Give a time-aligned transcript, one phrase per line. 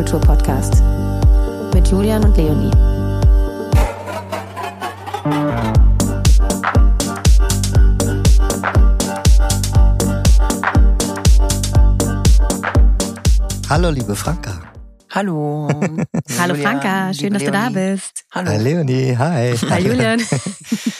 [0.00, 0.82] Feierkultur-Podcast
[1.74, 2.70] mit Julian und Leonie.
[13.68, 14.60] Hallo, liebe Franka.
[15.10, 15.68] Hallo.
[16.38, 18.24] Hallo Franka, schön, dass du da bist.
[18.32, 18.50] Hallo.
[18.50, 19.54] Hi Leonie, hi.
[19.68, 20.22] Hi Julian.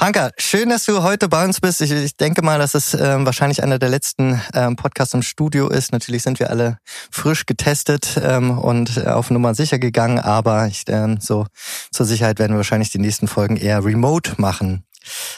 [0.00, 1.82] Franka, schön, dass du heute bei uns bist.
[1.82, 5.68] Ich, ich denke mal, dass es ähm, wahrscheinlich einer der letzten ähm, Podcasts im Studio
[5.68, 5.92] ist.
[5.92, 6.78] Natürlich sind wir alle
[7.10, 11.44] frisch getestet ähm, und äh, auf Nummer sicher gegangen, aber ich, ähm, so
[11.92, 14.84] zur Sicherheit werden wir wahrscheinlich die nächsten Folgen eher remote machen.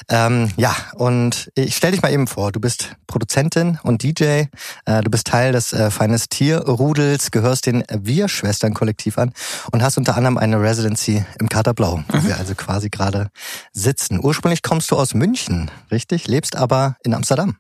[0.09, 4.49] Ähm, ja, und ich stell dich mal eben vor, du bist Produzentin und DJ, äh,
[5.03, 9.33] du bist Teil des äh, Feines Tierrudels, gehörst den Wir-Schwestern-Kollektiv an
[9.71, 13.31] und hast unter anderem eine Residency im Kater Blau, wo wir also quasi gerade
[13.73, 14.21] sitzen.
[14.23, 16.27] Ursprünglich kommst du aus München, richtig?
[16.27, 17.57] Lebst aber in Amsterdam.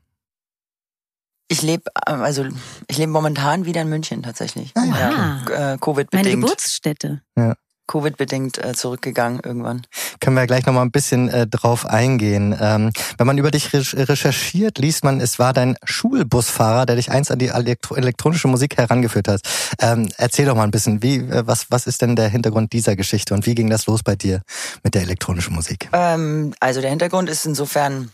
[1.48, 2.46] Ich lebe also
[2.88, 4.72] ich lebe momentan wieder in München tatsächlich.
[4.74, 5.10] Ah, ja.
[5.50, 6.42] Ja, äh, Covid Meine bedingt.
[6.44, 7.22] Geburtsstätte.
[7.36, 7.54] Covid
[8.00, 9.82] bedingt äh, zurückgegangen irgendwann.
[10.20, 12.56] Können wir gleich noch mal ein bisschen äh, drauf eingehen.
[12.58, 17.10] Ähm, wenn man über dich re recherchiert, liest man, es war dein Schulbusfahrer, der dich
[17.10, 19.42] einst an die elektro elektronische Musik herangeführt hat.
[19.80, 22.96] Ähm, erzähl doch mal ein bisschen, wie, äh, was, was ist denn der Hintergrund dieser
[22.96, 24.42] Geschichte und wie ging das los bei dir
[24.82, 25.88] mit der elektronischen Musik?
[25.92, 28.10] Ähm, also der Hintergrund ist insofern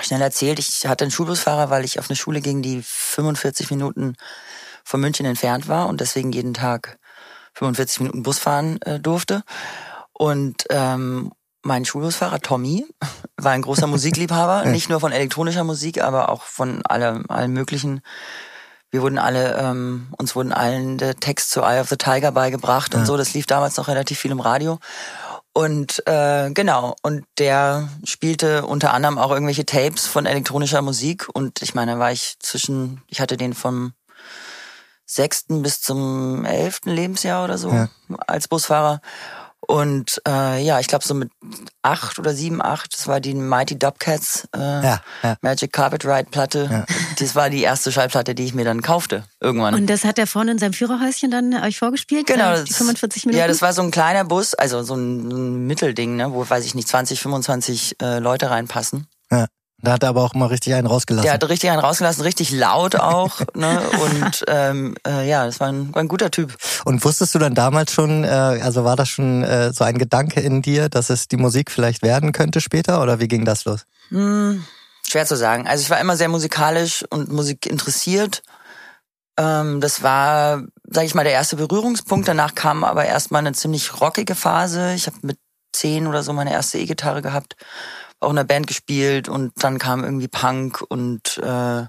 [0.00, 0.58] schnell erzählt.
[0.58, 4.14] Ich hatte einen Schulbusfahrer, weil ich auf eine Schule ging, die 45 Minuten
[4.84, 6.98] von München entfernt war und deswegen jeden Tag
[7.56, 9.42] 45 Minuten Bus fahren äh, durfte.
[10.12, 12.86] Und ähm, mein Schulbusfahrer Tommy
[13.36, 18.00] war ein großer Musikliebhaber, nicht nur von elektronischer Musik, aber auch von allem, allem möglichen.
[18.90, 22.94] Wir wurden alle, ähm, uns wurden allen der Text zu Eye of the Tiger beigebracht
[22.94, 23.06] und Ja.
[23.06, 23.16] so.
[23.16, 24.78] Das lief damals noch relativ viel im Radio.
[25.52, 31.28] Und äh, genau, und der spielte unter anderem auch irgendwelche Tapes von elektronischer Musik.
[31.32, 33.92] Und ich meine, da war ich zwischen, ich hatte den vom
[35.06, 37.88] sechsten bis zum elften Lebensjahr oder so Ja.
[38.26, 39.00] als Busfahrer.
[39.68, 41.28] Und äh, ja, ich glaube so mit
[41.82, 45.36] acht oder sieben, acht, das war die Mighty Dubcats äh, Ja, ja.
[45.40, 46.68] Magic Carpet Ride Platte.
[46.70, 46.84] Ja.
[47.18, 49.74] Das war die erste Schallplatte, die ich mir dann kaufte irgendwann.
[49.74, 52.28] Und das hat er vorne in seinem Führerhäuschen dann euch vorgespielt?
[52.28, 53.40] Genau, äh, Die das- 45 Minuten?
[53.40, 56.48] Ja, das war so ein kleiner Bus, also so ein, so ein Mittelding, ne, wo,
[56.48, 59.08] weiß ich nicht, 20, 25 äh, Leute reinpassen.
[59.82, 61.24] Da hat er aber auch mal richtig einen rausgelassen.
[61.24, 65.68] Der hat richtig einen rausgelassen, richtig laut auch, ne, und ähm, äh, ja, das war
[65.68, 66.56] ein, war ein guter Typ.
[66.84, 70.40] Und wusstest du dann damals schon, äh, also war das schon äh, so ein Gedanke
[70.40, 73.86] in dir, dass es die Musik vielleicht werden könnte später oder wie ging das los?
[74.08, 74.64] Hm,
[75.06, 75.68] schwer zu sagen.
[75.68, 78.42] Also ich war immer sehr musikalisch und Musik interessiert.
[79.36, 82.26] Ähm, das war, sag ich mal, der erste Berührungspunkt.
[82.26, 84.94] Danach kam aber erstmal eine ziemlich rockige Phase.
[84.94, 85.38] Ich habe mit
[85.72, 87.56] zehn oder so meine erste E-Gitarre gehabt,
[88.20, 91.86] auch in einer Band gespielt und dann kam irgendwie Punk und äh,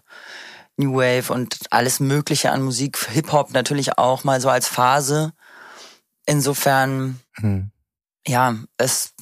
[0.77, 5.33] New Wave und alles Mögliche an Musik, Hip-Hop natürlich auch mal so als Phase.
[6.25, 7.71] Insofern Hm.
[8.27, 9.13] ja, es,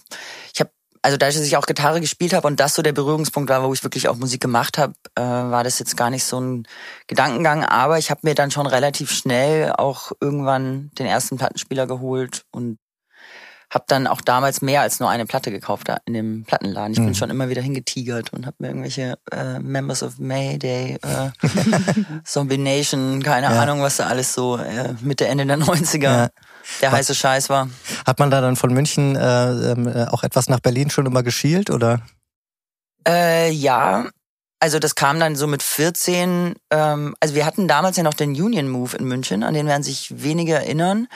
[0.54, 0.72] ich habe,
[1.02, 3.74] also dadurch, dass ich auch Gitarre gespielt habe und das so der Berührungspunkt war, wo
[3.74, 6.68] ich wirklich auch Musik gemacht habe, äh, war das jetzt gar nicht so ein
[7.08, 7.64] Gedankengang.
[7.64, 12.80] Aber ich habe mir dann schon relativ schnell auch irgendwann den ersten Plattenspieler geholt und
[13.72, 16.94] habe dann auch damals mehr als nur eine Platte gekauft da in dem Plattenladen.
[16.94, 17.06] Ich Mhm.
[17.06, 21.30] bin schon immer wieder hingetigert und habe mir irgendwelche äh, Members of Mayday, äh,
[22.24, 23.62] Zombie Nation, keine Ja.
[23.62, 26.30] Ahnung, was da alles so äh, Mitte, Ende der 90er Ja.
[26.82, 27.70] der Was- heiße Scheiß war.
[28.06, 31.24] Hat man da dann von München äh, ähm, äh, auch etwas nach Berlin schon immer
[31.24, 32.02] geschielt oder?
[33.08, 34.10] Äh, ja.
[34.60, 36.56] Also das kam dann so mit 14.
[36.72, 39.84] Ähm, also wir hatten damals ja noch den Union Move in München, an den werden
[39.84, 41.08] sich wenige erinnern.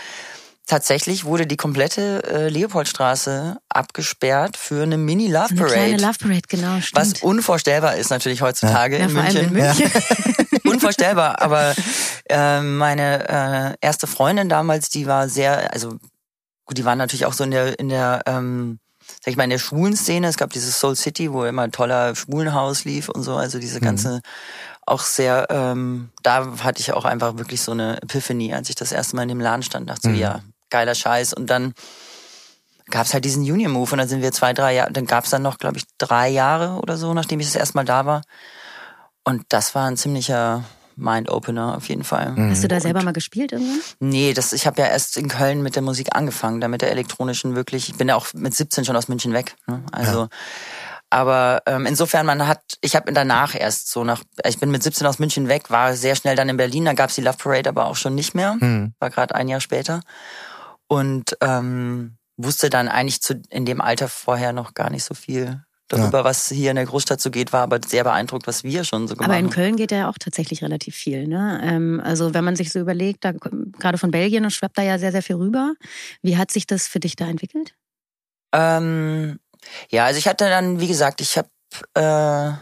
[0.70, 6.04] Tatsächlich wurde die komplette äh, Leopoldstraße abgesperrt für eine Mini Love So eine kleine Parade.
[6.06, 7.24] Love Parade, genau, Was stimmt.
[7.24, 9.82] unvorstellbar ist natürlich heutzutage ja, in vor allem München.
[9.82, 9.92] in München.
[10.72, 11.74] Unvorstellbar, aber
[12.30, 15.98] äh, meine äh, erste Freundin damals, die war sehr, also
[16.66, 18.78] gut, die waren natürlich auch so in der, in der, ähm,
[19.22, 20.28] sag ich mal, in der schwulen Szene.
[20.28, 23.80] Es gab dieses Soul City, wo immer ein toller Schwulenhaus lief und so, also diese
[23.80, 24.22] ganze
[24.86, 28.92] auch sehr, ähm, da hatte ich auch einfach wirklich so eine Epiphany, als ich das
[28.92, 30.16] erste Mal in dem Laden stand, dachte so, Mhm.
[30.16, 31.34] ja, geiler Scheiß.
[31.34, 31.74] Und dann
[32.90, 35.42] gab's halt diesen Union Move und dann sind wir zwei, drei Jahre, dann gab's dann
[35.42, 38.22] noch, glaube ich, drei Jahre oder so, nachdem ich das erste Mal da war.
[39.24, 40.64] Und das war ein ziemlicher
[40.96, 42.32] Mind-Opener auf jeden Fall.
[42.32, 42.52] Mhm.
[42.52, 43.80] Hast du da selber mal gespielt irgendwann?
[44.00, 46.92] Nee, das, ich habe ja erst in Köln mit der Musik angefangen, da mit der
[46.92, 47.90] elektronischen wirklich.
[47.90, 49.56] Ich bin ja auch mit 17 schon aus München weg.
[49.68, 49.82] Ne?
[49.92, 50.28] Also,
[51.10, 55.08] aber ähm, insofern, man hat, ich habe danach erst so nach, ich bin mit 17
[55.08, 57.86] aus München weg, war sehr schnell dann in Berlin, da gab's die Love Parade aber
[57.88, 58.58] auch schon nicht mehr.
[58.60, 58.94] Hm.
[59.00, 60.02] War gerade ein Jahr später.
[60.90, 65.64] Und ähm, wusste dann eigentlich zu in dem Alter vorher noch gar nicht so viel
[65.90, 66.24] darüber, ja.
[66.24, 69.16] was hier in der Großstadt so geht, war aber sehr beeindruckt, was wir schon so
[69.16, 69.38] gemacht haben.
[69.38, 71.28] Aber in Köln geht ja auch tatsächlich relativ viel.
[71.28, 71.60] Ne?
[71.64, 75.00] Ähm, also wenn man sich so überlegt, da, gerade von Belgien und schwappt da ja
[75.00, 75.74] sehr, sehr viel rüber.
[76.22, 77.74] Wie hat sich das für dich da entwickelt?
[78.54, 79.40] Ähm,
[79.90, 81.50] ja, also ich hatte dann, wie gesagt, ich habe
[81.96, 82.54] äh,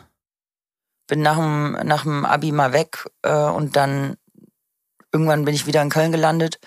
[1.07, 4.15] bin nach dem, nach dem Abi mal weg äh, und dann
[5.13, 6.59] irgendwann bin ich wieder in Köln gelandet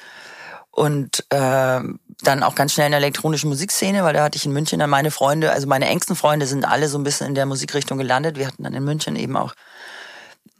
[0.71, 1.81] und äh,
[2.23, 4.91] dann auch ganz schnell in der elektronischen Musikszene, weil da hatte ich in München dann
[4.91, 8.37] meine Freunde, also meine engsten Freunde sind alle so ein bisschen in der Musikrichtung gelandet.
[8.37, 9.55] Wir hatten dann in München eben auch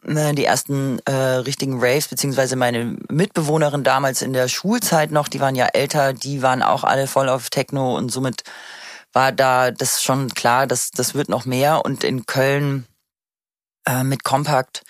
[0.07, 5.41] äh, die ersten äh, richtigen Raves, beziehungsweise meine Mitbewohnerin damals in der Schulzeit noch, die
[5.41, 8.43] waren ja älter, die waren auch alle voll auf Techno und somit
[9.13, 11.85] war da das schon klar, dass das wird noch mehr.
[11.85, 12.87] Und in Köln
[13.87, 14.83] äh, mit Compact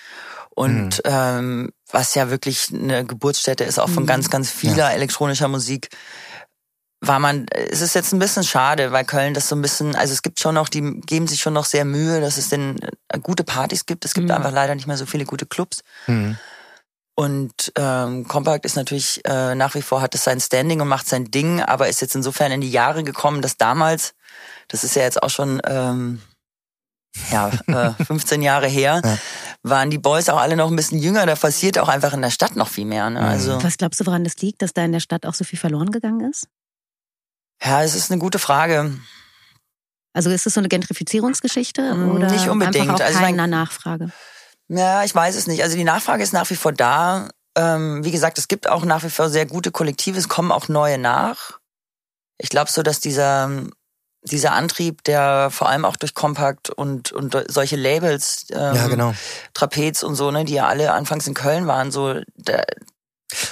[0.60, 1.10] und mhm.
[1.10, 4.08] ähm, was ja wirklich eine Geburtsstätte ist, auch von mhm.
[4.08, 4.90] ganz, ganz vieler ja.
[4.90, 5.88] elektronischer Musik,
[7.00, 10.12] war man, es ist jetzt ein bisschen schade, weil Köln das so ein bisschen, also
[10.12, 12.78] es gibt schon noch, die geben sich schon noch sehr Mühe, dass es denn
[13.08, 14.04] äh, gute Partys gibt.
[14.04, 14.34] Es gibt mhm.
[14.34, 15.80] einfach leider nicht mehr so viele gute Clubs.
[16.06, 16.36] Mhm.
[17.14, 21.08] Und ähm, Compact ist natürlich äh, nach wie vor hat es sein Standing und macht
[21.08, 24.12] sein Ding, aber ist jetzt insofern in die Jahre gekommen, dass damals,
[24.68, 26.20] das ist ja jetzt auch schon ähm,
[27.30, 29.18] ja, äh, 15 Jahre her, ja.
[29.62, 31.26] waren die Boys auch alle noch ein bisschen jünger.
[31.26, 33.10] Da passiert auch einfach in der Stadt noch viel mehr.
[33.10, 33.20] Ne?
[33.20, 35.58] Also, Was glaubst du, woran das liegt, dass da in der Stadt auch so viel
[35.58, 36.46] verloren gegangen ist?
[37.62, 38.98] Ja, es ist eine gute Frage.
[40.12, 42.88] Also ist es so eine Gentrifizierungsgeschichte hm, oder nicht unbedingt.
[42.88, 44.10] einfach auch also keiner Nachfrage?
[44.68, 45.62] Ja, ich weiß es nicht.
[45.62, 47.28] Also die Nachfrage ist nach wie vor da.
[47.56, 50.18] Ähm, wie gesagt, es gibt auch nach wie vor sehr gute Kollektive.
[50.18, 51.58] Es kommen auch neue nach.
[52.38, 53.50] Ich glaube so, dass dieser
[54.22, 59.14] dieser Antrieb, der vor allem auch durch Compact und, und solche Labels, ähm, ja, genau.
[59.54, 62.64] Trapez und so, ne, die ja alle anfangs in Köln waren, so, der,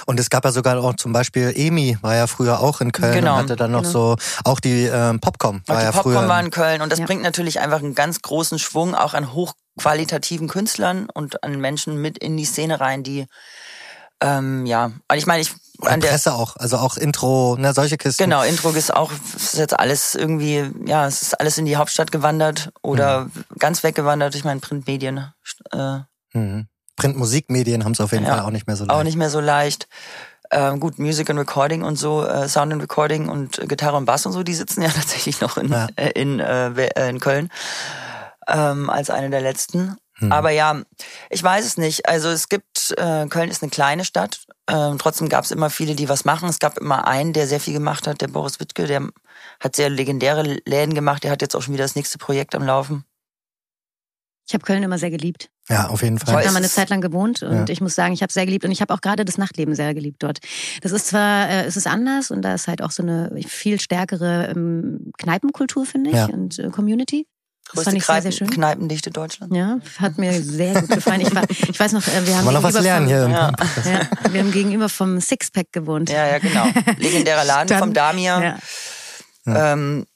[0.05, 3.13] und es gab ja sogar auch zum Beispiel Emi war ja früher auch in Köln
[3.13, 3.91] genau, und hatte dann noch genau.
[3.91, 6.99] so auch die ähm, Popcom war die ja Popcom früher war in Köln und das
[6.99, 7.05] ja.
[7.05, 12.17] bringt natürlich einfach einen ganz großen Schwung auch an hochqualitativen Künstlern und an Menschen mit
[12.17, 13.25] in die Szene rein, die
[14.21, 17.97] ähm, ja, und ich meine, ich an der Presse auch, also auch Intro, ne, solche
[17.97, 18.23] Kisten.
[18.23, 22.11] Genau, Intro ist auch, ist jetzt alles irgendwie, ja, es ist alles in die Hauptstadt
[22.11, 23.31] gewandert oder mhm.
[23.57, 24.35] ganz weggewandert.
[24.35, 25.31] Ich meine, Printmedien.
[25.71, 25.99] Äh,
[26.33, 26.67] mhm.
[26.95, 28.99] Printmusikmedien haben es auf jeden ja, Fall auch nicht mehr so leicht.
[28.99, 29.87] Auch nicht mehr so leicht.
[30.51, 34.25] Ähm, gut, Music and Recording und so, äh, Sound and Recording und Gitarre und Bass
[34.25, 35.87] und so, die sitzen ja tatsächlich noch in, ja.
[35.95, 37.49] äh, in, äh, in Köln
[38.47, 39.97] ähm, als eine der letzten.
[40.19, 40.31] Mhm.
[40.31, 40.81] Aber ja,
[41.29, 42.09] ich weiß es nicht.
[42.09, 44.41] Also es gibt, äh, Köln ist eine kleine Stadt.
[44.69, 46.49] Ähm, trotzdem gab es immer viele, die was machen.
[46.49, 49.09] Es gab immer einen, der sehr viel gemacht hat, der Boris Wittke, der
[49.59, 51.23] hat sehr legendäre Läden gemacht.
[51.23, 53.03] Der hat jetzt auch schon wieder das nächste Projekt am Laufen.
[54.47, 55.51] Ich habe Köln immer sehr geliebt.
[55.69, 56.29] Ja, auf jeden Fall.
[56.29, 57.69] Ich habe da mal eine Zeit lang gewohnt und ja.
[57.69, 59.93] ich muss sagen, ich habe sehr geliebt und ich habe auch gerade das Nachtleben sehr
[59.93, 60.39] geliebt dort.
[60.81, 63.79] Das ist zwar, äh, es ist anders und da ist halt auch so eine viel
[63.79, 66.25] stärkere ähm, Kneipenkultur, finde ich, ja.
[66.25, 67.27] und äh, Community.
[67.73, 68.49] Das fand ich sehr, sehr schön.
[68.49, 69.55] Kneipendichte Deutschland.
[69.55, 71.21] Ja, hat mir sehr gut gefallen.
[71.21, 73.29] Ich, war, ich weiß noch, äh, wir haben noch was lernen vom, hier.
[73.29, 73.51] Ja.
[73.85, 74.31] ja.
[74.31, 76.09] wir haben gegenüber vom Sixpack gewohnt.
[76.09, 76.65] Ja, ja, genau.
[76.97, 78.57] Legendärer Laden Dann, vom Damir.
[79.45, 80.07] Ja, ähm,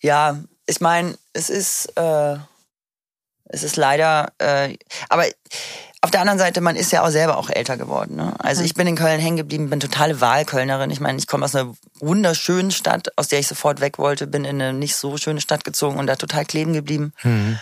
[0.00, 2.36] ja ich meine, es ist, äh,
[3.44, 4.76] es ist leider, äh,
[5.08, 5.24] aber
[6.00, 8.16] auf der anderen Seite, man ist ja auch selber auch älter geworden.
[8.16, 8.32] Ne?
[8.38, 10.90] Also ich bin in Köln hängen geblieben, bin totale Wahlkölnerin.
[10.90, 14.44] Ich meine, ich komme aus einer wunderschönen Stadt, aus der ich sofort weg wollte, bin
[14.44, 17.12] in eine nicht so schöne Stadt gezogen und da total kleben geblieben.
[17.24, 17.58] Mhm.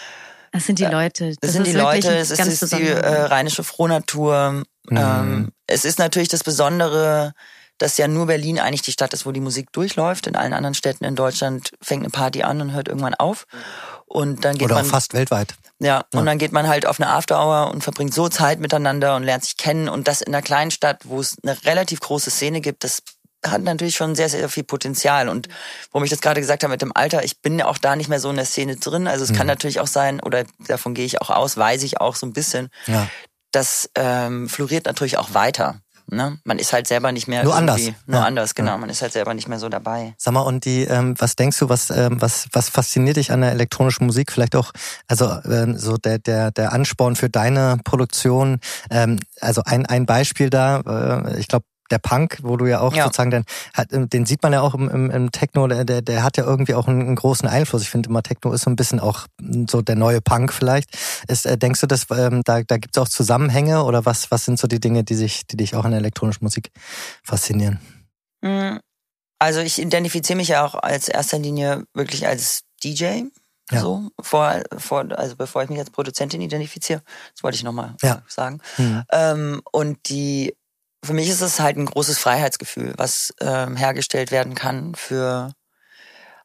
[0.53, 1.29] Das sind die Leute.
[1.29, 4.65] Das, das sind die Leute, es ist, ist die äh, rheinische Frohnatur.
[4.89, 4.97] Mhm.
[4.97, 7.33] Ähm, es ist natürlich das Besondere,
[7.79, 10.27] dass ja nur Berlin eigentlich die Stadt ist, wo die Musik durchläuft.
[10.27, 13.47] In allen anderen Städten in Deutschland fängt eine Party an und hört irgendwann auf.
[14.07, 15.55] Und dann geht Oder man, fast weltweit.
[15.79, 16.25] Ja, und ja.
[16.25, 19.57] dann geht man halt auf eine Afterhour und verbringt so Zeit miteinander und lernt sich
[19.57, 19.89] kennen.
[19.89, 23.03] Und das in einer kleinen Stadt, wo es eine relativ große Szene gibt, das
[23.45, 25.29] hat natürlich schon sehr, sehr viel Potenzial.
[25.29, 25.49] Und
[25.93, 28.09] wo ich das gerade gesagt habe mit dem Alter, ich bin ja auch da nicht
[28.09, 29.07] mehr so in der Szene drin.
[29.07, 29.37] Also es mhm.
[29.37, 32.33] kann natürlich auch sein, oder davon gehe ich auch aus, weiß ich auch so ein
[32.33, 33.09] bisschen, ja.
[33.53, 35.81] das ähm, floriert natürlich auch weiter.
[36.09, 36.39] Ne?
[36.45, 37.81] Man ist halt selber nicht mehr nur anders.
[38.07, 38.25] Nur ja.
[38.25, 38.73] anders, genau.
[38.73, 38.79] Ja.
[38.79, 40.15] Man ist halt selber nicht mehr so dabei.
[40.19, 43.41] Sag mal, und die, ähm, was denkst du, was, ähm, was, was fasziniert dich an
[43.41, 44.31] der elektronischen Musik?
[44.31, 44.73] Vielleicht auch,
[45.09, 48.61] also ähm, so der, der, der Ansporn für deine Produktion.
[48.91, 52.95] Ähm, also ein, ein Beispiel da, äh, ich glaube, der Punk, wo du ja auch
[52.95, 53.05] ja.
[53.05, 53.45] sozusagen den,
[53.93, 56.75] ähm, den sieht man ja auch im, im, im Techno, der, der, hat ja irgendwie
[56.75, 57.83] auch einen, einen großen Einfluss.
[57.83, 59.27] Ich finde immer, Techno ist so ein bisschen auch
[59.69, 60.97] so der neue Punk vielleicht.
[61.29, 64.45] Ist, äh, denkst du, dass ähm, da, da gibt es auch Zusammenhänge oder was, was
[64.45, 66.71] sind so die Dinge, die sich, die dich auch in der elektronischen Musik
[67.23, 67.81] faszinieren?
[68.45, 68.81] Hm,
[69.39, 73.23] also ich identifiziere mich ja auch als erster Linie wirklich als DJ.
[73.73, 73.81] Ja.
[73.81, 77.03] So, vor, vor, also bevor ich mich als Produzentin identifiziere,
[77.35, 78.23] das wollte ich nochmal ja.
[78.29, 78.61] sagen.
[78.79, 79.03] Mhm.
[79.11, 80.55] Ähm, und die
[81.05, 85.53] für mich ist es halt ein großes Freiheitsgefühl, was ähm, hergestellt werden kann für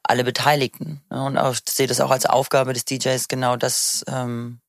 [0.04, 1.02] alle Beteiligten.
[1.10, 4.60] Und auch, ich sehe das auch als Aufgabe des DJs, genau das ähm,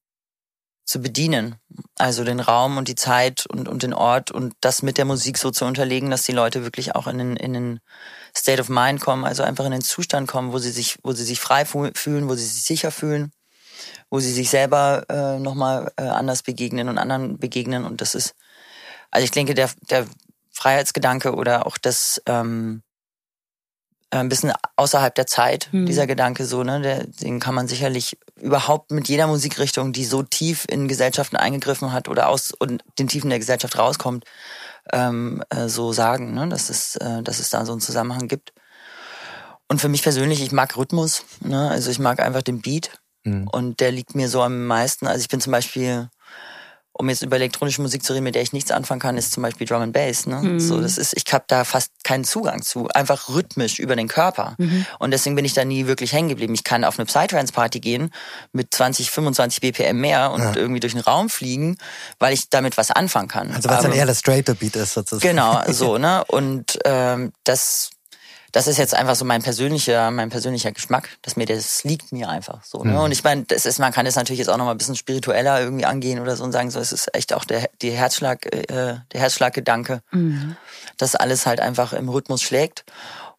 [0.84, 1.56] zu bedienen.
[1.96, 5.38] Also den Raum und die Zeit und, und den Ort und das mit der Musik
[5.38, 7.80] so zu unterlegen, dass die Leute wirklich auch in den, in den
[8.36, 11.24] State of Mind kommen, also einfach in den Zustand kommen, wo sie sich, wo sie
[11.24, 13.32] sich frei fühlen, wo sie sich sicher fühlen,
[14.10, 17.84] wo sie sich selber äh, nochmal äh, anders begegnen und anderen begegnen.
[17.84, 18.34] Und das ist,
[19.12, 20.06] also ich denke, der, der
[20.50, 22.82] Freiheitsgedanke oder auch das ähm,
[24.10, 25.86] äh, ein bisschen außerhalb der Zeit, mhm.
[25.86, 30.22] dieser Gedanke so, ne, der, den kann man sicherlich überhaupt mit jeder Musikrichtung, die so
[30.22, 34.24] tief in Gesellschaften eingegriffen hat oder aus und den Tiefen der Gesellschaft rauskommt,
[34.92, 38.52] ähm, äh, so sagen, ne, dass es, äh, dass es da so einen Zusammenhang gibt.
[39.68, 42.90] Und für mich persönlich, ich mag Rhythmus, ne, also ich mag einfach den Beat
[43.24, 43.48] mhm.
[43.48, 45.06] und der liegt mir so am meisten.
[45.06, 46.08] Also ich bin zum Beispiel
[46.94, 49.42] um jetzt über elektronische Musik zu reden, mit der ich nichts anfangen kann, ist zum
[49.42, 50.26] Beispiel Drum and Bass.
[50.26, 50.36] Ne?
[50.36, 50.60] Mhm.
[50.60, 54.54] So, das ist, ich habe da fast keinen Zugang zu, einfach rhythmisch über den Körper.
[54.58, 54.84] Mhm.
[54.98, 56.54] Und deswegen bin ich da nie wirklich hängen geblieben.
[56.54, 58.10] Ich kann auf eine Psytrance-Party gehen
[58.52, 60.56] mit 20, 25 BPM mehr und ja.
[60.56, 61.78] irgendwie durch den Raum fliegen,
[62.18, 63.52] weil ich damit was anfangen kann.
[63.52, 65.26] Also was dann eher das straighter Beat ist sozusagen.
[65.26, 66.24] Genau, so ne.
[66.26, 67.90] Und ähm, das
[68.52, 72.28] das ist jetzt einfach so mein persönlicher, mein persönlicher Geschmack, dass mir das liegt mir
[72.28, 72.84] einfach so.
[72.84, 72.92] Ne?
[72.92, 72.98] Mhm.
[72.98, 74.94] Und ich meine, das ist, man kann das natürlich jetzt auch noch mal ein bisschen
[74.94, 78.46] spiritueller irgendwie angehen oder so und sagen, so es ist echt auch der, die Herzschlag,
[78.54, 80.56] äh, der Herzschlaggedanke, mhm.
[80.98, 82.84] dass alles halt einfach im Rhythmus schlägt.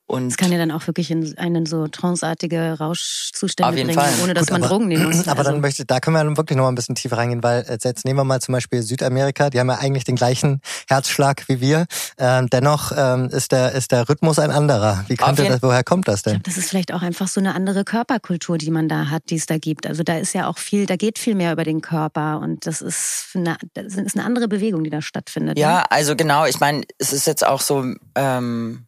[0.05, 4.11] Und das kann ja dann auch wirklich in einen so tranceartige Rauschzustände bringen, Fall.
[4.21, 5.27] ohne dass Gut, man aber, Drogen nehmen muss.
[5.27, 5.51] Aber also.
[5.51, 8.03] dann möchte, da können wir wirklich noch mal ein bisschen tiefer reingehen, weil äh, jetzt
[8.03, 11.85] nehmen wir mal zum Beispiel Südamerika, die haben ja eigentlich den gleichen Herzschlag wie wir.
[12.17, 15.05] Ähm, dennoch ähm, ist der ist der Rhythmus ein anderer.
[15.07, 16.33] Wie könnte das, woher kommt das denn?
[16.33, 19.35] Glaub, das ist vielleicht auch einfach so eine andere Körperkultur, die man da hat, die
[19.35, 19.87] es da gibt.
[19.87, 22.81] Also da ist ja auch viel, da geht viel mehr über den Körper und das
[22.81, 25.57] ist eine, das ist eine andere Bewegung, die da stattfindet.
[25.57, 25.91] Ja, ne?
[25.91, 26.45] also genau.
[26.45, 27.85] Ich meine, es ist jetzt auch so.
[28.15, 28.85] Ähm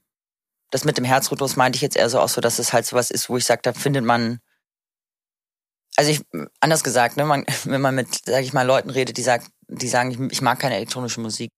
[0.76, 3.10] das mit dem Herzrhythmus meinte ich jetzt eher so auch so, dass es halt sowas
[3.10, 4.40] ist, wo ich sage, da findet man,
[5.96, 6.22] also ich,
[6.60, 9.88] anders gesagt, ne, man, wenn man mit, sag ich mal, Leuten redet, die sagt, die
[9.88, 11.50] sagen, ich, ich mag keine elektronische Musik,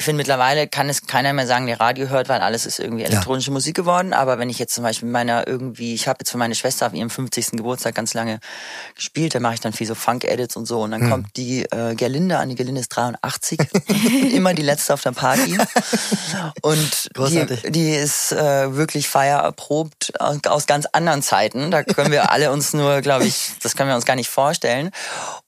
[0.00, 3.04] ich finde mittlerweile kann es keiner mehr sagen, der Radio hört, weil alles ist irgendwie
[3.04, 3.52] elektronische ja.
[3.52, 4.14] Musik geworden.
[4.14, 6.94] Aber wenn ich jetzt zum Beispiel meiner irgendwie, ich habe jetzt für meine Schwester auf
[6.94, 7.50] ihrem 50.
[7.50, 8.40] Geburtstag ganz lange
[8.94, 10.80] gespielt, da mache ich dann viel so Funk-Edits und so.
[10.80, 11.10] Und dann mhm.
[11.10, 13.60] kommt die äh, Gerlinde an, die Gerlinde ist 83,
[14.32, 15.58] immer die letzte auf der Party.
[16.62, 21.70] Und die, die ist äh, wirklich feiererprobt aus ganz anderen Zeiten.
[21.70, 24.92] Da können wir alle uns nur, glaube ich, das können wir uns gar nicht vorstellen.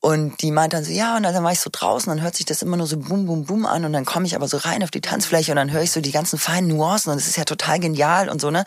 [0.00, 2.44] Und die meint dann so, ja, und dann war ich so draußen, dann hört sich
[2.44, 4.82] das immer nur so bum, bum, bum an und dann komme ich aber so rein
[4.82, 7.36] auf die Tanzfläche und dann höre ich so die ganzen feinen Nuancen und es ist
[7.36, 8.64] ja total genial und so, ne?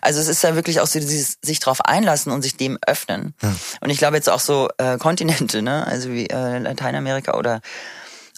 [0.00, 3.34] Also es ist ja wirklich auch so dieses sich drauf einlassen und sich dem öffnen.
[3.42, 3.54] Ja.
[3.80, 5.86] Und ich glaube jetzt auch so äh, Kontinente, ne?
[5.86, 7.60] Also wie äh, Lateinamerika oder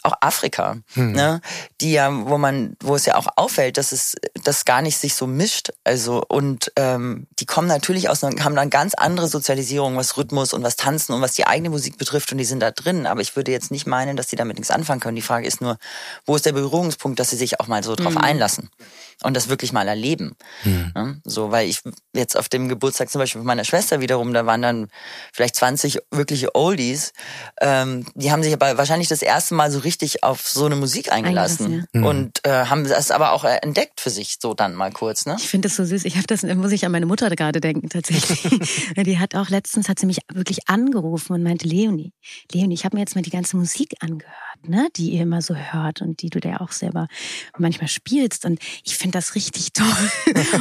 [0.02, 1.12] auch Afrika, hm.
[1.12, 1.40] ne,
[1.80, 5.14] die ja, wo man, wo es ja auch auffällt, dass es das gar nicht sich
[5.14, 5.72] so mischt.
[5.84, 10.62] Also und ähm, die kommen natürlich aus, haben dann ganz andere Sozialisierung, was Rhythmus und
[10.62, 13.06] was Tanzen und was die eigene Musik betrifft und die sind da drin.
[13.06, 15.16] Aber ich würde jetzt nicht meinen, dass die damit nichts anfangen können.
[15.16, 15.78] Die Frage ist nur,
[16.26, 18.22] wo ist der Berührungspunkt, dass sie sich auch mal so drauf hm.
[18.22, 18.70] einlassen
[19.22, 20.36] und das wirklich mal erleben.
[20.62, 20.92] Hm.
[20.94, 21.20] Ne?
[21.24, 21.82] So, weil ich
[22.14, 24.88] jetzt auf dem Geburtstag zum Beispiel von meiner Schwester wiederum, da waren dann
[25.32, 27.12] vielleicht 20 wirkliche Oldies,
[27.60, 30.76] ähm, die haben sich aber wahrscheinlich das erste Mal so richtig richtig auf so eine
[30.76, 32.00] Musik eingelassen ja.
[32.00, 32.06] Mhm.
[32.06, 35.26] und äh, haben das aber auch entdeckt für sich so dann mal kurz.
[35.26, 35.36] Ne?
[35.38, 36.04] Ich finde das so süß.
[36.04, 38.92] Ich habe das, muss ich an meine Mutter gerade denken tatsächlich.
[38.96, 42.12] die hat auch letztens hat sie mich wirklich angerufen und meinte Leonie,
[42.52, 45.54] Leonie, ich habe mir jetzt mal die ganze Musik angehört ne, die ihr immer so
[45.54, 47.08] hört und die du da auch selber
[47.58, 48.44] manchmal spielst.
[48.44, 49.86] Und ich finde das richtig toll.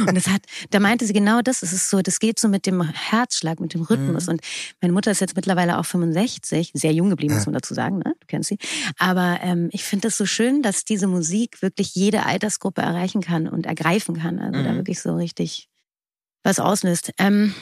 [0.06, 1.62] und das hat, da meinte sie genau das.
[1.62, 4.26] Es ist so, das geht so mit dem Herzschlag, mit dem Rhythmus.
[4.26, 4.32] Mhm.
[4.32, 4.40] Und
[4.80, 8.14] meine Mutter ist jetzt mittlerweile auch 65, sehr jung geblieben, muss man dazu sagen, ne?
[8.20, 8.58] Du kennst sie.
[8.98, 13.48] Aber ähm, ich finde es so schön, dass diese Musik wirklich jede Altersgruppe erreichen kann
[13.48, 14.38] und ergreifen kann.
[14.38, 14.64] Also mhm.
[14.64, 15.68] da wirklich so richtig
[16.42, 17.12] was auslöst.
[17.18, 17.54] Ähm,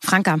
[0.00, 0.40] Franka,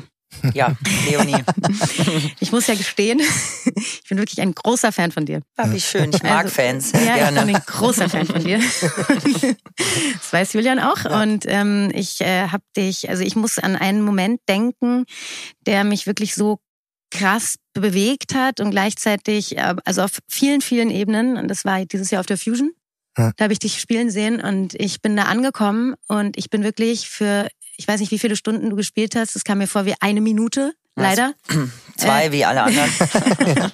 [0.54, 0.76] ja,
[1.08, 1.42] Leonie.
[2.40, 3.20] ich muss ja gestehen,
[3.76, 5.42] ich bin wirklich ein großer Fan von dir.
[5.56, 6.10] Ah, wie schön.
[6.12, 6.92] Ich mag also, Fans.
[6.92, 7.40] Ja, gerne.
[7.40, 8.60] ich bin ein großer Fan von dir.
[10.14, 11.04] Das weiß Julian auch.
[11.04, 11.22] Ja.
[11.22, 15.04] Und ähm, ich äh, habe dich, also ich muss an einen Moment denken,
[15.66, 16.58] der mich wirklich so
[17.10, 21.36] krass bewegt hat und gleichzeitig, äh, also auf vielen, vielen Ebenen.
[21.36, 22.72] Und das war dieses Jahr auf der Fusion.
[23.16, 27.08] Da habe ich dich spielen sehen und ich bin da angekommen und ich bin wirklich
[27.08, 29.36] für ich weiß nicht, wie viele Stunden du gespielt hast.
[29.36, 31.34] Es kam mir vor wie eine Minute, leider.
[31.96, 32.32] Zwei, äh.
[32.32, 32.90] wie alle anderen.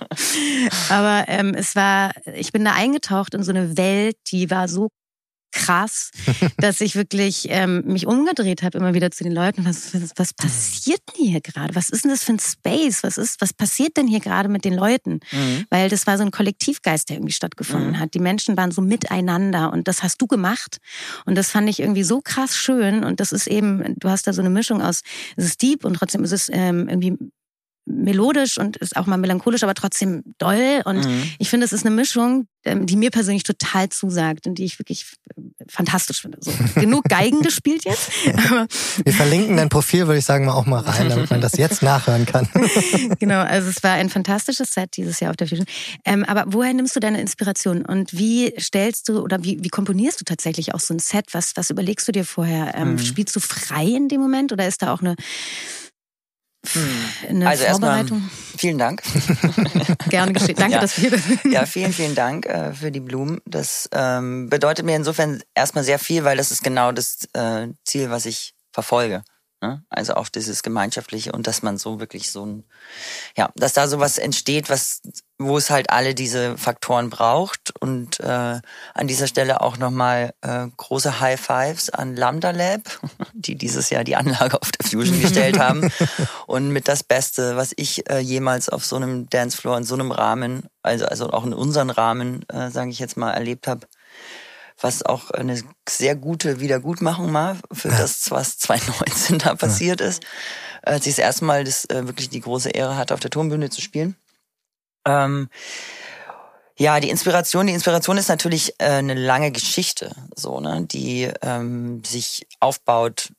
[0.88, 4.88] Aber ähm, es war, ich bin da eingetaucht in so eine Welt, die war so
[5.52, 6.11] krass,
[6.59, 9.64] dass ich wirklich ähm, mich umgedreht habe immer wieder zu den Leuten.
[9.64, 11.75] Was, was, was passiert denn hier gerade?
[11.75, 13.02] Was ist denn das für ein Space?
[13.02, 15.21] Was ist, was passiert denn hier gerade mit den Leuten?
[15.30, 15.66] Mhm.
[15.71, 17.99] Weil das war so ein Kollektivgeist, der irgendwie stattgefunden mhm.
[18.00, 18.14] hat.
[18.14, 20.78] Die Menschen waren so miteinander und das hast du gemacht.
[21.26, 23.04] Und das fand ich irgendwie so krass schön.
[23.04, 25.02] Und das ist eben, du hast da so eine Mischung aus,
[25.37, 27.16] es ist deep und trotzdem ist es ähm, irgendwie
[27.92, 30.82] melodisch und ist auch mal melancholisch, aber trotzdem doll.
[30.84, 31.30] Und mhm.
[31.38, 34.78] ich finde, es ist eine Mischung, ähm, die mir persönlich total zusagt und die ich
[34.78, 35.06] wirklich
[35.37, 36.38] äh, fantastisch finde.
[36.40, 38.11] So, genug Geigen gespielt jetzt.
[39.04, 41.82] Wir verlinken dein Profil, würde ich sagen, mal auch mal rein, damit man das jetzt
[41.82, 42.49] nachhören kann.
[43.18, 45.66] genau, also es war ein fantastisches Set dieses Jahr auf der Fusion.
[46.04, 50.20] Ähm, aber woher nimmst du deine Inspiration und wie stellst du oder wie, wie komponierst
[50.20, 51.26] du tatsächlich auch so ein Set?
[51.32, 52.75] Was, was überlegst du dir vorher?
[52.76, 52.99] Ähm, mhm.
[52.99, 55.16] Spielst du frei in dem Moment oder ist da auch eine
[57.28, 58.23] eine also Vorbereitung.
[58.23, 59.02] Erstmal, vielen Dank.
[60.09, 60.54] Gerne geschehen.
[60.57, 60.81] Danke, ja.
[60.81, 61.11] dass wir
[61.50, 63.40] Ja, vielen, vielen Dank äh, für die Blumen.
[63.45, 68.11] Das ähm, bedeutet mir insofern erstmal sehr viel, weil das ist genau das äh, Ziel,
[68.11, 69.25] was ich verfolge.
[69.62, 69.85] Ne?
[69.90, 72.64] Also auch dieses Gemeinschaftliche und dass man so wirklich so ein,
[73.37, 75.02] ja, dass da sowas entsteht, was,
[75.38, 77.73] wo es halt alle diese Faktoren braucht.
[77.78, 78.61] Und äh,
[78.95, 82.81] an dieser Stelle auch nochmal äh, große High Fives an Lambda Lab,
[83.35, 85.92] die dieses Jahr die Anlage auf der Fusion gestellt haben.
[86.47, 90.11] Und mit das Beste, was ich äh, jemals auf so einem Dancefloor in so einem
[90.11, 93.87] Rahmen, also, also auch in unseren Rahmen, äh, sage ich jetzt mal, erlebt habe
[94.82, 97.98] was auch eine sehr gute Wiedergutmachung war für ja.
[97.98, 100.08] das, was 2019 da passiert ja.
[100.08, 100.22] ist.
[100.82, 103.70] Als ich das erste Mal das, äh, wirklich die große Ehre hatte, auf der Turmbühne
[103.70, 104.16] zu spielen.
[105.06, 105.48] Ähm,
[106.76, 112.02] ja, die Inspiration, die Inspiration ist natürlich äh, eine lange Geschichte, so ne, die ähm,
[112.04, 113.32] sich aufbaut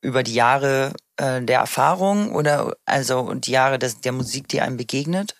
[0.00, 4.76] über die Jahre äh, der Erfahrung oder also die Jahre des, der Musik, die einem
[4.76, 5.34] begegnet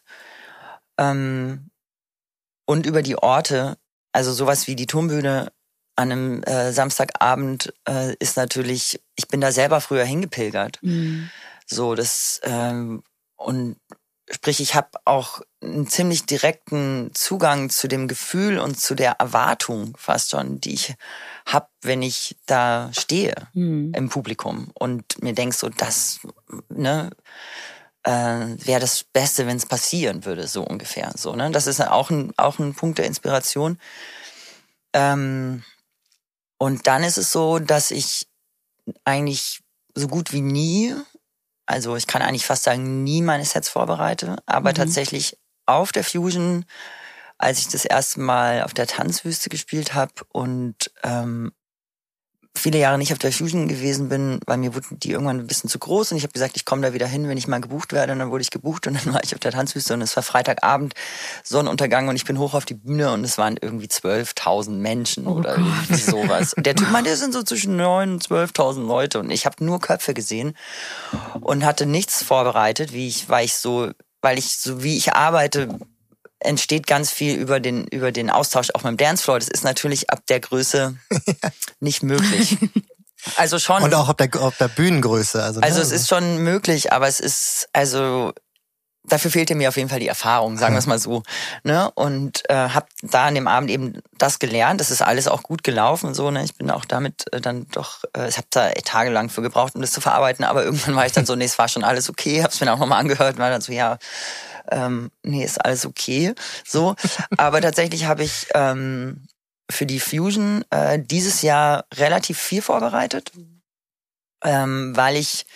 [0.99, 1.71] ähm,
[2.67, 3.79] und über die Orte,
[4.17, 5.53] also sowas wie die Turmbühne
[5.95, 10.79] an einem äh, Samstagabend äh, ist natürlich, ich bin da selber früher hingepilgert.
[10.81, 11.29] Mhm.
[11.67, 13.03] So, das ähm,
[13.37, 13.77] und
[14.31, 19.95] sprich, ich habe auch einen ziemlich direkten Zugang zu dem Gefühl und zu der Erwartung
[19.99, 20.95] fast schon, die ich
[21.45, 23.93] habe, wenn ich da stehe mhm.
[23.95, 26.21] im Publikum und mir denk so, das
[26.71, 27.11] ne
[28.07, 31.13] äh, wäre das Beste, wenn es passieren würde, so ungefähr.
[31.17, 31.51] So, ne?
[31.51, 33.81] Das ist auch ein, auch ein Punkt der Inspiration.
[34.93, 35.65] Ähm,
[36.57, 38.29] und dann ist es so, dass ich
[39.05, 39.61] eigentlich
[39.95, 40.95] so gut wie nie,
[41.67, 44.75] also ich kann eigentlich fast sagen, nie meine Sets vorbereite, aber mhm.
[44.77, 46.65] tatsächlich auf der Fusion,
[47.39, 51.53] als ich das erste Mal auf der Tanzwüste gespielt habe und ähm,
[52.57, 55.71] viele Jahre nicht auf der Fusion gewesen bin, weil mir wurden die irgendwann ein bisschen
[55.71, 57.93] zu groß und ich habe gesagt, ich komme da wieder hin, wenn ich mal gebucht
[57.93, 58.13] werde.
[58.13, 60.23] Und dann wurde ich gebucht und dann war ich auf der Tanzwüste und es war
[60.23, 60.95] Freitagabend,
[61.45, 65.37] Sonnenuntergang und ich bin hoch auf die Bühne und es waren irgendwie 12.000 Menschen oh
[65.37, 65.65] oder Gott.
[65.65, 66.55] irgendwie sowas.
[66.55, 69.65] Und der Typ meinte, es sind so zwischen 9.000 und 12.000 Leute und ich habe
[69.65, 70.57] nur Köpfe gesehen
[71.41, 73.91] und hatte nichts vorbereitet, wie ich, weil ich so,
[74.23, 75.79] weil ich so wie ich arbeite,
[76.47, 79.39] entsteht ganz viel über den, über den Austausch auch mit dem Dancefloor.
[79.39, 80.97] Das ist natürlich ab der Größe
[81.81, 82.59] nicht möglich.
[83.35, 83.83] Also schon.
[83.83, 85.43] Und auch auf der, auf der Bühnengröße.
[85.43, 85.67] Also, ne?
[85.67, 88.33] also es ist schon möglich, aber es ist, also
[89.09, 91.23] dafür fehlte mir auf jeden Fall die Erfahrung, sagen wir es mal so.
[91.65, 91.91] Ne?
[91.93, 94.81] Und äh, habe da an dem Abend eben das gelernt.
[94.81, 96.15] Das ist alles auch gut gelaufen.
[96.15, 96.45] So, ne?
[96.45, 99.81] Ich bin auch damit äh, dann doch, äh, ich habe da tagelang für gebraucht, um
[99.81, 102.43] das zu verarbeiten, aber irgendwann war ich dann so, nee, es war schon alles okay,
[102.43, 103.99] habe es mir auch nochmal angehört, war dann so, ja,
[104.71, 106.35] ähm, nee, ist alles okay.
[106.65, 106.95] So.
[107.37, 109.27] Aber tatsächlich habe ich ähm,
[109.71, 113.33] für die Fusion äh, dieses Jahr relativ viel vorbereitet,
[114.45, 115.47] ähm, weil ich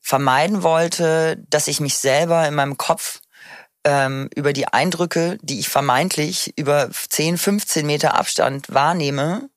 [0.00, 3.20] vermeiden wollte, dass ich mich selber in meinem Kopf
[3.84, 9.48] ähm, über die Eindrücke, die ich vermeintlich über 10, 15 Meter Abstand wahrnehme,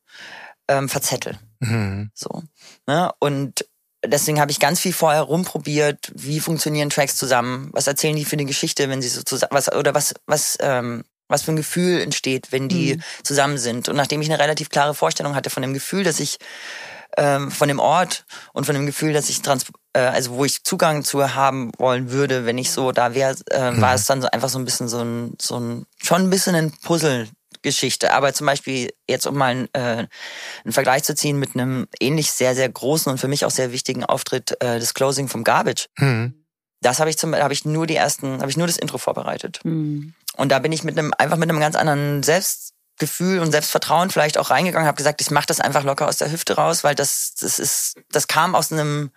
[0.68, 1.38] ähm, verzettel.
[1.60, 2.12] Mhm.
[2.14, 2.44] So.
[2.88, 3.12] Ne?
[3.20, 3.66] Und
[4.08, 8.36] deswegen habe ich ganz viel vorher rumprobiert, wie funktionieren Tracks zusammen, was erzählen die für
[8.36, 12.02] eine Geschichte, wenn sie so zusammen, was oder was was ähm, was für ein Gefühl
[12.02, 13.02] entsteht, wenn die mhm.
[13.24, 13.90] zusammen sind.
[13.90, 16.38] Und nachdem ich eine relativ klare Vorstellung hatte von dem Gefühl, dass ich
[17.18, 20.64] ähm, von dem Ort und von dem Gefühl, dass ich trans äh, also wo ich
[20.64, 23.82] Zugang zu haben wollen würde, wenn ich so da wäre, äh, mhm.
[23.82, 26.56] war es dann so einfach so ein bisschen so ein so ein schon ein bisschen
[26.56, 27.28] ein Puzzle
[27.66, 28.14] Geschichte.
[28.14, 30.08] Aber zum Beispiel jetzt, um mal einen, äh,
[30.64, 33.74] einen Vergleich zu ziehen mit einem ähnlich sehr, sehr großen und für mich auch sehr
[33.74, 35.88] wichtigen Auftritt, äh, des Closing vom Garbage.
[35.98, 36.46] Mhm.
[36.82, 39.60] Das habe ich zum habe ich nur die ersten, habe ich nur das Intro vorbereitet.
[39.64, 40.14] Mhm.
[40.38, 44.38] Und da bin ich mit einem einfach mit einem ganz anderen Selbstgefühl und Selbstvertrauen vielleicht
[44.38, 47.34] auch reingegangen, habe gesagt, ich mache das einfach locker aus der Hüfte raus, weil das
[47.40, 49.12] das ist das kam aus einem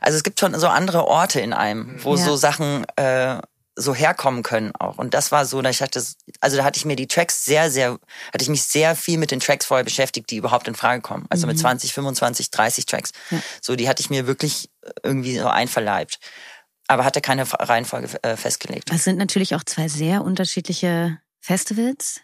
[0.00, 2.24] also es gibt schon so andere Orte in einem, wo ja.
[2.24, 3.38] so Sachen äh,
[3.76, 4.98] so herkommen können auch.
[4.98, 6.02] Und das war so, dass ich dachte,
[6.40, 7.98] also da hatte ich mir die Tracks sehr, sehr,
[8.32, 11.26] hatte ich mich sehr viel mit den Tracks vorher beschäftigt, die überhaupt in Frage kommen.
[11.30, 11.52] Also mhm.
[11.52, 13.10] mit 20, 25, 30 Tracks.
[13.30, 13.40] Ja.
[13.62, 14.70] So, die hatte ich mir wirklich
[15.02, 16.18] irgendwie so einverleibt.
[16.88, 18.90] Aber hatte keine Reihenfolge äh, festgelegt.
[18.90, 22.20] Das sind natürlich auch zwei sehr unterschiedliche Festivals.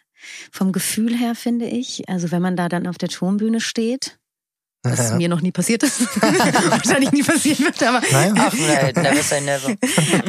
[0.50, 2.08] Vom Gefühl her, finde ich.
[2.08, 4.18] Also wenn man da dann auf der Turmbühne steht,
[4.90, 5.16] was ja.
[5.16, 6.00] mir noch nie passiert ist.
[6.22, 8.02] Wahrscheinlich nie passieren wird, aber.
[8.10, 8.34] Nein.
[8.36, 9.76] Ach, nein, never say never.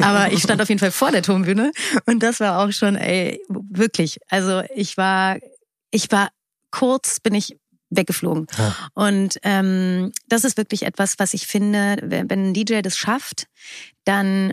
[0.00, 1.72] aber ich stand auf jeden Fall vor der Turmbühne
[2.06, 4.18] und das war auch schon, ey, wirklich.
[4.28, 5.38] Also ich war,
[5.90, 6.28] ich war
[6.70, 7.56] kurz, bin ich
[7.90, 8.46] weggeflogen.
[8.56, 8.76] Ja.
[8.94, 13.46] Und ähm, das ist wirklich etwas, was ich finde, wenn ein DJ das schafft,
[14.04, 14.52] dann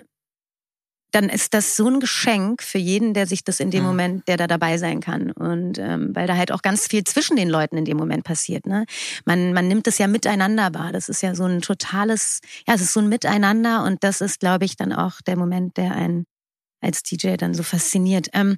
[1.15, 3.87] dann ist das so ein Geschenk für jeden, der sich das in dem mhm.
[3.87, 5.31] Moment, der da dabei sein kann.
[5.31, 8.67] Und ähm, weil da halt auch ganz viel zwischen den Leuten in dem Moment passiert.
[8.67, 8.85] Ne?
[9.23, 10.91] Man, man nimmt es ja miteinander wahr.
[10.91, 14.41] Das ist ja so ein totales, ja, es ist so ein Miteinander und das ist,
[14.41, 16.25] glaube ich, dann auch der Moment, der einen
[16.81, 18.27] als DJ dann so fasziniert.
[18.33, 18.57] Ähm,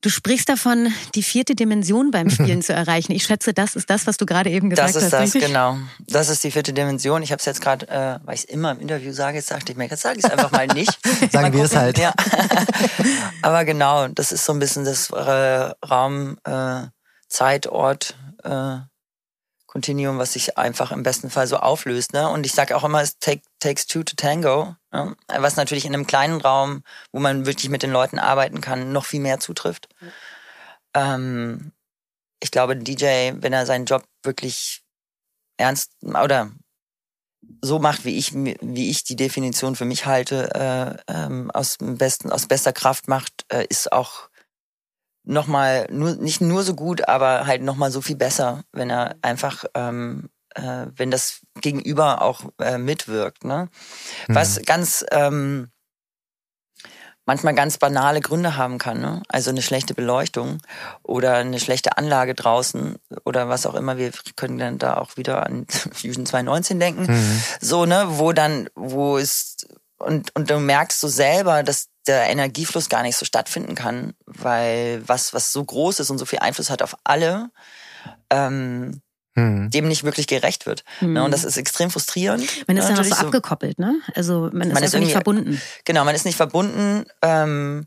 [0.00, 3.10] Du sprichst davon, die vierte Dimension beim Spielen zu erreichen.
[3.10, 4.94] Ich schätze, das ist das, was du gerade eben gesagt hast.
[4.94, 5.46] Das ist das, richtig?
[5.46, 5.76] genau.
[6.06, 7.20] Das ist die vierte Dimension.
[7.22, 9.72] Ich habe es jetzt gerade, äh, weil ich es immer im Interview sage, jetzt dachte
[9.72, 10.96] ich mir, jetzt sage ich es einfach mal nicht.
[11.32, 11.98] Sagen wir es halt.
[11.98, 12.14] Ja.
[13.42, 16.82] Aber genau, das ist so ein bisschen das äh, Raum, äh,
[17.28, 18.76] Zeit, Ort, äh,
[19.66, 22.12] Continuum, was sich einfach im besten Fall so auflöst.
[22.12, 22.28] Ne?
[22.28, 26.06] Und ich sage auch immer, es take, takes two to tango, was natürlich in einem
[26.06, 29.88] kleinen Raum, wo man wirklich mit den Leuten arbeiten kann, noch viel mehr zutrifft.
[30.00, 30.12] Mhm.
[30.94, 31.72] Ähm,
[32.40, 34.82] ich glaube, ein DJ, wenn er seinen Job wirklich
[35.58, 36.52] ernst oder
[37.60, 40.54] so macht, wie ich wie ich die Definition für mich halte,
[41.08, 44.28] äh, ähm, aus besten aus bester Kraft macht, äh, ist auch
[45.28, 49.64] nochmal, nur, nicht nur so gut, aber halt nochmal so viel besser, wenn er einfach,
[49.74, 53.44] ähm, äh, wenn das Gegenüber auch äh, mitwirkt.
[53.44, 53.68] Ne?
[54.28, 54.34] Mhm.
[54.34, 55.70] Was ganz, ähm,
[57.26, 59.00] manchmal ganz banale Gründe haben kann.
[59.00, 59.22] Ne?
[59.28, 60.62] Also eine schlechte Beleuchtung
[61.02, 63.98] oder eine schlechte Anlage draußen oder was auch immer.
[63.98, 67.06] Wir können dann da auch wieder an Fusion 219 denken.
[67.06, 67.42] Mhm.
[67.60, 69.56] So, ne, wo dann, wo es
[69.98, 75.02] und, und du merkst so selber, dass der Energiefluss gar nicht so stattfinden kann, weil
[75.06, 77.50] was, was so groß ist und so viel Einfluss hat auf alle,
[78.30, 79.02] ähm,
[79.38, 79.70] hm.
[79.70, 80.84] dem nicht wirklich gerecht wird.
[80.98, 81.14] Hm.
[81.14, 82.44] Ne, und das ist extrem frustrierend.
[82.66, 84.00] Man ist ja noch so, so abgekoppelt, ne?
[84.14, 85.60] Also man ist, man ist nicht verbunden.
[85.84, 87.04] Genau, man ist nicht verbunden.
[87.22, 87.86] Ähm,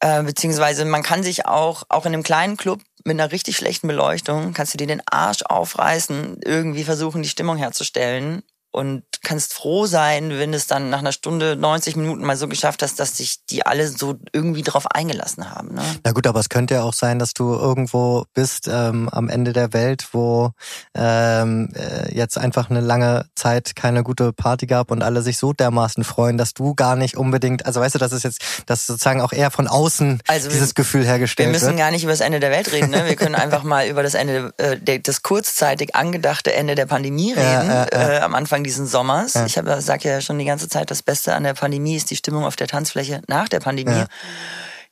[0.00, 3.88] äh, beziehungsweise man kann sich auch, auch in einem kleinen Club mit einer richtig schlechten
[3.88, 9.86] Beleuchtung, kannst du dir den Arsch aufreißen, irgendwie versuchen, die Stimmung herzustellen und kannst froh
[9.86, 13.44] sein, wenn es dann nach einer Stunde, 90 Minuten mal so geschafft hast, dass sich
[13.46, 15.74] die alle so irgendwie drauf eingelassen haben.
[15.74, 15.82] Ne?
[16.04, 19.52] Na gut, aber es könnte ja auch sein, dass du irgendwo bist ähm, am Ende
[19.52, 20.50] der Welt, wo
[20.94, 25.52] ähm, äh, jetzt einfach eine lange Zeit keine gute Party gab und alle sich so
[25.52, 29.20] dermaßen freuen, dass du gar nicht unbedingt, also weißt du, das ist jetzt, dass sozusagen
[29.20, 31.54] auch eher von außen also dieses wir, Gefühl hergestellt wird.
[31.54, 31.86] Wir müssen wird.
[31.86, 33.04] gar nicht über das Ende der Welt reden, ne?
[33.06, 37.42] Wir können einfach mal über das Ende, äh, das kurzzeitig angedachte Ende der Pandemie reden,
[37.42, 38.08] ja, ja, ja.
[38.08, 39.34] Äh, am Anfang Anfang diesen Sommers.
[39.34, 39.46] Ja.
[39.46, 42.16] Ich habe sage ja schon die ganze Zeit, das Beste an der Pandemie ist die
[42.16, 43.92] Stimmung auf der Tanzfläche nach der Pandemie.
[43.92, 44.06] Ja.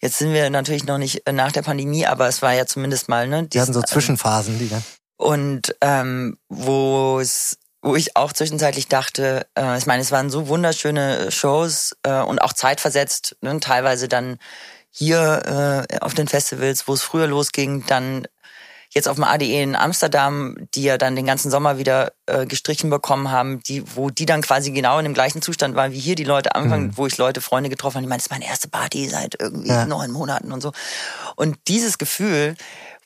[0.01, 3.09] Jetzt sind wir natürlich noch nicht äh, nach der Pandemie, aber es war ja zumindest
[3.09, 3.47] mal ne.
[3.47, 4.67] Die hatten so Zwischenphasen, die.
[4.67, 4.83] Ne?
[5.17, 10.49] Und ähm, wo es wo ich auch zwischenzeitlich dachte, äh, ich meine, es waren so
[10.49, 14.37] wunderschöne Shows äh, und auch zeitversetzt, ne, teilweise dann
[14.91, 18.27] hier äh, auf den Festivals, wo es früher losging, dann
[18.91, 22.91] jetzt auf dem ADE in Amsterdam, die ja dann den ganzen Sommer wieder äh, gestrichen
[22.91, 26.17] bekommen haben, die, wo die dann quasi genau in dem gleichen Zustand waren wie hier
[26.17, 26.97] die Leute am Anfang, mhm.
[26.97, 29.69] wo ich Leute, Freunde getroffen habe, die meinen, das ist meine erste Party seit irgendwie
[29.69, 29.87] ja.
[29.87, 30.73] neun Monaten und so.
[31.37, 32.57] Und dieses Gefühl,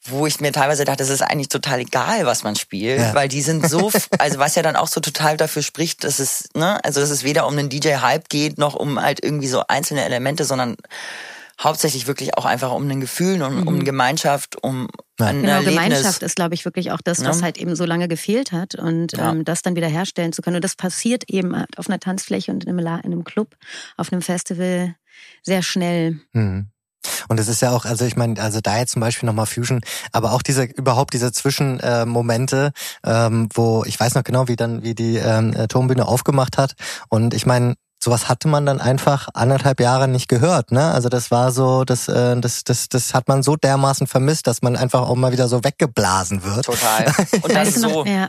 [0.06, 3.14] wo ich mir teilweise dachte, es ist eigentlich total egal, was man spielt, ja.
[3.14, 6.48] weil die sind so, also was ja dann auch so total dafür spricht, dass es,
[6.54, 10.04] ne, also dass es weder um einen DJ-Hype geht, noch um halt irgendwie so einzelne
[10.04, 10.76] Elemente, sondern
[11.62, 13.68] hauptsächlich wirklich auch einfach um ein Gefühl und mhm.
[13.68, 14.88] um Gemeinschaft, um
[15.18, 15.26] ja.
[15.26, 15.74] ein genau, Erlebnis.
[15.74, 17.44] Gemeinschaft ist, glaube ich, wirklich auch das, was ja.
[17.44, 19.30] halt eben so lange gefehlt hat und ja.
[19.30, 20.56] ähm, das dann wieder herstellen zu können.
[20.56, 23.56] Und das passiert eben auf einer Tanzfläche und in einem, in einem Club,
[23.96, 24.94] auf einem Festival
[25.42, 26.20] sehr schnell.
[26.32, 26.68] Mhm.
[27.28, 29.82] Und es ist ja auch, also ich meine, also da jetzt zum Beispiel nochmal Fusion,
[30.12, 32.72] aber auch diese überhaupt diese Zwischenmomente,
[33.04, 36.74] äh, ähm, wo ich weiß noch genau, wie dann wie die ähm, Turmbühne aufgemacht hat.
[37.08, 40.72] Und ich meine, sowas hatte man dann einfach anderthalb Jahre nicht gehört.
[40.72, 40.92] Ne?
[40.92, 44.60] Also das war so, das, äh, das, das, das hat man so dermaßen vermisst, dass
[44.62, 46.66] man einfach auch mal wieder so weggeblasen wird.
[46.66, 47.06] Total.
[47.42, 48.04] Und das so.
[48.04, 48.28] Ja.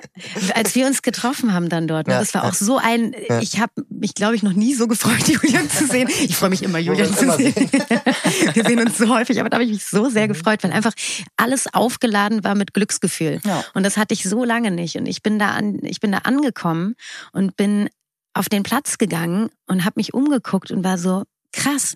[0.55, 2.13] Als wir uns getroffen haben dann dort, ne?
[2.13, 3.39] ja, das war auch so ein, ja.
[3.39, 6.09] ich habe mich, glaube ich, noch nie so gefreut, Julian zu sehen.
[6.09, 7.53] Ich freue mich immer, Julian zu sehen.
[8.53, 10.29] wir sehen uns so häufig, aber da habe ich mich so sehr mhm.
[10.29, 10.93] gefreut, weil einfach
[11.35, 13.41] alles aufgeladen war mit Glücksgefühl.
[13.43, 13.63] Ja.
[13.73, 14.95] Und das hatte ich so lange nicht.
[14.95, 16.95] Und ich bin da an, ich bin da angekommen
[17.33, 17.89] und bin
[18.35, 21.95] auf den Platz gegangen und habe mich umgeguckt und war so, krass,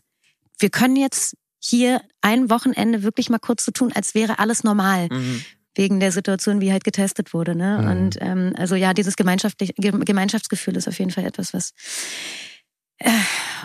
[0.57, 5.09] wir können jetzt hier ein Wochenende wirklich mal kurz zu tun, als wäre alles normal.
[5.11, 5.43] Mhm
[5.75, 7.55] wegen der Situation, wie halt getestet wurde.
[7.55, 7.77] Ne?
[7.79, 7.87] Mhm.
[7.87, 11.73] Und ähm, also ja, dieses Gemeinschaftlich Gemeinschaftsgefühl ist auf jeden Fall etwas, was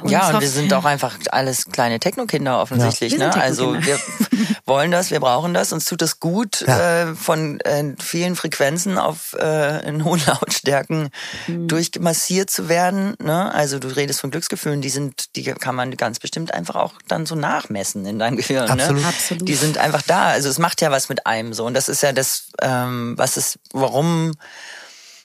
[0.03, 3.15] und ja, und wir sind auch einfach alles kleine Techno-Kinder offensichtlich.
[3.15, 3.19] Ja.
[3.19, 3.35] Ne?
[3.35, 3.99] Also wir
[4.67, 7.03] wollen das, wir brauchen das, uns tut es gut, ja.
[7.03, 11.11] äh, von äh, vielen Frequenzen auf äh, in hohen Lautstärken
[11.49, 11.67] mhm.
[11.67, 13.17] durchmassiert zu werden.
[13.21, 13.53] Ne?
[13.53, 17.27] Also du redest von Glücksgefühlen, die sind, die kann man ganz bestimmt einfach auch dann
[17.27, 18.71] so nachmessen in deinem Gehirn.
[18.71, 19.03] Absolut.
[19.03, 19.09] Ne?
[19.09, 19.49] Absolut.
[19.49, 20.27] Die sind einfach da.
[20.27, 21.65] Also es macht ja was mit einem so.
[21.67, 24.35] Und das ist ja das, ähm, was ist, warum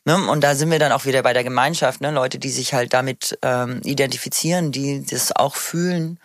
[0.05, 0.15] Ne?
[0.29, 2.11] Und da sind wir dann auch wieder bei der Gemeinschaft, ne?
[2.11, 6.19] Leute, die sich halt damit ähm, identifizieren, die das auch fühlen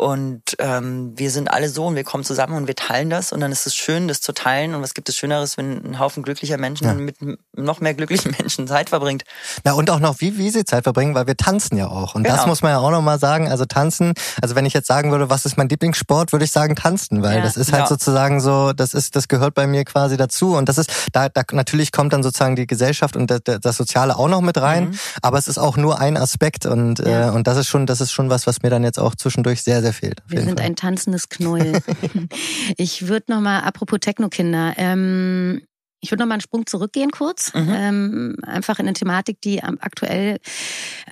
[0.00, 3.32] und ähm, wir sind alle so und wir kommen zusammen und wir teilen das.
[3.32, 4.74] Und dann ist es schön, das zu teilen.
[4.74, 6.94] Und was gibt es Schöneres, wenn ein Haufen glücklicher Menschen ja.
[6.94, 7.16] mit
[7.54, 9.24] noch mehr glücklichen Menschen Zeit verbringt?
[9.62, 12.14] Na und auch noch, wie, wie sie Zeit verbringen, weil wir tanzen ja auch.
[12.14, 12.34] Und genau.
[12.34, 13.50] das muss man ja auch nochmal sagen.
[13.50, 16.76] Also tanzen, also wenn ich jetzt sagen würde, was ist mein Lieblingssport, würde ich sagen
[16.76, 17.42] tanzen, weil ja.
[17.42, 17.86] das ist halt ja.
[17.86, 20.56] sozusagen so, das ist, das gehört bei mir quasi dazu.
[20.56, 24.16] Und das ist, da, da natürlich kommt dann sozusagen die Gesellschaft und das, das Soziale
[24.16, 24.84] auch noch mit rein.
[24.84, 24.98] Mhm.
[25.20, 28.12] Aber es ist auch nur ein Aspekt und, äh, und das ist schon, das ist
[28.12, 30.22] schon was, was mir dann jetzt auch zwischendurch sehr, sehr sehr fehlt.
[30.26, 30.66] Wir sind Fall.
[30.66, 31.80] ein tanzendes Knäuel.
[32.76, 35.62] ich würde noch mal, apropos Techno-Kinder, ähm,
[36.02, 37.68] ich würde noch mal einen Sprung zurückgehen kurz, mhm.
[37.68, 40.38] ähm, einfach in eine Thematik, die aktuell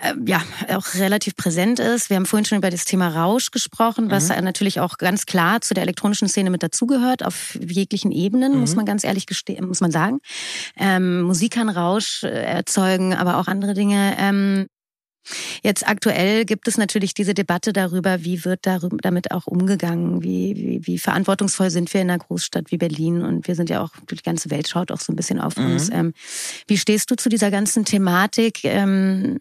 [0.02, 2.08] äh, ja auch relativ präsent ist.
[2.08, 4.44] Wir haben vorhin schon über das Thema Rausch gesprochen, was mhm.
[4.44, 8.60] natürlich auch ganz klar zu der elektronischen Szene mit dazugehört, auf jeglichen Ebenen, mhm.
[8.60, 10.20] muss man ganz ehrlich gestehen, muss man sagen.
[10.78, 14.16] Ähm, Musik kann Rausch äh, erzeugen, aber auch andere Dinge.
[14.18, 14.68] Ähm,
[15.62, 20.86] Jetzt aktuell gibt es natürlich diese Debatte darüber, wie wird damit auch umgegangen, wie, wie,
[20.86, 24.16] wie verantwortungsvoll sind wir in einer Großstadt wie Berlin und wir sind ja auch, die
[24.16, 25.72] ganze Welt schaut auch so ein bisschen auf mhm.
[25.72, 25.90] uns.
[25.90, 26.12] Ähm,
[26.66, 28.64] wie stehst du zu dieser ganzen Thematik?
[28.64, 29.38] Ähm,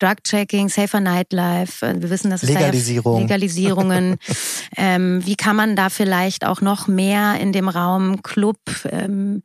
[0.00, 3.14] Drug-Checking, Safer Nightlife, äh, wir wissen, dass es Legalisierung.
[3.14, 4.16] Da ja Legalisierungen.
[4.76, 8.58] ähm, wie kann man da vielleicht auch noch mehr in dem Raum Club
[8.90, 9.42] ähm,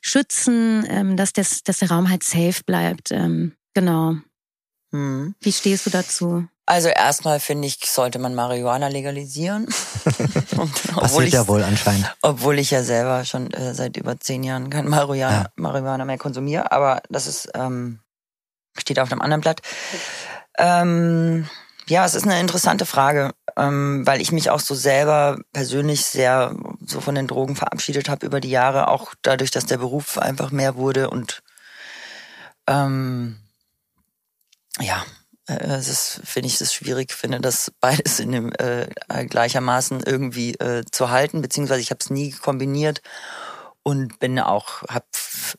[0.00, 3.12] schützen, ähm, dass, das, dass der Raum halt safe bleibt?
[3.12, 4.16] Ähm, genau.
[4.92, 5.34] Hm.
[5.40, 6.46] Wie stehst du dazu?
[6.66, 9.66] Also erstmal finde ich, sollte man Marihuana legalisieren.
[10.94, 12.14] Passiert ich, ja wohl anscheinend.
[12.22, 15.50] Obwohl ich ja selber schon äh, seit über zehn Jahren kein Marihuana, ja.
[15.56, 16.70] Marihuana mehr konsumiere.
[16.70, 18.00] Aber das ist ähm,
[18.78, 19.60] steht auf einem anderen Blatt.
[20.58, 21.48] Ähm,
[21.88, 26.54] ja, es ist eine interessante Frage, ähm, weil ich mich auch so selber persönlich sehr
[26.86, 30.52] so von den Drogen verabschiedet habe über die Jahre, auch dadurch, dass der Beruf einfach
[30.52, 31.42] mehr wurde und
[32.68, 33.40] ähm,
[34.80, 35.04] ja,
[35.46, 38.86] äh, es ist, finde ich es schwierig, finde das beides in dem äh,
[39.26, 43.02] gleichermaßen irgendwie äh, zu halten, beziehungsweise ich habe es nie kombiniert
[43.82, 45.06] und bin auch, habe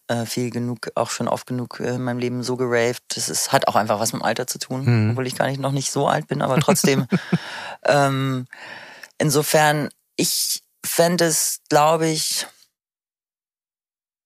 [0.07, 3.03] äh, viel genug, auch schon oft genug äh, in meinem Leben so geraved.
[3.09, 5.11] Das ist, hat auch einfach was mit dem Alter zu tun, mhm.
[5.11, 7.07] obwohl ich gar nicht noch nicht so alt bin, aber trotzdem.
[7.85, 8.45] ähm,
[9.17, 12.47] insofern, ich fände es, glaube ich,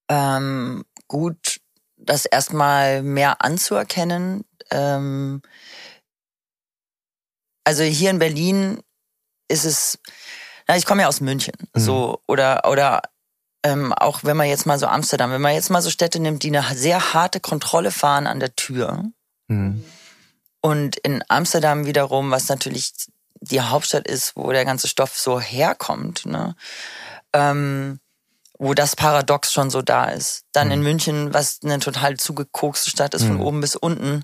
[0.10, 1.62] ähm, gut,
[1.98, 5.42] das erstmal mehr anzuerkennen, ähm,
[7.64, 8.80] also hier in Berlin
[9.48, 9.98] ist es,
[10.68, 11.80] na, ich komme ja aus München, mhm.
[11.80, 13.02] so oder oder
[13.64, 16.44] ähm, auch wenn man jetzt mal so Amsterdam, wenn man jetzt mal so Städte nimmt,
[16.44, 19.04] die eine sehr harte Kontrolle fahren an der Tür.
[19.48, 19.84] Mhm.
[20.62, 22.94] Und in Amsterdam wiederum, was natürlich
[23.42, 26.56] die Hauptstadt ist, wo der ganze Stoff so herkommt, ne?
[27.34, 28.00] Ähm,
[28.58, 30.44] wo das Paradox schon so da ist.
[30.54, 30.74] Dann mhm.
[30.74, 33.42] in München, was eine total zugekokste Stadt ist, von mhm.
[33.42, 34.24] oben bis unten,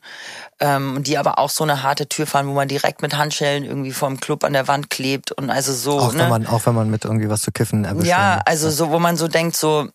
[0.60, 3.92] ähm, die aber auch so eine harte Tür fahren, wo man direkt mit Handschellen irgendwie
[3.92, 6.00] vorm Club an der Wand klebt und also so.
[6.00, 6.24] Auch ne?
[6.24, 8.08] wenn man, auch wenn man mit irgendwie was zu kiffen erwischt.
[8.08, 9.90] Ja, also so, wo man so denkt, so,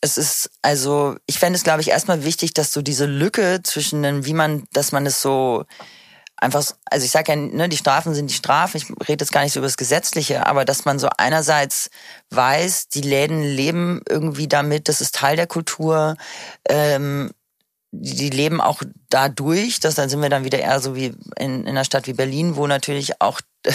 [0.00, 4.02] es ist, also, ich fände es, glaube ich, erstmal wichtig, dass so diese Lücke zwischen
[4.02, 5.64] den, wie man, dass man es so
[6.44, 8.76] einfach, also ich sage ja, ne, die Strafen sind die Strafen.
[8.76, 11.90] Ich rede jetzt gar nicht so über das Gesetzliche, aber dass man so einerseits
[12.30, 16.16] weiß, die Läden leben irgendwie damit, das ist Teil der Kultur.
[16.68, 17.32] Ähm,
[18.00, 21.68] die leben auch dadurch, dass dann sind wir dann wieder eher so wie in, in
[21.68, 23.40] einer Stadt wie Berlin, wo natürlich auch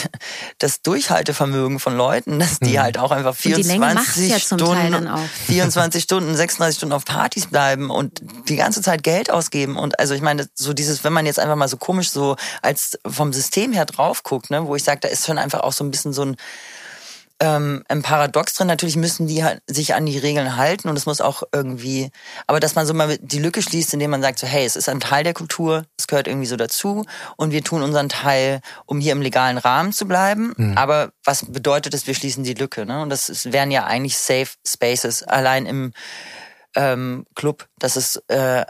[0.58, 2.82] das Durchhaltevermögen von Leuten, dass die mhm.
[2.82, 5.10] halt auch einfach 24 ja Stunden,
[5.48, 9.78] 24 Stunden, 36 Stunden auf Partys bleiben und die ganze Zeit Geld ausgeben.
[9.78, 13.00] Und also ich meine, so dieses, wenn man jetzt einfach mal so komisch so als
[13.08, 15.84] vom System her drauf guckt, ne, wo ich sage, da ist schon einfach auch so
[15.84, 16.36] ein bisschen so ein
[17.40, 18.68] ähm, ein Paradox drin.
[18.68, 22.12] Natürlich müssen die halt sich an die Regeln halten und es muss auch irgendwie,
[22.48, 24.90] aber dass man so mal die Lücke schließt, indem man sagt so, hey, es ist
[24.90, 27.06] ein Teil der Kultur, es gehört irgendwie so dazu
[27.38, 30.54] und wir tun unseren Teil, um hier im legalen Rahmen zu bleiben.
[30.58, 30.78] Mhm.
[30.78, 32.86] Aber was bedeutet es, wir schließen die Lücke?
[32.86, 33.02] Ne?
[33.02, 35.24] Und das ist, wären ja eigentlich Safe Spaces.
[35.24, 35.94] Allein im
[36.76, 38.66] ähm, Club, dass es äh,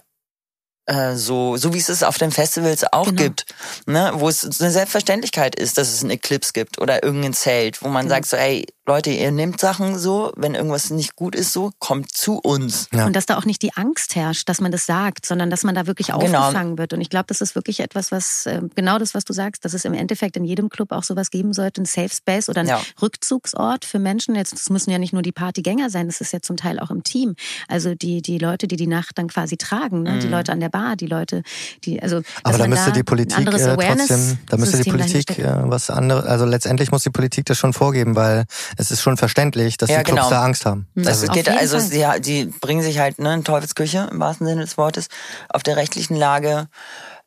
[0.89, 3.21] äh, so, so wie es es auf den Festivals auch Genau.
[3.23, 3.45] gibt,
[3.85, 7.87] ne, wo es eine Selbstverständlichkeit ist, dass es ein Eclipse gibt oder irgendein Zelt, wo
[7.89, 8.15] man Genau.
[8.15, 12.11] sagt so, hey, Leute, ihr nehmt Sachen so, wenn irgendwas nicht gut ist, so, kommt
[12.11, 12.87] zu uns.
[12.91, 13.05] Ja.
[13.05, 15.75] Und dass da auch nicht die Angst herrscht, dass man das sagt, sondern dass man
[15.75, 16.17] da wirklich Genau.
[16.39, 16.93] aufgefangen wird.
[16.93, 19.73] Und ich glaube, das ist wirklich etwas, was äh, genau das, was du sagst, dass
[19.73, 22.67] es im Endeffekt in jedem Club auch sowas geben sollte, ein Safe Space oder ein
[22.67, 22.81] Ja.
[22.99, 24.33] Rückzugsort für Menschen.
[24.33, 26.89] Jetzt, das müssen ja nicht nur die Partygänger sein, das ist ja zum Teil auch
[26.89, 27.35] im Team.
[27.67, 30.17] Also die, die Leute, die die Nacht dann quasi tragen, ne?
[30.19, 30.31] die Mhm.
[30.33, 31.43] Leute an der Bar, die Leute,
[31.83, 32.21] die, also.
[32.43, 36.25] Aber da müsste die ein Politik äh, trotzdem, da müsste die Politik äh, was anderes,
[36.25, 38.45] also letztendlich muss die Politik das schon vorgeben, weil
[38.77, 40.29] es ist schon verständlich, dass Ja, die Clubs genau.
[40.29, 40.87] da Angst haben.
[40.95, 41.03] Mhm.
[41.03, 44.61] Das Auf geht, also sie, die bringen sich halt ne, in Teufelsküche im wahrsten Sinne
[44.61, 45.07] des Wortes
[45.49, 46.67] auf der rechtlichen Lage.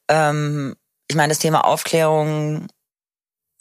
[0.09, 0.75] Ähm,
[1.09, 2.69] ich meine, das Thema Aufklärung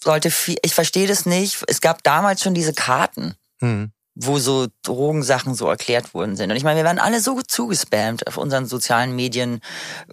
[0.04, 1.63] sollte viel, ich verstehe das nicht.
[1.67, 3.91] Es gab damals schon diese Karten, Hm.
[4.24, 6.52] Wo so Drogensachen so erklärt worden sind.
[6.52, 9.60] Und ich meine, wir werden alle so zugespammt auf unseren sozialen Medien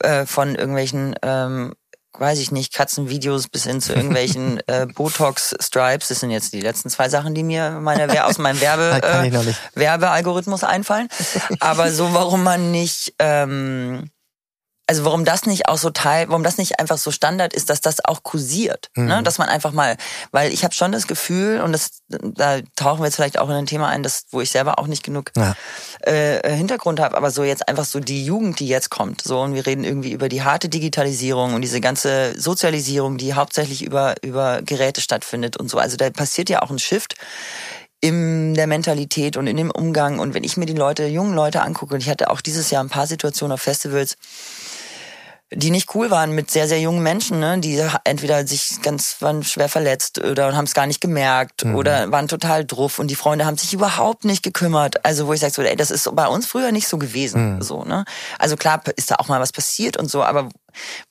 [0.00, 1.74] äh, von irgendwelchen ähm,
[2.20, 6.08] weiß ich nicht, Katzenvideos bis hin zu irgendwelchen äh, Botox-Stripes.
[6.08, 9.54] Das sind jetzt die letzten zwei Sachen, die mir meine, Wer- aus meinem Werbe, äh.
[9.78, 11.08] Werbealgorithmus einfallen.
[11.60, 14.10] Aber so, warum man nicht, ähm,
[14.88, 17.82] also warum das nicht auch so Teil, warum das nicht einfach so Standard ist, dass
[17.82, 19.18] das auch kursiert, ne?
[19.18, 19.24] Mhm.
[19.24, 19.96] dass man einfach mal,
[20.32, 23.54] weil ich habe schon das Gefühl und das, da tauchen wir jetzt vielleicht auch in
[23.54, 25.54] ein Thema ein, das, wo ich selber auch nicht genug Ja.
[26.00, 29.54] äh, Hintergrund habe, aber so jetzt einfach so die Jugend, die jetzt kommt, so und
[29.54, 34.62] wir reden irgendwie über die harte Digitalisierung und diese ganze Sozialisierung, die hauptsächlich über über
[34.62, 35.76] Geräte stattfindet und so.
[35.78, 37.14] Also da passiert ja auch ein Shift
[38.00, 40.18] in der Mentalität und in dem Umgang.
[40.20, 42.82] Und wenn ich mir die Leute, jungen Leute angucke, und ich hatte auch dieses Jahr
[42.82, 44.16] ein paar Situationen auf Festivals,
[45.50, 47.58] die nicht cool waren mit sehr, sehr jungen Menschen, ne?
[47.58, 52.28] die entweder sich ganz waren schwer verletzt oder haben es gar nicht gemerkt oder waren
[52.28, 55.04] total druff und die Freunde haben sich überhaupt nicht gekümmert.
[55.06, 57.62] Also wo ich sage, so, ey, das ist bei uns früher nicht so gewesen.
[57.62, 58.04] So, ne?
[58.38, 60.50] Also klar ist da auch mal was passiert und so, aber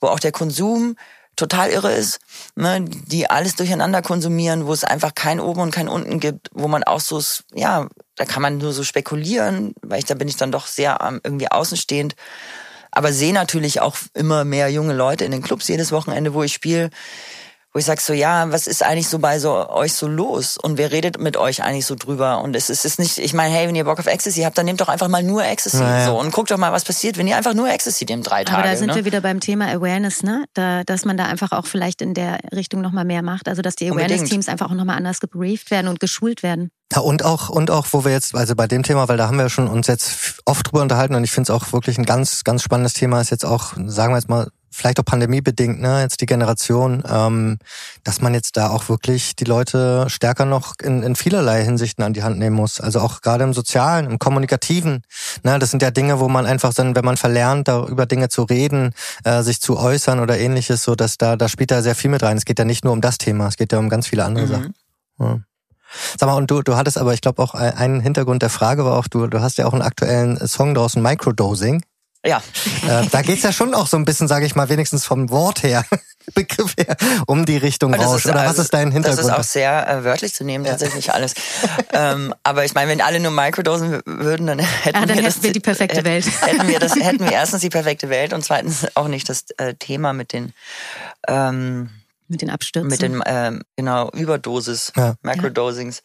[0.00, 0.94] wo auch der Konsum
[1.38, 2.18] total irre ist,
[2.56, 6.66] ne, die alles durcheinander konsumieren, wo es einfach kein oben und kein unten gibt, wo
[6.68, 7.22] man auch so,
[7.54, 10.98] ja, da kann man nur so spekulieren, weil ich da bin ich dann doch sehr
[11.00, 12.16] ähm, irgendwie außenstehend,
[12.98, 16.52] aber sehe natürlich auch immer mehr junge Leute in den Clubs jedes Wochenende, wo ich
[16.52, 16.90] spiele,
[17.78, 20.58] wo ich sag so, ja, was ist eigentlich so bei so euch so los?
[20.60, 22.42] Und wer redet mit euch eigentlich so drüber?
[22.42, 24.58] Und es ist, es ist nicht, ich meine, hey, wenn ihr Bock auf Ecstasy habt,
[24.58, 26.06] dann nehmt doch einfach mal nur Ecstasy Naja.
[26.06, 28.58] so und guckt doch mal, was passiert, wenn ihr einfach nur Ecstasy nehmt drei Tage.
[28.58, 28.96] Aber da sind ne?
[28.96, 30.46] wir wieder beim Thema Awareness, ne?
[30.54, 33.46] Da, dass man da einfach auch vielleicht in der Richtung nochmal mehr macht.
[33.46, 33.92] Also dass die.
[33.92, 36.72] Awareness-Teams einfach auch nochmal anders gebrieft werden und geschult werden.
[36.92, 39.38] Ja, und auch, und auch, wo wir jetzt, also bei dem Thema, weil da haben
[39.38, 42.42] wir schon uns jetzt oft drüber unterhalten und ich finde es auch wirklich ein ganz,
[42.42, 46.20] ganz spannendes Thema, ist jetzt auch, sagen wir jetzt mal, vielleicht auch pandemiebedingt, ne, jetzt
[46.20, 47.58] die Generation, ähm,
[48.04, 52.12] dass man jetzt da auch wirklich die Leute stärker noch in, in vielerlei Hinsichten an
[52.14, 52.80] die Hand nehmen muss.
[52.80, 55.02] Also auch gerade im Sozialen, im Kommunikativen.
[55.42, 58.28] Ne, das sind ja Dinge, wo man einfach dann, wenn man verlernt, da über Dinge
[58.28, 58.92] zu reden,
[59.24, 62.22] äh, sich zu äußern oder ähnliches, so dass da, da spielt da sehr viel mit
[62.22, 62.36] rein.
[62.36, 64.46] Es geht ja nicht nur um das Thema, es geht ja um ganz viele andere
[64.46, 64.50] Mhm.
[64.50, 64.74] Sachen.
[65.18, 65.38] Ja.
[66.20, 68.84] Sag mal, und du, du hattest aber, ich glaube auch ein- ein Hintergrund der Frage
[68.84, 71.82] war auch, du, du hast ja auch einen aktuellen Song draußen, Microdosing.
[72.28, 72.42] Ja,
[72.86, 75.62] Äh, da geht's ja schon auch so ein bisschen, sage ich mal, wenigstens vom Wort
[75.62, 75.84] her,
[76.34, 76.94] Begriff her,
[77.26, 78.16] um die Richtung Das raus.
[78.24, 79.18] ist, Oder was ist dein Hintergrund?
[79.18, 81.32] Das ist auch sehr äh, wörtlich zu nehmen, tatsächlich alles.
[81.94, 85.24] ähm, aber ich meine, wenn alle nur Microdosen würden, dann hätten Ah, dann wir hätten
[85.24, 86.26] das, wir die perfekte Welt.
[86.42, 89.72] Hätten wir das, hätten wir erstens die perfekte Welt und zweitens auch nicht das äh,
[89.74, 90.52] Thema mit den
[91.26, 91.88] ähm,
[92.28, 92.90] Mit den Abstürzen.
[92.90, 95.14] mit den ähm, genau Überdosis, Ja.
[95.22, 96.02] Microdosings.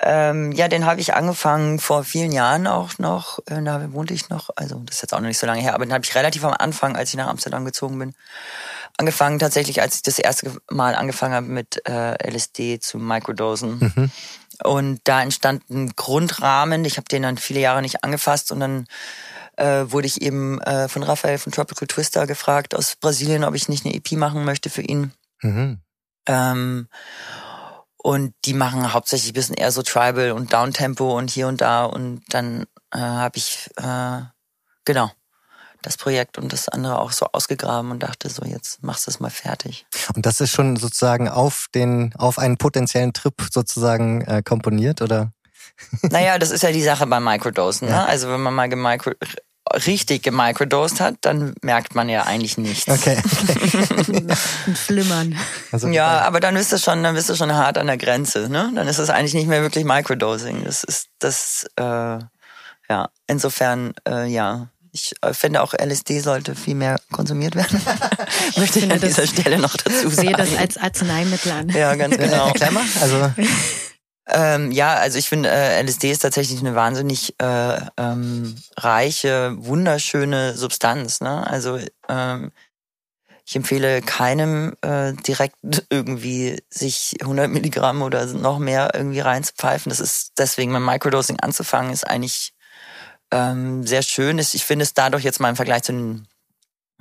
[0.00, 3.38] Ähm, ja, den habe ich angefangen vor vielen Jahren auch noch.
[3.46, 5.74] Äh, da wohnte ich noch, also das ist jetzt auch noch nicht so lange her,
[5.74, 8.14] aber den habe ich relativ am Anfang, als ich nach Amsterdam gezogen bin,
[8.96, 13.92] angefangen tatsächlich, als ich das erste Mal angefangen habe mit äh, LSD zu Microdosen.
[13.94, 14.10] Mhm.
[14.62, 16.84] Und da entstand ein Grundrahmen.
[16.84, 18.86] Ich habe den dann viele Jahre nicht angefasst und dann
[19.56, 23.68] äh, wurde ich eben äh, von Raphael von Tropical Twister gefragt aus Brasilien, ob ich
[23.68, 25.12] nicht eine EP machen möchte für ihn.
[25.40, 25.78] Mhm.
[26.26, 26.88] Ähm,
[28.04, 31.86] und die machen hauptsächlich ein bisschen eher so Tribal und Downtempo und hier und da.
[31.86, 34.20] Und dann äh, habe ich äh,
[34.84, 35.10] genau
[35.80, 39.20] das Projekt und das andere auch so ausgegraben und dachte so, jetzt machst du es
[39.20, 39.86] mal fertig.
[40.14, 45.32] Und das ist schon sozusagen auf den, auf einen potenziellen Trip sozusagen äh, komponiert, oder?
[46.02, 47.88] naja, das ist ja die Sache beim Microdosen.
[47.88, 48.02] Ja.
[48.02, 48.06] Ne?
[48.06, 49.12] Also wenn man mal gemicro
[49.72, 52.88] richtig gemicrodosed hat, dann merkt man ja eigentlich nichts.
[52.88, 53.16] Okay.
[54.66, 55.36] Ein Flimmern.
[55.72, 58.48] Also, Ja, aber dann bist du schon, dann bist du schon hart an der Grenze,
[58.48, 58.70] ne?
[58.74, 60.64] Dann ist es eigentlich nicht mehr wirklich Microdosing.
[60.64, 63.08] Das ist das, äh, ja.
[63.26, 64.68] Insofern, äh, ja.
[64.92, 67.80] Ich äh, finde auch LSD sollte viel mehr konsumiert werden.
[68.56, 70.34] Möchte ich finde an dieser Stelle noch dazu Ich sehe sagen.
[70.36, 71.68] das als Arzneimittel an.
[71.70, 72.52] ja, ganz genau.
[72.70, 72.84] Mal.
[73.00, 73.32] Also,
[74.26, 80.56] Ähm, ja, also ich finde, äh, LSD ist tatsächlich eine wahnsinnig äh, ähm, reiche, wunderschöne
[80.56, 81.20] Substanz.
[81.20, 81.46] Ne?
[81.46, 82.50] Also ähm,
[83.46, 85.56] ich empfehle keinem äh, direkt
[85.90, 89.90] irgendwie sich 100 Milligramm oder noch mehr irgendwie reinzupfeifen.
[89.90, 92.54] Das ist deswegen beim Microdosing anzufangen, ist eigentlich
[93.30, 94.38] ähm, sehr schön.
[94.38, 96.28] Ich finde es dadurch jetzt mal im Vergleich zu den,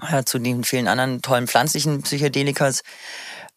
[0.02, 2.84] äh, zu den vielen anderen tollen pflanzlichen Psychedelikas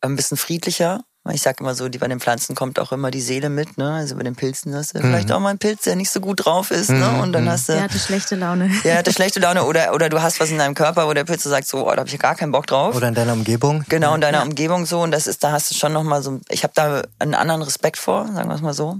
[0.00, 1.02] ein bisschen friedlicher.
[1.32, 3.92] Ich sag immer so, die bei den Pflanzen kommt auch immer die Seele mit, ne?
[3.94, 5.02] Also bei den Pilzen hast du mhm.
[5.02, 7.06] vielleicht auch mal einen Pilz, der nicht so gut drauf ist, ne?
[7.06, 7.50] Mhm, Und dann mhm.
[7.50, 7.72] hast du.
[7.72, 8.70] Der hatte schlechte Laune.
[8.84, 11.42] Der hatte schlechte Laune oder, oder du hast was in deinem Körper, wo der Pilz
[11.42, 12.94] so sagt, so, oh, da habe ich gar keinen Bock drauf.
[12.94, 13.84] Oder in deiner Umgebung.
[13.88, 14.44] Genau, in deiner ja.
[14.44, 15.00] Umgebung so.
[15.00, 17.98] Und das ist, da hast du schon nochmal so, ich habe da einen anderen Respekt
[17.98, 18.98] vor, sagen wir es mal so.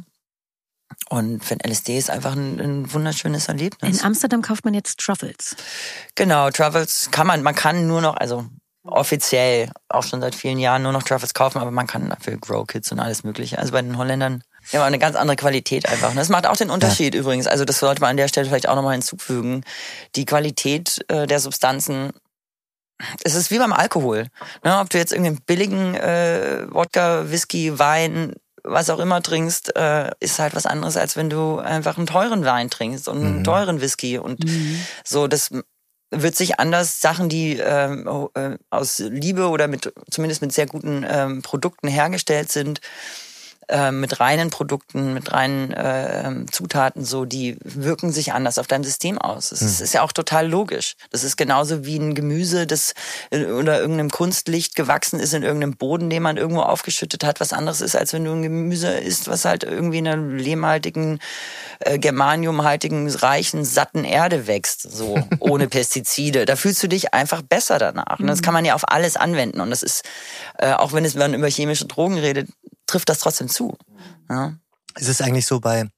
[1.09, 3.99] Und für LSD ist einfach ein, ein, wunderschönes Erlebnis.
[3.99, 5.55] In Amsterdam kauft man jetzt Truffles.
[6.15, 8.47] Genau, Truffles kann man, man kann nur noch, also
[8.87, 12.67] offiziell auch schon seit vielen Jahren nur noch Truffles kaufen, aber man kann dafür Grow
[12.67, 13.59] Kits und alles mögliche.
[13.59, 16.13] Also bei den Holländern ja, eine ganz andere Qualität einfach.
[16.15, 17.21] Das macht auch den Unterschied ja.
[17.21, 17.47] übrigens.
[17.47, 19.63] Also das sollte man an der Stelle vielleicht auch nochmal hinzufügen.
[20.17, 22.13] Die Qualität äh, der Substanzen
[23.25, 24.29] es ist wie beim Alkohol.
[24.65, 28.35] Ne, ob du jetzt irgendeinen billigen äh, Wodka, Whisky, Wein,
[28.65, 32.45] was auch immer trinkst, äh, ist halt was anderes, als wenn du einfach einen teuren
[32.45, 33.45] Wein trinkst und einen mhm.
[33.45, 34.19] teuren Whisky.
[34.19, 34.81] Und mhm.
[35.05, 35.51] so, das
[36.11, 41.05] wird sich anders Sachen, die ähm, äh, aus Liebe oder mit zumindest mit sehr guten
[41.09, 42.81] ähm, Produkten hergestellt sind,
[43.69, 48.85] äh, mit reinen Produkten, mit reinen äh, Zutaten, so die wirken sich anders auf dein
[48.85, 49.51] System aus.
[49.51, 49.85] Das ist, hm.
[49.85, 50.95] ist, ja auch total logisch.
[51.11, 52.95] Das ist genauso wie ein Gemüse, das
[53.33, 57.81] unter irgendeinem Kunstlicht gewachsen ist in irgendeinem Boden, den man irgendwo aufgeschüttet hat, was anderes
[57.81, 61.19] ist, als wenn du ein Gemüse isst, was halt irgendwie in einer lehmhaltigen,
[61.81, 66.45] äh, germaniumhaltigen, reichen, satten Erde wächst, so ohne Pestizide.
[66.45, 68.21] Da fühlst du dich einfach besser danach.
[68.21, 68.45] Und das hm.
[68.45, 69.61] kann man ja auf alles anwenden.
[69.61, 70.05] Und das ist,
[70.59, 72.49] äh, auch wenn es man über chemische Drogen redet,
[72.87, 73.77] trifft das trotzdem zu.
[74.29, 74.55] Ja.
[74.95, 75.89] Es ist eigentlich so bei,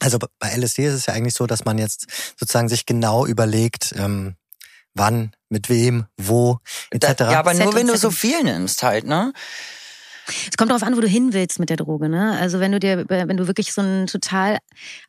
[0.00, 2.06] also bei LSD ist es ja eigentlich so, dass man jetzt
[2.38, 4.36] sozusagen sich genau überlegt, ähm,
[4.94, 6.58] wann, mit wem, wo,
[6.90, 7.20] etc.
[7.20, 9.32] ja, aber nur wenn du so viel nimmst halt, ne?
[10.28, 12.08] Es kommt darauf an, wo du hin willst mit der Droge.
[12.08, 12.36] Ne?
[12.40, 14.58] Also wenn du dir, wenn du wirklich so einen total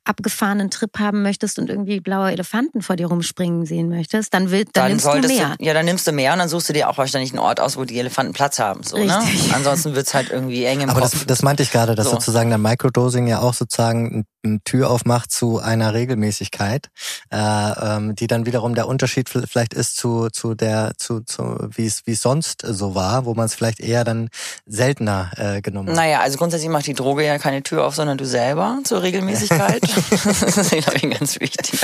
[0.03, 4.65] abgefahrenen Trip haben möchtest und irgendwie blaue Elefanten vor dir rumspringen sehen möchtest, dann, will,
[4.65, 5.55] dann, dann nimmst du mehr.
[5.57, 7.59] Du, ja, dann nimmst du mehr und dann suchst du dir auch wahrscheinlich einen Ort
[7.59, 8.83] aus, wo die Elefanten Platz haben.
[8.83, 9.19] So, ne?
[9.53, 11.11] Ansonsten wird's halt irgendwie eng im Aber Kopf.
[11.11, 12.13] das, das meinte ich gerade, dass so.
[12.13, 16.89] sozusagen der Microdosing ja auch sozusagen eine Tür aufmacht zu einer Regelmäßigkeit,
[17.31, 21.85] äh, ähm, die dann wiederum der Unterschied vielleicht ist zu zu der zu, zu wie
[21.85, 24.29] es wie es sonst so war, wo man es vielleicht eher dann
[24.65, 25.93] selten Gegner äh, genommen?
[25.93, 29.81] Naja, also grundsätzlich macht die Droge ja keine Tür auf, sondern du selber zur Regelmäßigkeit.
[30.11, 31.79] das ist, glaube ich, ganz wichtig.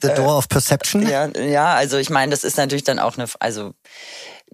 [0.00, 1.08] The Door of Perception?
[1.08, 3.72] Ja, ja also ich meine, das ist natürlich dann auch eine, also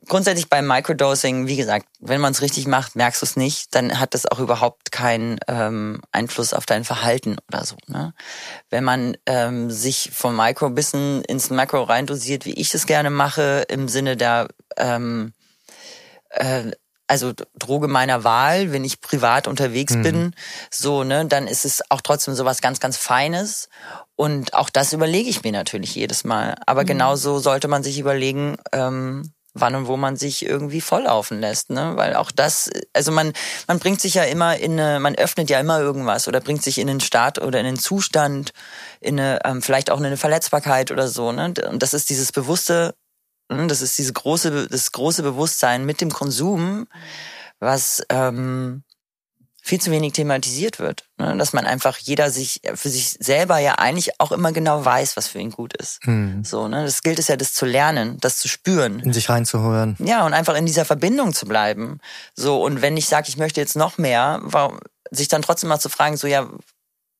[0.06, 3.98] grundsätzlich beim Microdosing, wie gesagt, wenn man es richtig macht, merkst du es nicht, dann
[3.98, 7.76] hat das auch überhaupt keinen ähm, Einfluss auf dein Verhalten oder so.
[7.86, 8.14] Ne?
[8.70, 13.64] Wenn man ähm, sich vom Micro bisschen ins Macro reindosiert, wie ich es gerne mache,
[13.68, 15.32] im Sinne der ähm,
[16.30, 16.70] äh,
[17.08, 20.02] also Droge meiner Wahl, wenn ich privat unterwegs mhm.
[20.02, 20.34] bin,
[20.70, 23.70] so, ne, dann ist es auch trotzdem so was ganz, ganz Feines.
[24.14, 26.56] Und auch das überlege ich mir natürlich jedes Mal.
[26.66, 26.88] Aber mhm.
[26.88, 31.92] genauso sollte man sich überlegen, ähm, wann und wo man sich irgendwie volllaufen lässt, ne?
[31.96, 33.32] Weil auch das, also man,
[33.66, 36.78] man bringt sich ja immer in eine, man öffnet ja immer irgendwas oder bringt sich
[36.78, 38.52] in den Start oder in den Zustand,
[39.00, 41.54] in eine, ähm, vielleicht auch in eine Verletzbarkeit oder so, ne?
[41.68, 42.94] Und das ist dieses bewusste
[43.50, 46.86] hm, das ist diese große, das große Bewusstsein mit dem Konsum,
[47.60, 48.84] was ähm,
[49.68, 51.04] viel zu wenig thematisiert wird.
[51.18, 51.36] Ne?
[51.36, 55.28] Dass man einfach jeder sich für sich selber ja eigentlich auch immer genau weiß, was
[55.28, 56.04] für ihn gut ist.
[56.06, 56.42] Mhm.
[56.42, 56.84] So, ne?
[56.84, 59.00] Das gilt es ja, das zu lernen, das zu spüren.
[59.00, 59.96] In sich reinzuhören.
[59.98, 62.00] Ja, und einfach in dieser Verbindung zu bleiben.
[62.34, 65.78] So, und wenn ich sage, ich möchte jetzt noch mehr, warum, sich dann trotzdem mal
[65.78, 66.48] zu fragen, so ja,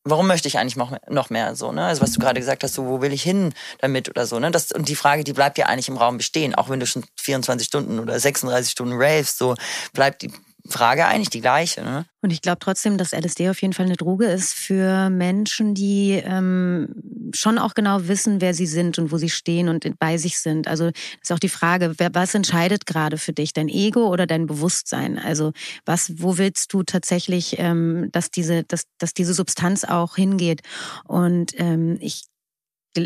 [0.04, 1.84] warum möchte ich eigentlich noch mehr, noch mehr so, ne?
[1.84, 4.50] Also was du gerade gesagt hast, so, wo will ich hin damit oder so, ne?
[4.50, 7.04] Das, und die Frage, die bleibt ja eigentlich im Raum bestehen, auch wenn du schon
[7.16, 9.54] 24 Stunden oder 36 Stunden ravest, so
[9.92, 10.32] bleibt die
[10.68, 11.82] Frage eigentlich die gleiche.
[11.82, 12.04] Ne?
[12.20, 16.22] Und ich glaube trotzdem, dass LSD auf jeden Fall eine Droge ist für Menschen, die
[16.24, 16.94] ähm,
[17.32, 20.68] schon auch genau wissen, wer sie sind und wo sie stehen und bei sich sind.
[20.68, 20.90] Also
[21.22, 25.18] ist auch die Frage, wer, was entscheidet gerade für dich, dein Ego oder dein Bewusstsein?
[25.18, 25.52] Also
[25.84, 30.62] was, wo willst du tatsächlich, ähm, dass diese, dass, dass diese Substanz auch hingeht?
[31.04, 32.24] Und ähm, ich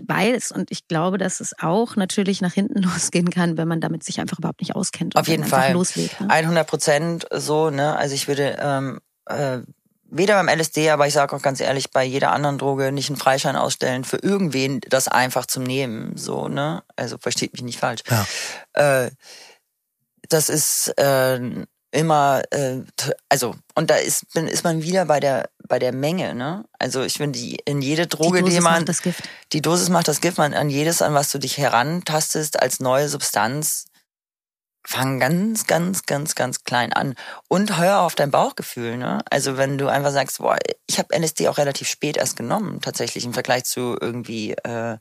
[0.07, 4.05] weiß und ich glaube, dass es auch natürlich nach hinten losgehen kann, wenn man damit
[4.05, 5.17] sich einfach überhaupt nicht auskennt.
[5.17, 5.73] Auf jeden Fall.
[5.73, 6.31] Loslegt, ne?
[6.31, 7.97] 100 Prozent so, ne?
[7.97, 9.59] Also ich würde ähm, äh,
[10.13, 13.17] weder beim LSD, aber ich sage auch ganz ehrlich, bei jeder anderen Droge nicht einen
[13.17, 16.83] Freischein ausstellen für irgendwen, das einfach zum Nehmen, so, ne?
[16.97, 18.03] Also versteht mich nicht falsch.
[18.11, 19.05] Ja.
[19.05, 19.11] Äh,
[20.29, 22.81] das ist äh, immer, äh,
[23.29, 26.65] also und da ist, ist man wieder bei der bei der Menge, ne?
[26.79, 29.23] Also ich finde, die in jede Droge, die, Dosis die man, macht das Gift.
[29.53, 33.09] die Dosis macht das Gift, man an jedes, an was du dich herantastest als neue
[33.09, 33.87] Substanz,
[34.85, 37.15] fang ganz, ganz, ganz, ganz klein an
[37.49, 38.97] und hör auf dein Bauchgefühl.
[38.97, 39.21] Ne?
[39.31, 43.25] Also wenn du einfach sagst, boah, ich habe LSD auch relativ spät erst genommen, tatsächlich
[43.25, 44.99] im Vergleich zu irgendwie äh,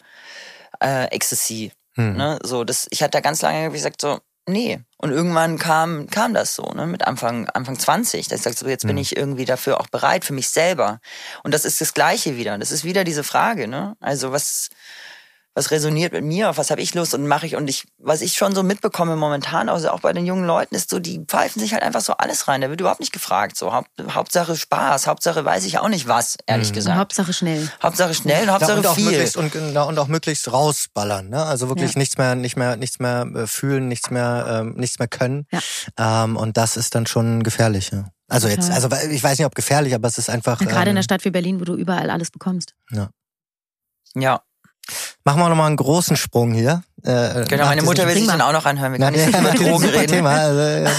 [0.80, 1.72] äh, Ecstasy.
[1.96, 2.16] Hm.
[2.16, 2.40] Ne?
[2.44, 4.20] So, das, ich hatte da ganz lange gesagt so,
[4.52, 4.80] nee.
[4.98, 6.86] Und irgendwann kam kam das so, ne?
[6.86, 8.28] Mit Anfang Anfang 20.
[8.28, 9.02] Da ich sagte so, jetzt bin Hm.
[9.02, 11.00] ich irgendwie dafür auch bereit für mich selber.
[11.44, 12.58] Und das ist das Gleiche wieder.
[12.60, 13.96] Das ist wieder diese Frage, ne?
[14.00, 14.70] Also was
[15.54, 18.22] was resoniert mit mir, auf was habe ich Lust und mache ich und ich, was
[18.22, 21.60] ich schon so mitbekomme momentan, also auch bei den jungen Leuten, ist so, die pfeifen
[21.62, 22.62] sich halt einfach so alles rein.
[22.62, 23.58] Da wird überhaupt nicht gefragt.
[23.58, 26.74] So Haupt, Hauptsache Spaß, Hauptsache weiß ich auch nicht was, ehrlich Mhm.
[26.76, 26.98] gesagt.
[26.98, 27.70] Hauptsache schnell.
[27.84, 29.06] Hauptsache schnell und Hauptsache ja, und auch viel.
[29.12, 31.44] möglichst und, na, und auch möglichst rausballern, ne?
[31.44, 32.00] Also wirklich Ja.
[32.00, 35.48] nichts mehr, nicht mehr, nichts mehr äh, fühlen, nichts mehr, ähm, nichts mehr können.
[35.52, 36.24] Ja.
[36.24, 37.92] Ähm, und das ist dann schon gefährlich.
[37.92, 38.06] Ja.
[38.30, 40.62] Also jetzt, also ich weiß nicht, ob gefährlich, aber es ist einfach.
[40.62, 42.74] Ja, gerade in ähm, einer Stadt wie Berlin, wo du überall alles bekommst.
[44.16, 44.42] ja,
[45.24, 46.84] Machen wir nochmal einen großen Sprung hier.
[47.04, 47.66] Äh, genau.
[47.66, 48.94] Meine Mutter will sich dann auch noch anhören.
[48.94, 50.08] Wir können nicht über Drogen reden.
[50.08, 50.32] Thema.
[50.42, 50.90] Also, äh,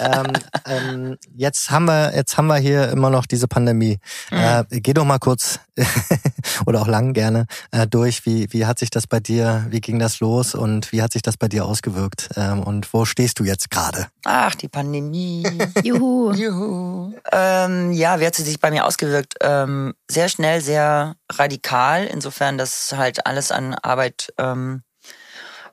[0.00, 0.32] ähm,
[0.66, 3.98] ähm, jetzt haben wir, jetzt haben wir hier immer noch diese Pandemie.
[4.30, 4.38] Mhm.
[4.38, 5.60] Äh, geh doch mal kurz
[6.66, 8.26] oder auch lang gerne äh, durch.
[8.26, 9.66] Wie wie hat sich das bei dir?
[9.70, 12.30] Wie ging das los und wie hat sich das bei dir ausgewirkt?
[12.36, 14.08] Ähm, und wo stehst du jetzt gerade?
[14.24, 15.44] Ach, die Pandemie.
[15.82, 16.32] Juhu.
[16.32, 17.12] Juhu.
[17.32, 19.34] Ähm, ja, wie hat sie sich bei mir ausgewirkt?
[19.40, 24.82] Ähm, sehr schnell, sehr radikal, insofern, dass halt alles an Arbeit ähm,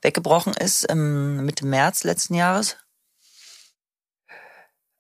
[0.02, 2.78] weggebrochen ist, ähm, Mitte März letzten Jahres.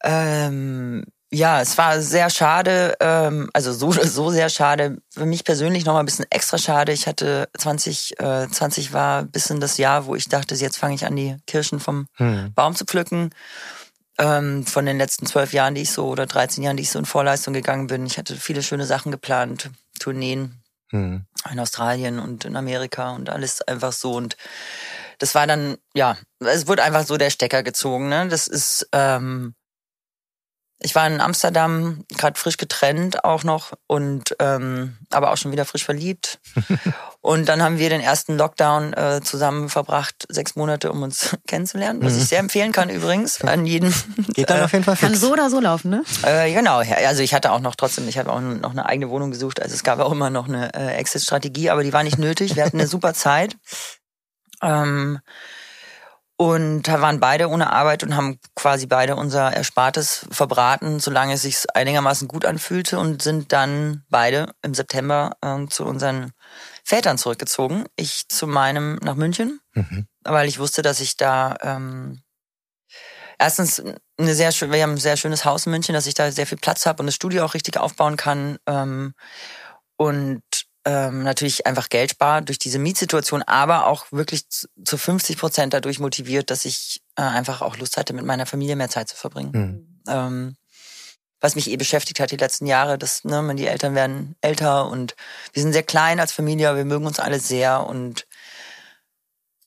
[0.03, 4.97] Ähm, ja, es war sehr schade, ähm, also so so sehr schade.
[5.13, 6.91] Für mich persönlich noch mal ein bisschen extra schade.
[6.91, 10.95] Ich hatte 20, äh, 20 war ein bisschen das Jahr, wo ich dachte, jetzt fange
[10.95, 12.53] ich an, die Kirschen vom Hm.
[12.53, 13.29] Baum zu pflücken.
[14.17, 16.99] Ähm, von den letzten zwölf Jahren, die ich so, oder 13 Jahren, die ich so
[16.99, 18.05] in Vorleistung gegangen bin.
[18.05, 19.69] Ich hatte viele schöne Sachen geplant,
[19.99, 20.61] Tourneen
[20.91, 21.25] Hm.
[21.49, 24.11] in Australien und in Amerika und alles einfach so.
[24.11, 24.35] Und
[25.19, 28.09] das war dann, ja, es wurde einfach so der Stecker gezogen.
[28.09, 28.27] Ne?
[28.27, 29.55] Das ist, ähm,
[30.83, 35.65] ich war in Amsterdam, gerade frisch getrennt auch noch und ähm, aber auch schon wieder
[35.65, 36.39] frisch verliebt.
[37.21, 42.03] und dann haben wir den ersten Lockdown äh, zusammen verbracht, sechs Monate, um uns kennenzulernen,
[42.03, 43.93] was ich sehr empfehlen kann übrigens an jeden.
[44.33, 45.21] Geht dann äh, auf jeden Fall Kann fix.
[45.21, 46.03] so oder so laufen, ne?
[46.23, 49.31] äh, genau, also ich hatte auch noch trotzdem, ich habe auch noch eine eigene Wohnung
[49.31, 49.61] gesucht.
[49.61, 52.55] Also es gab auch immer noch eine äh, Exit-Strategie, aber die war nicht nötig.
[52.55, 53.55] Wir hatten eine super Zeit.
[54.61, 55.19] Ähm,
[56.41, 61.43] und da waren beide ohne Arbeit und haben quasi beide unser Erspartes verbraten, solange es
[61.43, 66.31] sich einigermaßen gut anfühlte und sind dann beide im September ähm, zu unseren
[66.83, 67.85] Vätern zurückgezogen.
[67.95, 70.07] Ich zu meinem nach München, Mhm.
[70.23, 72.23] weil ich wusste, dass ich da ähm,
[73.37, 73.83] erstens
[74.17, 76.47] eine sehr schön, wir haben ein sehr schönes Haus in München, dass ich da sehr
[76.47, 79.13] viel Platz habe und das Studio auch richtig aufbauen kann ähm,
[79.95, 80.41] und
[80.85, 85.73] ähm, natürlich einfach Geld spare durch diese Mietsituation, aber auch wirklich zu, zu 50 Prozent
[85.73, 89.15] dadurch motiviert, dass ich äh, einfach auch Lust hatte, mit meiner Familie mehr Zeit zu
[89.15, 89.53] verbringen.
[89.53, 90.01] Hm.
[90.07, 90.55] Ähm,
[91.39, 95.15] was mich eh beschäftigt hat die letzten Jahre, dass ne, die Eltern werden älter und
[95.53, 98.27] wir sind sehr klein als Familie, aber wir mögen uns alle sehr und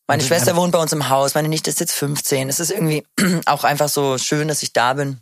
[0.07, 2.51] meine Schwester wohnt bei uns im Haus, meine Nichte ist jetzt 15.
[2.51, 3.07] Es ist irgendwie
[3.47, 5.19] auch einfach so schön, dass ich da bin.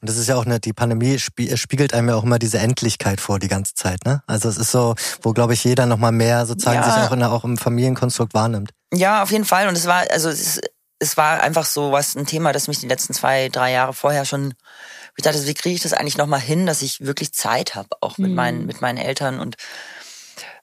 [0.00, 2.58] Und das ist ja auch eine, die Pandemie spie spiegelt einem ja auch immer diese
[2.58, 4.22] Endlichkeit vor die ganze Zeit, ne?
[4.26, 6.90] Also es ist so, wo glaube ich jeder nochmal mehr sozusagen Ja.
[6.90, 8.70] sich auch, in, auch im Familienkonstrukt wahrnimmt.
[8.92, 9.68] Ja, auf jeden Fall.
[9.68, 10.60] Und es war, also es,
[10.98, 14.24] es war einfach so was, ein Thema, das mich die letzten zwei, drei Jahre vorher
[14.24, 14.54] schon,
[15.16, 18.18] ich dachte, wie kriege ich das eigentlich nochmal hin, dass ich wirklich Zeit habe, auch
[18.18, 18.36] mit Mhm.
[18.36, 19.56] meinen, mit meinen Eltern und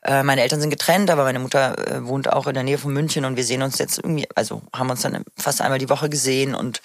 [0.01, 2.93] äh, meine Eltern sind getrennt, aber meine Mutter äh, wohnt auch in der Nähe von
[2.93, 6.09] München und wir sehen uns jetzt irgendwie, also haben uns dann fast einmal die Woche
[6.09, 6.81] gesehen und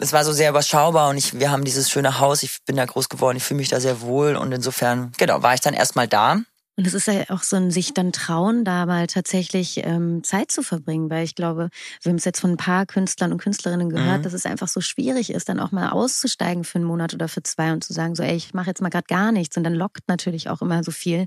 [0.00, 2.84] es war so sehr überschaubar und ich, wir haben dieses schöne Haus, ich bin da
[2.84, 6.08] groß geworden, ich fühle mich da sehr wohl und insofern, genau, war ich dann erstmal
[6.08, 6.40] da.
[6.80, 10.50] Und es ist ja auch so ein sich dann trauen, da mal tatsächlich ähm, Zeit
[10.50, 11.68] zu verbringen, weil ich glaube,
[12.02, 14.22] wir haben es jetzt von ein paar Künstlern und Künstlerinnen gehört, Mhm.
[14.22, 17.42] dass es einfach so schwierig ist, dann auch mal auszusteigen für einen Monat oder für
[17.42, 19.58] zwei und zu sagen, so, ey, ich mache jetzt mal gerade gar nichts.
[19.58, 21.26] Und dann lockt natürlich auch immer so viel.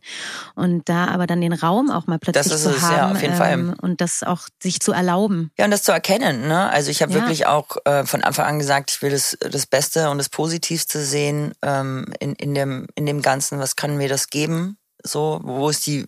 [0.56, 3.12] Und da aber dann den Raum auch mal plötzlich Das ist zu es, haben ja,
[3.12, 3.52] auf jeden Fall.
[3.52, 5.52] ähm, und das auch sich zu erlauben.
[5.60, 6.70] Ja, und das zu erkennen, ne?
[6.72, 7.20] Also ich habe Ja.
[7.20, 11.04] wirklich auch äh, von Anfang an gesagt, ich will das, das Beste und das Positivste
[11.04, 13.60] sehen ähm, in, in, dem, in dem Ganzen.
[13.60, 14.78] Was kann mir das geben?
[15.04, 16.06] So, wo ist die,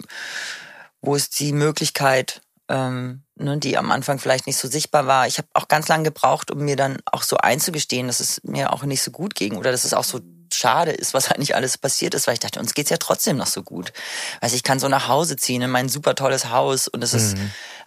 [1.01, 5.27] wo ist die Möglichkeit, ähm, ne, die am Anfang vielleicht nicht so sichtbar war.
[5.27, 8.73] Ich habe auch ganz lange gebraucht, um mir dann auch so einzugestehen, dass es mir
[8.73, 10.19] auch nicht so gut ging oder dass es auch so
[10.51, 13.47] schade ist, was eigentlich alles passiert ist, weil ich dachte, uns geht's ja trotzdem noch
[13.47, 13.93] so gut.
[14.41, 17.37] Also ich kann so nach Hause ziehen in mein super tolles Haus und es ist,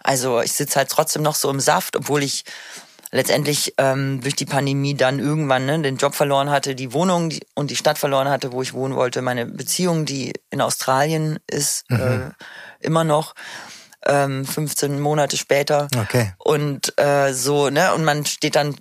[0.01, 2.45] also ich sitze halt trotzdem noch so im Saft, obwohl ich
[3.11, 7.71] letztendlich ähm, durch die Pandemie dann irgendwann ne, den Job verloren hatte, die Wohnung und
[7.71, 11.99] die Stadt verloren hatte, wo ich wohnen wollte, meine Beziehung, die in Australien ist, mhm.
[11.99, 13.33] äh, immer noch.
[14.05, 15.89] Ähm, 15 Monate später.
[15.97, 16.31] Okay.
[16.37, 18.75] Und äh, so, ne, und man steht dann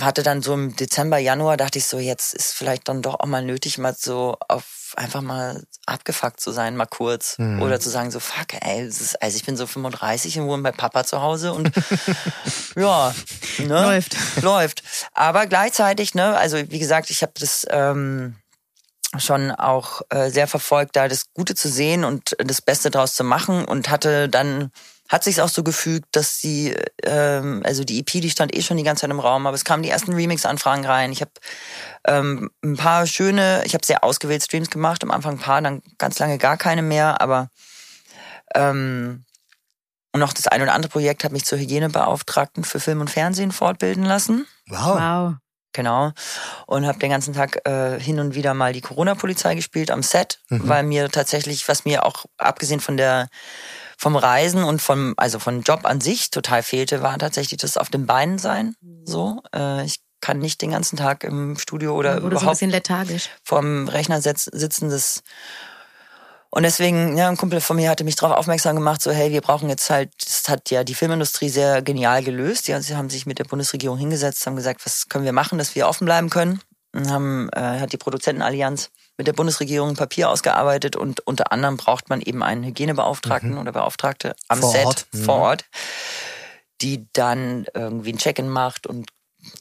[0.00, 3.26] hatte dann so im Dezember, Januar, dachte ich so, jetzt ist vielleicht dann doch auch
[3.26, 7.38] mal nötig, mal so auf einfach mal abgefuckt zu sein, mal kurz.
[7.38, 7.62] Mhm.
[7.62, 10.72] Oder zu sagen so, fuck, ey, ist, also ich bin so 35 und wohne bei
[10.72, 11.70] Papa zu Hause und
[12.76, 13.14] ja,
[13.58, 13.82] ne?
[13.82, 14.16] läuft.
[14.42, 14.82] Läuft.
[15.12, 18.36] Aber gleichzeitig, ne, also wie gesagt, ich habe das ähm,
[19.18, 23.24] schon auch äh, sehr verfolgt, da das Gute zu sehen und das Beste draus zu
[23.24, 24.70] machen und hatte dann
[25.08, 28.76] hat sich auch so gefügt, dass die, ähm, also die EP, die stand eh schon
[28.76, 31.12] die ganze Zeit im Raum, aber es kamen die ersten Remix-Anfragen rein.
[31.12, 31.32] Ich habe
[32.06, 35.82] ähm, ein paar schöne, ich habe sehr ausgewählt Streams gemacht, am Anfang ein paar, dann
[35.98, 37.50] ganz lange gar keine mehr, aber
[38.54, 39.24] ähm,
[40.12, 43.52] und noch das ein oder andere Projekt hat mich zur Hygienebeauftragten für Film und Fernsehen
[43.52, 44.46] fortbilden lassen.
[44.66, 44.98] Wow.
[44.98, 45.34] wow.
[45.76, 46.12] Genau.
[46.66, 50.40] Und habe den ganzen Tag äh, hin und wieder mal die Corona-Polizei gespielt am Set,
[50.48, 50.66] mhm.
[50.66, 53.28] weil mir tatsächlich, was mir auch abgesehen von der
[53.96, 57.88] vom Reisen und vom, also von Job an sich total fehlte, war tatsächlich das auf
[57.88, 58.74] den Beinen sein.
[59.04, 62.52] So, äh, ich kann nicht den ganzen Tag im Studio oder Wurde überhaupt so ein
[62.52, 63.30] bisschen lethargisch.
[63.42, 64.90] vorm Rechner sitzen.
[64.90, 65.22] Das
[66.50, 69.42] und deswegen, ja, ein Kumpel von mir hatte mich darauf aufmerksam gemacht, so, hey, wir
[69.42, 72.66] brauchen jetzt halt, das hat ja die Filmindustrie sehr genial gelöst.
[72.68, 75.74] Ja, sie haben sich mit der Bundesregierung hingesetzt, haben gesagt, was können wir machen, dass
[75.74, 76.60] wir offen bleiben können.
[76.94, 81.76] Und haben, äh, hat die Produzentenallianz mit der Bundesregierung ein Papier ausgearbeitet und unter anderem
[81.76, 83.58] braucht man eben einen Hygienebeauftragten mhm.
[83.58, 85.06] oder Beauftragte am vor Set Ort.
[85.12, 85.24] Mhm.
[85.24, 85.64] vor Ort,
[86.82, 89.10] die dann irgendwie ein Check-in macht und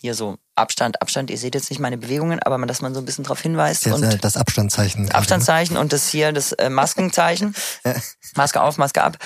[0.02, 3.06] hier so Abstand, Abstand, ihr seht jetzt nicht meine Bewegungen, aber dass man so ein
[3.06, 3.86] bisschen darauf hinweist.
[3.86, 5.12] Das, und das Abstandzeichen.
[5.12, 7.56] Abstandzeichen und das hier, das äh, Maskenzeichen.
[8.36, 9.18] Maske auf, Maske ab.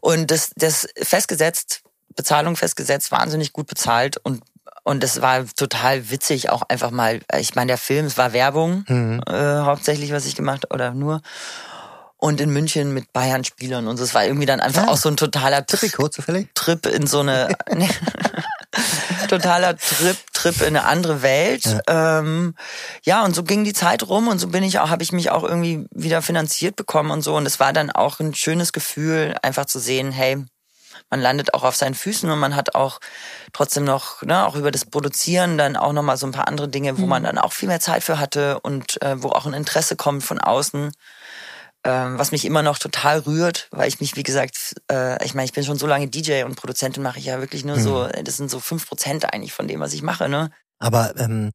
[0.00, 1.82] Und das, das festgesetzt,
[2.14, 4.42] Bezahlung festgesetzt, wahnsinnig gut bezahlt und
[4.84, 8.84] und es war total witzig, auch einfach mal, ich meine, der Film, es war Werbung,
[8.86, 9.20] mhm.
[9.26, 11.22] äh, hauptsächlich, was ich gemacht oder nur.
[12.18, 14.04] Und in München mit Bayern-Spielern und so.
[14.04, 14.88] Es war irgendwie dann einfach ja.
[14.88, 16.48] auch so ein totaler Trip, zufällig?
[16.54, 17.48] Trip in so eine.
[19.28, 21.64] totaler Trip, Trip in eine andere Welt.
[21.64, 22.18] Ja.
[22.18, 22.54] Ähm,
[23.04, 25.30] ja, und so ging die Zeit rum und so bin ich auch, habe ich mich
[25.30, 27.36] auch irgendwie wieder finanziert bekommen und so.
[27.36, 30.44] Und es war dann auch ein schönes Gefühl, einfach zu sehen, hey,
[31.10, 32.98] man landet auch auf seinen Füßen und man hat auch
[33.52, 36.98] trotzdem noch, ne, auch über das Produzieren dann auch nochmal so ein paar andere Dinge,
[36.98, 37.08] wo mhm.
[37.08, 40.24] man dann auch viel mehr Zeit für hatte und äh, wo auch ein Interesse kommt
[40.24, 40.92] von außen
[41.84, 45.44] ähm, was mich immer noch total rührt, weil ich mich, wie gesagt, äh, ich meine,
[45.44, 47.82] ich bin schon so lange DJ und Produzentin mache ich ja wirklich nur mhm.
[47.82, 50.50] so, das sind so fünf Prozent eigentlich von dem, was ich mache, ne?
[50.78, 51.52] Aber ähm,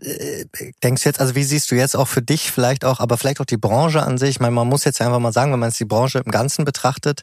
[0.00, 0.44] äh,
[0.82, 3.40] denkst du jetzt, also wie siehst du jetzt auch für dich vielleicht auch, aber vielleicht
[3.40, 4.30] auch die Branche an sich?
[4.30, 6.30] Ich meine, man muss jetzt ja einfach mal sagen, wenn man jetzt die Branche im
[6.30, 7.22] Ganzen betrachtet,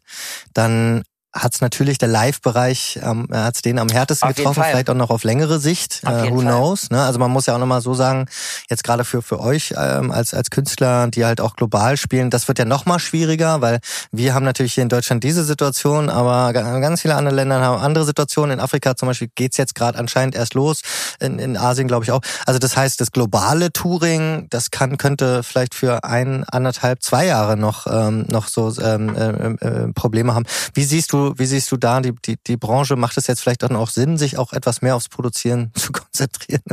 [0.54, 4.90] dann hat es natürlich der Live-Bereich, ähm, hat es den am härtesten auf getroffen, vielleicht
[4.90, 6.02] auch noch auf längere Sicht.
[6.04, 6.90] Äh, who knows?
[6.90, 7.04] Ne?
[7.04, 8.26] Also man muss ja auch nochmal so sagen,
[8.68, 12.48] jetzt gerade für für euch ähm, als als Künstler, die halt auch global spielen, das
[12.48, 13.80] wird ja noch mal schwieriger, weil
[14.12, 18.06] wir haben natürlich hier in Deutschland diese Situation, aber ganz viele andere Länder haben andere
[18.06, 18.58] Situationen.
[18.58, 20.82] In Afrika zum Beispiel geht's jetzt gerade anscheinend erst los,
[21.20, 22.22] in, in Asien glaube ich auch.
[22.48, 27.56] Also das heißt, das globale Touring, das kann könnte vielleicht für ein anderthalb zwei Jahre
[27.56, 30.46] noch ähm, noch so ähm, äh, äh, Probleme haben.
[30.74, 32.96] Wie siehst du wie siehst du da die, die, die Branche?
[32.96, 36.64] Macht es jetzt vielleicht dann auch Sinn, sich auch etwas mehr aufs Produzieren zu konzentrieren?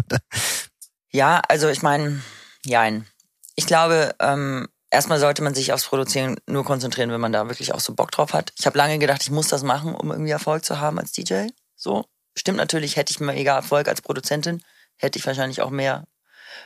[1.11, 2.23] Ja, also ich meine,
[2.65, 3.07] jein.
[3.55, 7.73] Ich glaube, ähm, erstmal sollte man sich aufs Produzieren nur konzentrieren, wenn man da wirklich
[7.73, 8.53] auch so Bock drauf hat.
[8.59, 11.49] Ich habe lange gedacht, ich muss das machen, um irgendwie Erfolg zu haben als DJ.
[11.75, 12.05] So.
[12.39, 14.63] Stimmt natürlich, hätte ich mega Erfolg als Produzentin,
[14.97, 16.05] hätte ich wahrscheinlich auch mehr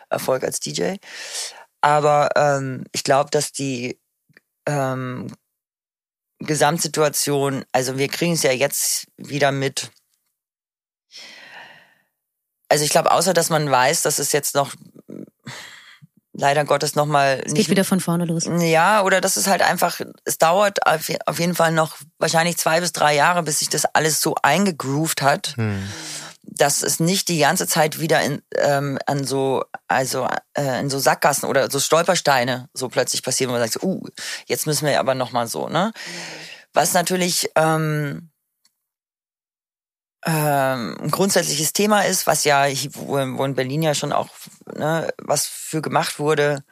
[0.09, 0.97] Erfolg als DJ.
[1.81, 4.01] Aber ähm, ich glaube, dass die
[4.67, 5.33] ähm,
[6.41, 9.91] Gesamtsituation, also wir kriegen es ja jetzt wieder mit.
[12.69, 14.73] Also ich glaube, außer dass man weiß, dass es jetzt noch
[16.33, 17.43] leider Gottes nochmal.
[17.45, 18.49] Es geht wieder von vorne los.
[18.61, 22.93] Ja, oder das ist halt einfach, es dauert auf jeden Fall noch wahrscheinlich zwei bis
[22.93, 25.55] drei Jahre, bis sich das alles so eingegroovt hat.
[25.57, 25.83] Hm
[26.43, 30.99] dass es nicht die ganze Zeit wieder in, ähm, an so, also äh, in so
[30.99, 34.03] Sackgassen oder so Stolpersteine so plötzlich passieren, wo man sagt, uh,
[34.47, 35.93] jetzt müssen wir aber nochmal so, ne?
[36.73, 38.31] Was natürlich ähm,
[40.25, 44.29] ähm, ein grundsätzliches Thema ist, was ja, wo, wo in Berlin ja schon auch
[44.77, 46.63] ne, was für gemacht wurde,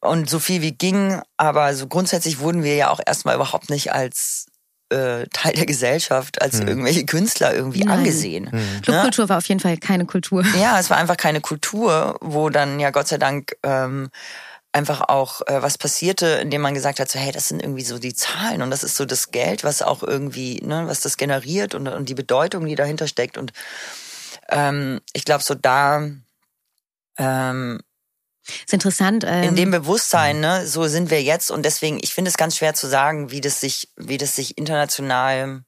[0.00, 3.92] und so viel wie ging, aber so grundsätzlich wurden wir ja auch erstmal überhaupt nicht
[3.92, 4.46] als
[4.92, 6.68] äh, Teil der Gesellschaft als hm.
[6.68, 7.98] irgendwelche Künstler irgendwie Nein.
[7.98, 8.52] angesehen.
[8.52, 8.82] Hm.
[8.82, 9.28] Clubkultur ne?
[9.30, 10.44] war auf jeden Fall keine Kultur.
[10.60, 14.10] Ja, es war einfach keine Kultur, wo dann ja Gott sei Dank ähm,
[14.72, 17.98] einfach auch äh, was passierte, indem man gesagt hat, so hey, das sind irgendwie so
[17.98, 21.74] die Zahlen und das ist so das Geld, was auch irgendwie, ne, was das generiert
[21.74, 23.36] und, und die Bedeutung, die dahinter steckt.
[23.36, 23.52] Und
[24.48, 26.08] ähm, ich glaube, so da
[27.18, 27.80] ähm,
[28.46, 29.24] ist interessant.
[29.26, 32.56] Ähm, in dem Bewusstsein, ne, so sind wir jetzt und deswegen, ich finde es ganz
[32.56, 35.62] schwer zu sagen, wie das sich, wie das sich international,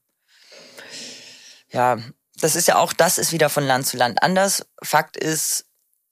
[1.71, 1.97] ja,
[2.39, 4.65] das ist ja auch, das ist wieder von Land zu Land anders.
[4.83, 5.65] Fakt ist,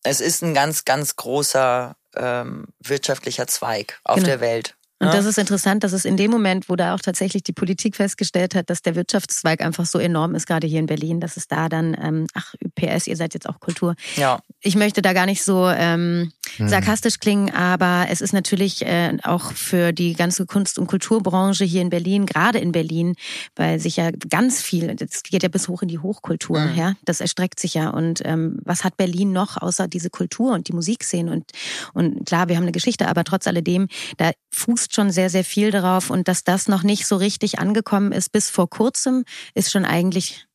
[0.03, 4.27] es ist ein ganz, ganz großer ähm, wirtschaftlicher Zweig auf genau.
[4.27, 4.75] der Welt.
[5.03, 5.15] Und ja.
[5.15, 8.55] das ist interessant, dass es in dem Moment, wo da auch tatsächlich die Politik festgestellt
[8.55, 11.67] hat, dass der Wirtschaftszweig einfach so enorm ist, gerade hier in Berlin, dass es da
[11.67, 13.95] dann, ähm, ach, PS, ihr seid jetzt auch Kultur.
[14.15, 14.39] Ja.
[14.61, 16.33] Ich möchte da gar nicht so ähm, hm.
[16.57, 21.81] Sarkastisch klingen, aber es ist natürlich äh, auch für die ganze Kunst- und Kulturbranche hier
[21.81, 23.15] in Berlin, gerade in Berlin,
[23.55, 26.75] weil sich ja ganz viel, das geht ja bis hoch in die Hochkultur, mhm.
[26.75, 27.89] ja, das erstreckt sich ja.
[27.89, 31.31] Und ähm, was hat Berlin noch außer diese Kultur und die Musikszene?
[31.31, 31.51] Und,
[31.93, 33.87] und klar, wir haben eine Geschichte, aber trotz alledem,
[34.17, 36.09] da fußt schon sehr, sehr viel darauf.
[36.09, 39.23] Und dass das noch nicht so richtig angekommen ist bis vor kurzem,
[39.53, 40.45] ist schon eigentlich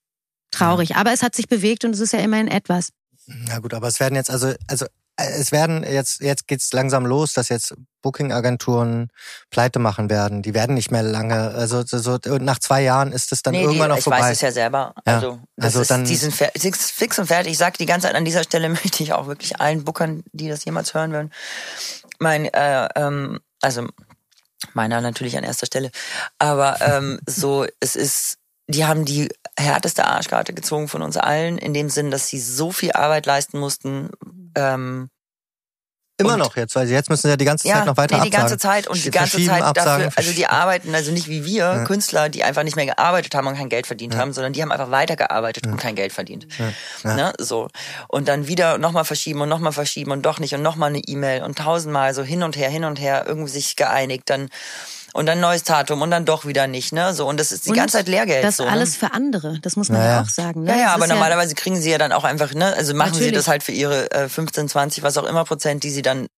[0.51, 0.97] traurig.
[0.97, 2.91] Aber es hat sich bewegt und es ist ja immerhin etwas.
[3.27, 4.87] Na gut, aber es werden jetzt also, also
[5.19, 9.11] es werden jetzt, jetzt geht's langsam los, dass jetzt Booking-Agenturen
[9.51, 10.43] pleite machen werden.
[10.43, 13.91] Die werden nicht mehr lange, also so, nach zwei Jahren ist es dann nee, irgendwann
[13.91, 14.19] die, auch vorbei.
[14.19, 14.95] Ich weiß es ja selber.
[15.05, 15.65] Also, ja.
[15.65, 17.53] also dann die sind fix und fertig.
[17.53, 20.49] Ich sage die ganze Zeit an dieser Stelle möchte ich auch wirklich allen Bookern, die
[20.49, 21.33] das jemals hören würden,
[22.21, 23.89] mein, äh, ähm, also
[24.75, 25.91] meiner natürlich an erster Stelle.
[26.39, 28.39] Aber ähm, so, es ist,
[28.69, 32.71] die haben die härteste Arschkarte gezogen von uns allen, in dem Sinn, dass sie so
[32.71, 34.11] viel Arbeit leisten mussten.
[34.59, 35.09] Ähm,
[36.21, 38.25] Immer noch jetzt, weil jetzt müssen sie ja die ganze Zeit ja, noch weiter nee,
[38.25, 41.45] die ganze Zeit und die ganze Zeit absagen, dafür, also die arbeiten also nicht wie
[41.45, 41.85] wir ja.
[41.85, 44.21] Künstler, die einfach nicht mehr gearbeitet haben und kein Geld verdient ja.
[44.21, 46.49] haben, sondern die haben einfach weitergearbeitet und kein Geld verdient.
[47.05, 47.69] Ne, so
[48.09, 51.45] und dann wieder nochmal verschieben und nochmal verschieben und doch nicht und nochmal eine E-Mail
[51.45, 54.49] und tausendmal so hin und her, hin und her irgendwie sich geeinigt, dann
[55.13, 57.15] und dann neues Datum und dann doch wieder nicht, ne?
[57.15, 58.45] So und das ist die und ganze Zeit Lehrgeld.
[58.45, 58.71] Das so, ne?
[58.71, 60.65] alles für andere, das muss man ja, ja auch sagen.
[60.65, 60.73] Ne?
[60.73, 62.75] Ja, ja, aber normalerweise kriegen sie ja dann auch einfach, ne?
[62.75, 63.29] Also machen Natürlich.
[63.29, 66.29] sie das halt für ihre äh, 15, 20, was auch immer Prozent, die sie dann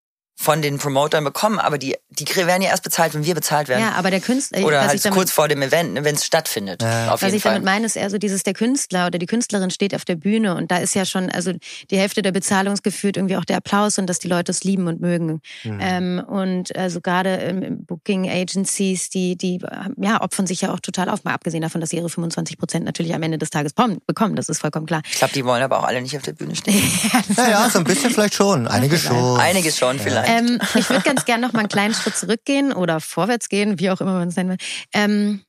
[0.41, 3.81] von den Promotern bekommen, aber die, die werden ja erst bezahlt, wenn wir bezahlt werden.
[3.81, 4.63] Ja, aber der Künstler.
[4.63, 6.81] Oder halt damit, kurz vor dem Event, ne, wenn es stattfindet.
[6.81, 7.13] Ja.
[7.13, 7.53] Auf was jeden ich Fall.
[7.53, 10.55] damit meine, ist eher so dieses, der Künstler oder die Künstlerin steht auf der Bühne
[10.55, 11.53] und da ist ja schon, also
[11.91, 14.63] die Hälfte der Bezahlung ist geführt irgendwie auch der Applaus und dass die Leute es
[14.63, 15.41] lieben und mögen.
[15.63, 15.79] Mhm.
[15.79, 19.59] Ähm, und also gerade im Booking Agencies, die, die
[19.97, 22.83] ja, opfern sich ja auch total auf, mal abgesehen davon, dass sie ihre 25 Prozent
[22.83, 25.03] natürlich am Ende des Tages bekommen, das ist vollkommen klar.
[25.07, 26.81] Ich glaube, die wollen aber auch alle nicht auf der Bühne stehen.
[27.37, 28.67] ja, ja, so ein bisschen vielleicht schon.
[28.67, 29.39] Einige schon.
[29.39, 30.30] Einige schon, vielleicht.
[30.31, 33.89] Ähm, ich würde ganz gerne noch mal einen kleinen Schritt zurückgehen oder vorwärts gehen, wie
[33.89, 34.57] auch immer man es nennen will.
[34.93, 35.41] Ähm,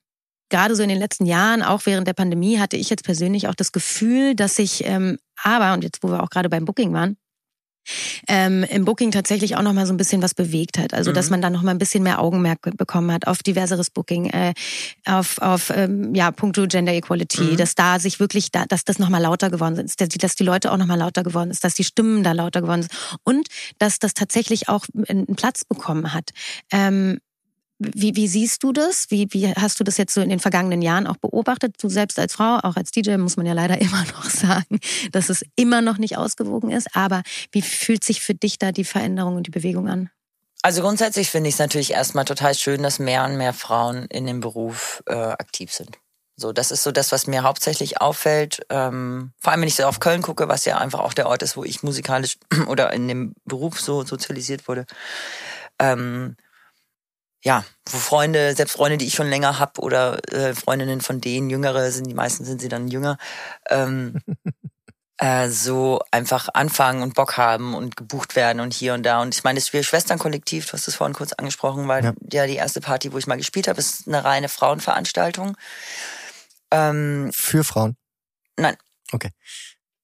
[0.49, 3.55] gerade so in den letzten Jahren, auch während der Pandemie, hatte ich jetzt persönlich auch
[3.55, 7.17] das Gefühl, dass ich ähm, aber, und jetzt wo wir auch gerade beim Booking waren,
[8.27, 10.93] ähm, im Booking tatsächlich auch noch mal so ein bisschen was bewegt hat.
[10.93, 11.15] Also, mhm.
[11.15, 14.53] dass man da noch mal ein bisschen mehr Augenmerk bekommen hat auf diverseres Booking, äh,
[15.05, 17.57] auf, auf ähm, ja, puncto Gender Equality, mhm.
[17.57, 20.35] dass da sich wirklich, da, dass das noch mal lauter geworden ist, dass die, dass
[20.35, 22.93] die Leute auch noch mal lauter geworden ist, dass die Stimmen da lauter geworden sind
[23.23, 23.47] und
[23.79, 26.31] dass das tatsächlich auch einen Platz bekommen hat.
[26.71, 27.19] Ähm,
[27.93, 29.05] wie, wie siehst du das?
[29.09, 31.75] Wie, wie hast du das jetzt so in den vergangenen Jahren auch beobachtet?
[31.81, 34.79] Du selbst als Frau, auch als DJ, muss man ja leider immer noch sagen,
[35.11, 36.95] dass es immer noch nicht ausgewogen ist.
[36.95, 40.09] Aber wie fühlt sich für dich da die Veränderung und die Bewegung an?
[40.61, 44.25] Also grundsätzlich finde ich es natürlich erstmal total schön, dass mehr und mehr Frauen in
[44.25, 45.97] dem Beruf äh, aktiv sind.
[46.35, 48.65] So, das ist so das, was mir hauptsächlich auffällt.
[48.69, 51.43] Ähm, vor allem, wenn ich so auf Köln gucke, was ja einfach auch der Ort
[51.43, 54.85] ist, wo ich musikalisch oder in dem Beruf so sozialisiert wurde.
[55.79, 56.37] Ähm,
[57.43, 61.49] ja, wo Freunde, selbst Freunde, die ich schon länger hab oder äh, Freundinnen von denen,
[61.49, 63.17] jüngere sind, die meisten sind sie dann jünger,
[63.69, 64.19] ähm,
[65.17, 69.21] äh, so einfach anfangen und Bock haben und gebucht werden und hier und da.
[69.21, 72.13] Und ich meine, das Schwesternkollektiv, du hast es vorhin kurz angesprochen, weil ja.
[72.31, 75.57] ja die erste Party, wo ich mal gespielt habe, ist eine reine Frauenveranstaltung.
[76.71, 77.97] Ähm, Für Frauen?
[78.57, 78.77] Nein.
[79.11, 79.31] Okay.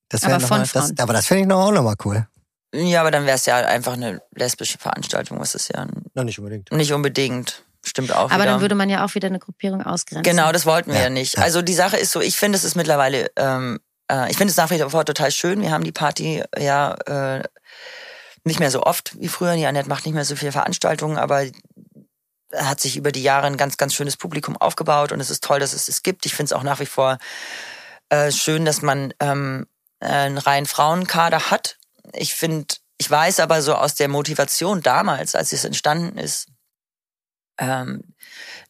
[0.09, 0.89] Das aber von mal, Frauen.
[0.95, 2.27] Das, aber das finde ich noch auch nochmal cool.
[2.73, 5.87] Ja, aber dann wäre es ja einfach eine lesbische Veranstaltung, was ist ja.
[6.13, 6.71] Na, nicht unbedingt.
[6.71, 7.63] Nicht unbedingt.
[7.83, 8.29] Stimmt auch.
[8.29, 8.45] Aber wieder.
[8.45, 10.23] dann würde man ja auch wieder eine Gruppierung ausgrenzen.
[10.23, 11.37] Genau, das wollten wir ja, ja nicht.
[11.37, 11.43] Ja.
[11.43, 13.79] Also die Sache ist so, ich finde, es ist mittlerweile, ähm,
[14.11, 15.61] äh, ich finde es nach wie vor total schön.
[15.61, 17.43] Wir haben die Party ja äh,
[18.43, 19.55] nicht mehr so oft wie früher.
[19.55, 21.45] Die Annette macht nicht mehr so viele Veranstaltungen, aber
[22.53, 25.59] hat sich über die Jahre ein ganz, ganz schönes Publikum aufgebaut und es ist toll,
[25.59, 26.25] dass es es gibt.
[26.25, 27.17] Ich finde es auch nach wie vor
[28.09, 29.67] äh, schön, dass man ähm,
[29.99, 31.78] einen reinen Frauenkader hat
[32.13, 36.47] ich finde, ich weiß aber so aus der Motivation damals, als es entstanden ist,
[37.59, 38.03] ähm,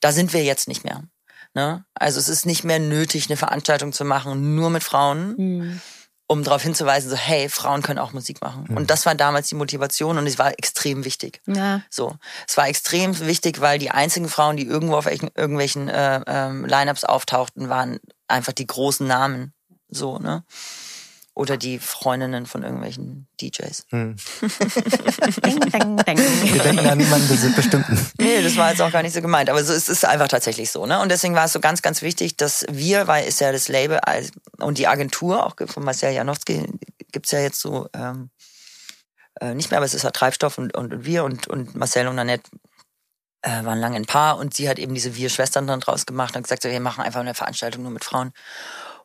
[0.01, 1.03] da sind wir jetzt nicht mehr.
[1.53, 1.83] Ne?
[1.93, 5.35] Also es ist nicht mehr nötig, eine Veranstaltung zu machen, nur mit Frauen.
[5.37, 5.81] Mhm.
[6.31, 8.65] um darauf hinzuweisen, so hey, Frauen können auch Musik machen.
[8.69, 8.77] Mhm.
[8.77, 11.41] Und das war damals die Motivation und es war extrem wichtig.
[11.47, 11.81] Ja.
[11.89, 12.17] So,
[12.47, 17.03] es war extrem wichtig, weil die einzigen Frauen, die irgendwo auf irgendwelchen äh, ähm, Lineups
[17.03, 19.53] auftauchten, waren einfach die großen Namen.
[19.87, 20.43] So, ne?
[21.35, 23.85] Oder die Freundinnen von irgendwelchen DJs.
[23.89, 24.15] Hm.
[25.45, 26.17] ding, ding, ding.
[26.17, 28.11] Wir denken an niemanden bestimmten.
[28.19, 29.49] Nee, das war jetzt auch gar nicht so gemeint.
[29.49, 30.85] Aber so, es ist einfach tatsächlich so.
[30.85, 30.99] Ne?
[30.99, 33.99] Und deswegen war es so ganz, ganz wichtig, dass wir, weil ist ja das Label
[34.57, 36.65] und die Agentur, auch von Marcel Janowski,
[37.11, 38.29] gibt's ja jetzt so ähm,
[39.39, 42.19] äh, nicht mehr, aber es ist ja Treibstoff und, und wir und, und Marcel und
[42.19, 42.49] Annette
[43.41, 46.43] äh, waren lange ein Paar und sie hat eben diese Wir-Schwestern dann draus gemacht und
[46.43, 48.33] gesagt, so, wir machen einfach eine Veranstaltung nur mit Frauen.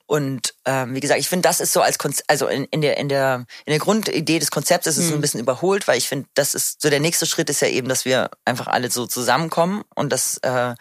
[0.07, 2.99] Und ähm, wie gesagt, ich finde, das ist so als Konzept, also in, in der
[2.99, 5.09] in der in der Grundidee des Konzepts ist es mhm.
[5.09, 5.23] so ein mhm.
[5.23, 8.05] bisschen überholt, weil ich finde, das ist so der nächste Schritt ist ja eben, dass
[8.05, 10.75] wir einfach alle so zusammenkommen und das äh,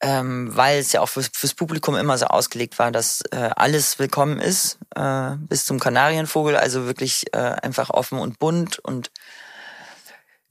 [0.00, 3.98] ähm, weil es ja auch fürs, fürs Publikum immer so ausgelegt war, dass äh, alles
[3.98, 9.10] willkommen ist, äh, bis zum Kanarienvogel, also wirklich äh, einfach offen und bunt und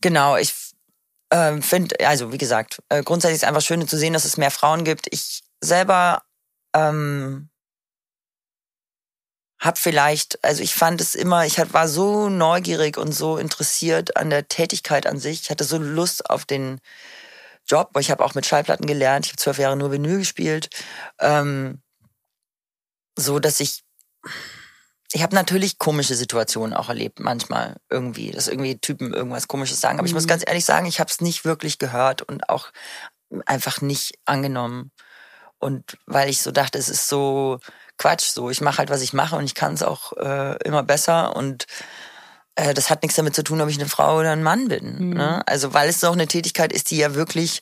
[0.02, 0.54] genau, ich
[1.30, 4.36] äh, finde, also wie gesagt, äh, grundsätzlich ist es einfach schön zu sehen, dass es
[4.36, 5.08] mehr Frauen gibt.
[5.12, 6.24] Ich selber
[6.74, 7.50] ähm,
[9.60, 14.30] hab vielleicht, also ich fand es immer, ich war so neugierig und so interessiert an
[14.30, 15.42] der Tätigkeit an sich.
[15.42, 16.80] Ich hatte so Lust auf den
[17.68, 17.92] Job.
[18.00, 19.26] Ich habe auch mit Schallplatten gelernt.
[19.26, 20.70] Ich habe zwölf Jahre nur Vinyl gespielt.
[21.20, 21.82] Ähm,
[23.18, 23.84] so, dass ich,
[25.12, 29.98] ich habe natürlich komische Situationen auch erlebt manchmal irgendwie, dass irgendwie Typen irgendwas Komisches sagen.
[29.98, 30.08] Aber mhm.
[30.08, 30.30] ich muss mhm.
[30.30, 32.72] ganz ehrlich sagen, ich habe es nicht wirklich gehört und auch
[33.46, 34.92] einfach nicht angenommen.
[35.60, 37.60] Und weil ich so dachte, es ist so
[37.98, 38.26] Quatsch.
[38.26, 41.36] So, ich mache halt, was ich mache und ich kann es auch äh, immer besser
[41.36, 41.66] und
[42.56, 45.10] äh, das hat nichts damit zu tun, ob ich eine Frau oder ein Mann bin.
[45.10, 45.14] Mhm.
[45.14, 45.48] Ne?
[45.48, 47.62] Also weil es auch eine Tätigkeit ist, die ja wirklich,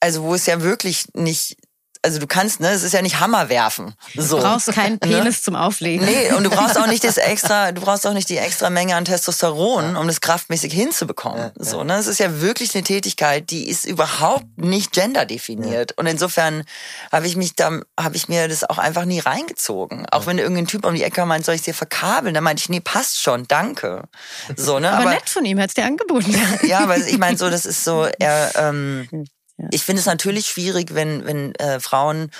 [0.00, 1.56] also wo es ja wirklich nicht
[2.04, 3.94] also du kannst, ne, es ist ja nicht Hammer werfen.
[4.16, 4.36] So.
[4.36, 4.98] Du brauchst keinen ne?
[4.98, 5.42] Penis ne?
[5.42, 6.04] zum Auflegen.
[6.04, 8.96] Nee, und du brauchst auch nicht das extra, du brauchst auch nicht die extra Menge
[8.96, 11.52] an Testosteron, um das kraftmäßig hinzubekommen.
[11.54, 15.92] So, ne, es ist ja wirklich eine Tätigkeit, die ist überhaupt nicht genderdefiniert.
[15.92, 15.96] Ja.
[15.96, 16.64] Und insofern
[17.12, 20.06] habe ich mich da, habe ich mir das auch einfach nie reingezogen.
[20.10, 22.68] Auch wenn irgendein Typ um die Ecke meint, soll ich dir verkabeln, dann meinte ich,
[22.68, 24.08] nee, passt schon, danke.
[24.56, 26.34] So, ne, aber, aber nett von ihm, hat's dir angeboten.
[26.64, 29.24] Ja, aber ich meine so, das ist so, er, ähm, hm.
[29.70, 32.30] Ich finde es natürlich schwierig, wenn, wenn äh, Frauen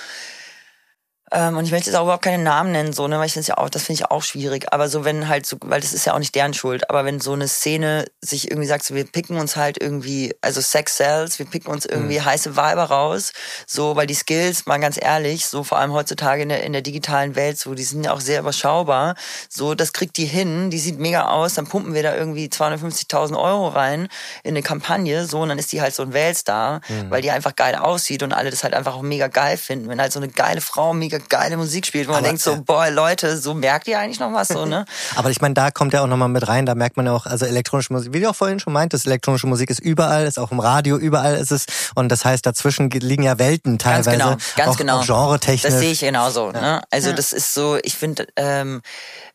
[1.33, 3.47] ähm, und ich möchte jetzt auch überhaupt keine Namen nennen, so, ne, weil ich finde
[3.47, 4.71] ja auch, das finde ich auch schwierig.
[4.71, 7.19] Aber so, wenn halt so, weil das ist ja auch nicht deren Schuld, aber wenn
[7.19, 11.39] so eine Szene sich irgendwie sagt, so, wir picken uns halt irgendwie, also Sex Cells,
[11.39, 12.25] wir picken uns irgendwie mhm.
[12.25, 13.33] heiße Weiber raus,
[13.65, 16.81] so, weil die Skills, mal ganz ehrlich, so vor allem heutzutage in der, in der
[16.81, 19.15] digitalen Welt, so, die sind ja auch sehr überschaubar,
[19.49, 23.37] so, das kriegt die hin, die sieht mega aus, dann pumpen wir da irgendwie 250.000
[23.39, 24.07] Euro rein
[24.43, 27.09] in eine Kampagne, so, und dann ist die halt so ein Weltstar, mhm.
[27.09, 29.89] weil die einfach geil aussieht und alle das halt einfach auch mega geil finden.
[29.89, 32.61] Wenn halt so eine geile Frau mega geile Musik spielt, wo man aber, denkt so,
[32.63, 34.85] boah, Leute, so merkt ihr eigentlich noch was so, ne?
[35.15, 37.25] aber ich meine, da kommt ja auch nochmal mit rein, da merkt man ja auch,
[37.25, 40.51] also elektronische Musik, wie du auch vorhin schon meintest, elektronische Musik ist überall, ist auch
[40.51, 41.65] im Radio, überall ist es
[41.95, 44.11] und das heißt, dazwischen liegen ja Welten teilweise.
[44.11, 44.99] Ganz genau, ganz auch, genau.
[44.99, 45.71] Auch genre-technisch.
[45.71, 46.61] Das sehe ich genauso, ja.
[46.61, 46.81] ne?
[46.91, 47.15] Also ja.
[47.15, 48.81] das ist so, ich finde, ähm,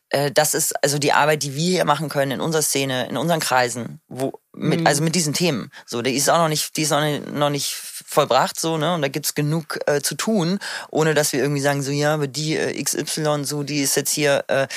[0.09, 3.17] äh, das ist also die Arbeit, die wir hier machen können in unserer Szene, in
[3.17, 4.87] unseren Kreisen, wo mit, mhm.
[4.87, 5.71] also mit diesen Themen.
[5.85, 8.93] So, die ist auch noch nicht, die ist noch nicht, noch nicht vollbracht so, ne?
[8.93, 12.27] Und da gibt's genug äh, zu tun, ohne dass wir irgendwie sagen so, ja, aber
[12.27, 14.67] die äh, XY so, die ist jetzt hier äh,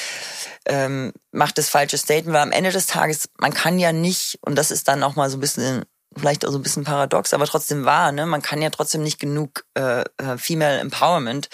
[0.67, 4.57] ähm, macht das falsche Statement, weil am Ende des Tages man kann ja nicht und
[4.57, 5.85] das ist dann auch mal so ein bisschen
[6.17, 8.27] vielleicht auch so ein bisschen paradox, aber trotzdem wahr, ne?
[8.27, 11.49] Man kann ja trotzdem nicht genug äh, äh Female Empowerment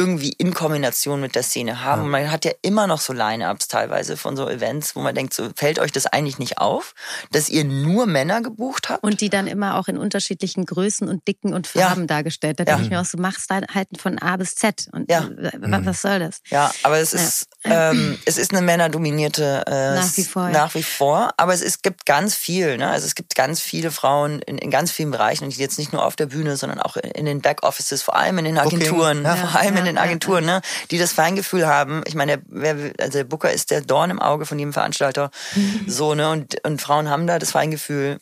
[0.00, 2.00] irgendwie in Kombination mit der Szene haben.
[2.00, 2.04] Ja.
[2.04, 5.34] Und man hat ja immer noch so Line-Ups teilweise von so Events, wo man denkt,
[5.34, 6.94] so fällt euch das eigentlich nicht auf,
[7.32, 9.04] dass ihr nur Männer gebucht habt?
[9.04, 12.06] Und die dann immer auch in unterschiedlichen Größen und Dicken und Farben ja.
[12.06, 12.58] dargestellt.
[12.58, 12.72] Da ja.
[12.72, 13.66] denke ich mir auch, so machst halt
[14.00, 14.88] von A bis Z.
[14.92, 15.28] Und ja.
[15.60, 16.40] was soll das?
[16.48, 20.48] Ja, aber es ist, ähm, es ist eine männerdominierte äh, nach wie vor.
[20.48, 21.34] Nach wie vor.
[21.36, 22.88] Aber es, ist, gibt ganz viel, ne?
[22.88, 26.04] Also es gibt ganz viele Frauen in, in ganz vielen Bereichen und jetzt nicht nur
[26.04, 29.36] auf der Bühne, sondern auch in den Backoffices, vor allem in den Agenturen, okay.
[29.36, 30.60] vor allem in den Agenturen, ne,
[30.90, 32.02] die das Feingefühl haben.
[32.06, 35.30] Ich meine, wer, also der Booker ist der Dorn im Auge von jedem Veranstalter.
[35.54, 35.84] Mhm.
[35.86, 38.20] So, ne, und, und Frauen haben da das Feingefühl,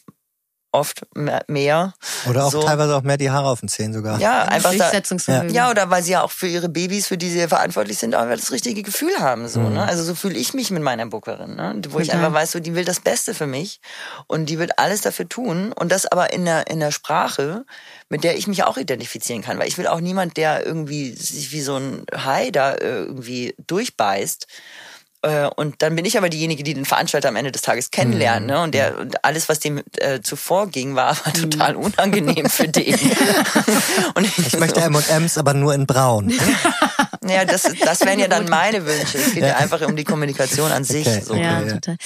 [0.72, 1.06] oft
[1.48, 1.94] mehr.
[2.28, 2.62] Oder auch so.
[2.62, 4.18] teilweise auch mehr die Haare auf den Zähnen sogar.
[4.20, 7.46] Ja, einfach da, ja, oder weil sie ja auch für ihre Babys, für die sie
[7.48, 9.48] verantwortlich sind, auch das richtige Gefühl haben.
[9.48, 9.74] So, mhm.
[9.74, 9.84] ne?
[9.84, 11.80] Also so fühle ich mich mit meiner Bookerin, ne?
[11.88, 12.04] wo okay.
[12.04, 13.80] ich einfach weiß, so die will das Beste für mich
[14.26, 17.64] und die wird alles dafür tun und das aber in der in der Sprache,
[18.08, 21.52] mit der ich mich auch identifizieren kann, weil ich will auch niemand, der irgendwie sich
[21.52, 24.77] wie so ein Hai da irgendwie durchbeißt äh,
[25.56, 28.46] und dann bin ich aber diejenige, die den Veranstalter am Ende des Tages kennenlernt.
[28.46, 28.52] Mhm.
[28.52, 28.62] Ne?
[28.62, 31.50] Und der und alles, was dem äh, zuvor ging, war aber mhm.
[31.50, 32.94] total unangenehm für den.
[34.14, 36.32] und ich, ich möchte M&M's, aber nur in Braun.
[37.28, 39.18] Ja, das, das wären ja dann meine Wünsche.
[39.18, 41.06] Es geht ja, ja einfach um die Kommunikation an sich.
[41.06, 41.20] Okay.
[41.22, 41.34] So.
[41.34, 41.96] Ja, total.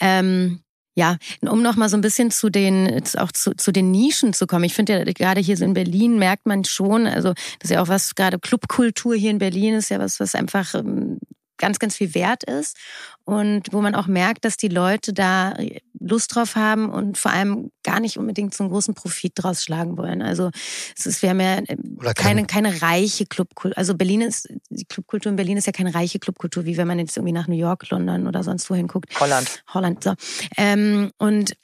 [0.00, 0.60] Ähm,
[0.94, 4.46] ja, um noch mal so ein bisschen zu den auch zu, zu den Nischen zu
[4.46, 4.64] kommen.
[4.64, 7.82] Ich finde ja gerade hier so in Berlin merkt man schon, also das ist ja
[7.82, 11.18] auch was gerade Clubkultur hier in Berlin ist ja was was einfach ähm,
[11.58, 12.76] ganz, ganz viel wert ist
[13.24, 15.54] und wo man auch merkt, dass die Leute da
[15.98, 19.96] Lust drauf haben und vor allem gar nicht unbedingt so einen großen Profit draus schlagen
[19.96, 20.22] wollen.
[20.22, 20.50] Also
[20.96, 21.76] es ist, wir haben ja äh,
[22.14, 23.76] keine, keine reiche Clubkultur.
[23.76, 26.98] Also Berlin ist, die Clubkultur in Berlin ist ja keine reiche Clubkultur, wie wenn man
[26.98, 29.18] jetzt irgendwie nach New York, London oder sonst wohin guckt.
[29.18, 29.64] Holland.
[29.72, 30.14] Holland, so.
[30.56, 31.56] Ähm, und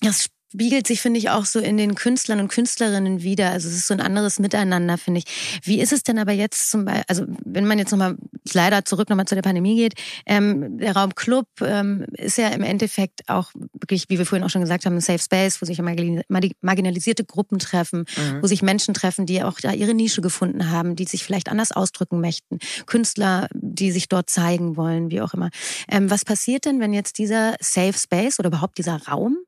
[0.00, 3.50] das spiegelt sich, finde ich, auch so in den Künstlern und Künstlerinnen wieder.
[3.50, 5.60] Also es ist so ein anderes Miteinander, finde ich.
[5.64, 8.16] Wie ist es denn aber jetzt zum Beispiel, also wenn man jetzt nochmal
[8.52, 9.94] leider zurück nochmal zu der Pandemie geht,
[10.26, 14.50] ähm, der Raum Club ähm, ist ja im Endeffekt auch wirklich, wie wir vorhin auch
[14.50, 18.42] schon gesagt haben, ein Safe Space, wo sich marginalisierte Gruppen treffen, mhm.
[18.42, 21.72] wo sich Menschen treffen, die auch da ihre Nische gefunden haben, die sich vielleicht anders
[21.72, 25.50] ausdrücken möchten, Künstler, die sich dort zeigen wollen, wie auch immer.
[25.88, 29.38] Ähm, was passiert denn, wenn jetzt dieser Safe Space oder überhaupt dieser Raum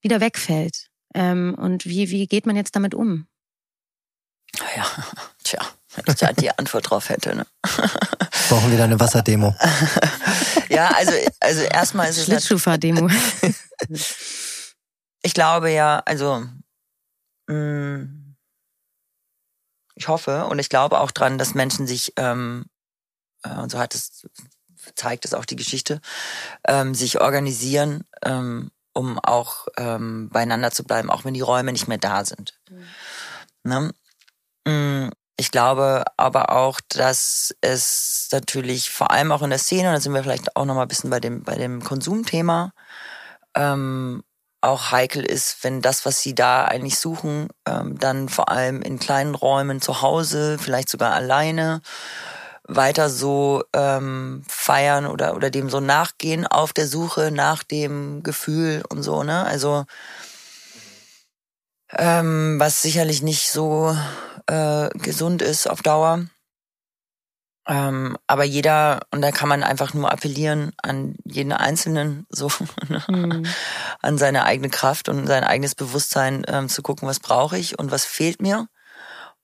[0.00, 0.88] wieder wegfällt.
[1.14, 3.26] Ähm, und wie, wie geht man jetzt damit um?
[4.76, 4.86] Ja,
[5.44, 5.60] tja,
[5.94, 7.34] wenn ich da die Antwort drauf hätte.
[7.34, 7.46] Ne?
[8.48, 9.54] Brauchen wir da eine Wasserdemo?
[10.68, 12.24] ja, also, also erstmal ist es.
[12.24, 13.08] Schlittschuhfahrdemo.
[15.22, 16.46] ich glaube ja, also
[17.46, 18.36] mh, mm,
[20.00, 22.64] ich hoffe und ich glaube auch dran, dass Menschen sich, ähm,
[23.42, 24.26] äh, und so hat es,
[24.94, 26.00] zeigt es auch die Geschichte,
[26.66, 28.70] ähm, sich organisieren ähm,
[29.00, 32.54] um auch ähm, beieinander zu bleiben, auch wenn die Räume nicht mehr da sind.
[32.68, 32.84] Mhm.
[33.64, 33.92] Ne?
[34.66, 39.94] Mm, ich glaube aber auch, dass es natürlich vor allem auch in der Szene, und
[39.94, 42.72] da sind wir vielleicht auch noch mal ein bisschen bei dem, bei dem Konsumthema,
[43.54, 44.22] ähm,
[44.60, 48.98] auch heikel ist, wenn das, was sie da eigentlich suchen, ähm, dann vor allem in
[48.98, 51.80] kleinen Räumen zu Hause, vielleicht sogar alleine
[52.74, 58.82] weiter so ähm, feiern oder oder dem so nachgehen auf der Suche nach dem Gefühl
[58.88, 59.84] und so ne also
[61.92, 63.96] ähm, was sicherlich nicht so
[64.46, 66.26] äh, gesund ist auf Dauer
[67.68, 72.50] ähm, aber jeder und da kann man einfach nur appellieren an jeden Einzelnen so
[72.88, 73.02] ne?
[73.08, 73.46] mhm.
[74.00, 77.90] an seine eigene Kraft und sein eigenes Bewusstsein ähm, zu gucken was brauche ich und
[77.90, 78.68] was fehlt mir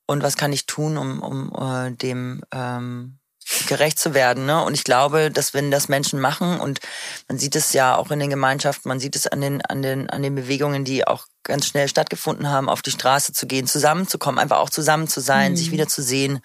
[0.07, 3.16] und was kann ich tun, um, um äh, dem ähm,
[3.67, 4.45] gerecht zu werden.
[4.45, 4.63] Ne?
[4.63, 6.79] Und ich glaube, dass wenn das Menschen machen und
[7.27, 10.09] man sieht es ja auch in den Gemeinschaften, man sieht es an den, an den,
[10.09, 14.39] an den Bewegungen, die auch ganz schnell stattgefunden haben, auf die Straße zu gehen, zusammenzukommen,
[14.39, 15.57] einfach auch zusammen zu sein, mhm.
[15.57, 16.39] sich wieder zu sehen,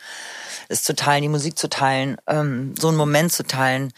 [0.68, 3.92] es zu teilen, die Musik zu teilen, ähm, so einen Moment zu teilen.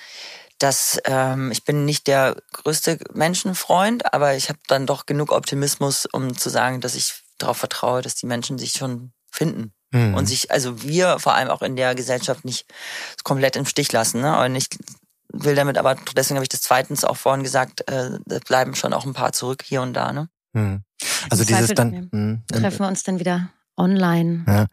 [0.59, 6.07] Dass ähm, ich bin nicht der größte Menschenfreund, aber ich habe dann doch genug Optimismus,
[6.07, 10.14] um zu sagen, dass ich darauf vertraue, dass die Menschen sich schon finden mhm.
[10.14, 12.66] und sich, also wir vor allem auch in der Gesellschaft nicht
[13.22, 14.20] komplett im Stich lassen.
[14.20, 14.38] Ne?
[14.45, 14.68] Und ich
[15.32, 19.07] will damit aber, deswegen habe ich das zweitens auch vorhin gesagt, äh, bleiben schon auch
[19.07, 20.12] ein paar zurück hier und da.
[20.12, 20.28] Ne?
[20.53, 20.82] Mhm.
[21.30, 24.45] Also dieses dann mh, treffen wir uns dann wieder online.
[24.47, 24.66] Ja.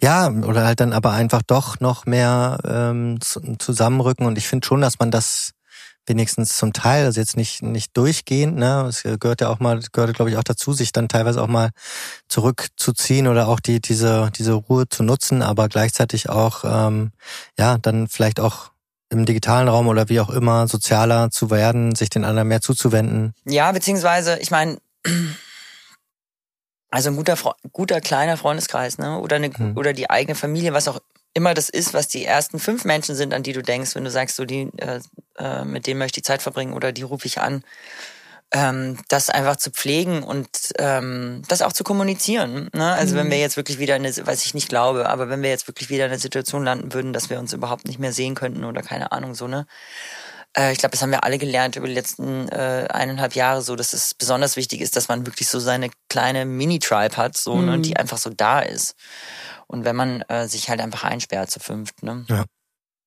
[0.00, 4.26] ja, oder halt dann aber einfach doch noch mehr ähm, zusammenrücken.
[4.26, 5.52] Und ich finde schon, dass man das
[6.06, 10.14] wenigstens zum Teil, also jetzt nicht nicht durchgehend, ne, es gehört ja auch mal, gehört
[10.14, 11.70] glaube ich auch dazu, sich dann teilweise auch mal
[12.28, 17.12] zurückzuziehen oder auch die diese diese Ruhe zu nutzen, aber gleichzeitig auch ähm,
[17.58, 18.70] ja dann vielleicht auch
[19.10, 23.32] im digitalen Raum oder wie auch immer sozialer zu werden, sich den anderen mehr zuzuwenden.
[23.44, 24.78] Ja, beziehungsweise ich meine
[26.90, 27.36] also ein guter
[27.72, 29.76] guter kleiner Freundeskreis, ne, oder eine hm.
[29.76, 31.00] oder die eigene Familie, was auch
[31.34, 34.10] immer das ist, was die ersten fünf Menschen sind, an die du denkst, wenn du
[34.10, 35.00] sagst, so die, äh,
[35.38, 37.64] äh, mit denen möchte ich Zeit verbringen oder die rufe ich an,
[38.52, 42.70] ähm, das einfach zu pflegen und ähm, das auch zu kommunizieren.
[42.72, 42.92] Ne?
[42.92, 43.18] Also mhm.
[43.18, 45.90] wenn wir jetzt wirklich wieder eine, was ich nicht glaube, aber wenn wir jetzt wirklich
[45.90, 48.82] wieder in eine Situation landen würden, dass wir uns überhaupt nicht mehr sehen könnten oder
[48.82, 49.66] keine Ahnung so ne.
[50.56, 53.74] Äh, ich glaube, das haben wir alle gelernt über die letzten äh, eineinhalb Jahre, so
[53.74, 57.62] dass es besonders wichtig ist, dass man wirklich so seine kleine Mini-Tribe hat, so ne,
[57.62, 57.68] mhm.
[57.68, 58.94] ne, die einfach so da ist.
[59.66, 62.02] Und wenn man äh, sich halt einfach einsperrt zu fünft.
[62.02, 62.24] Ne?
[62.28, 62.44] Ja.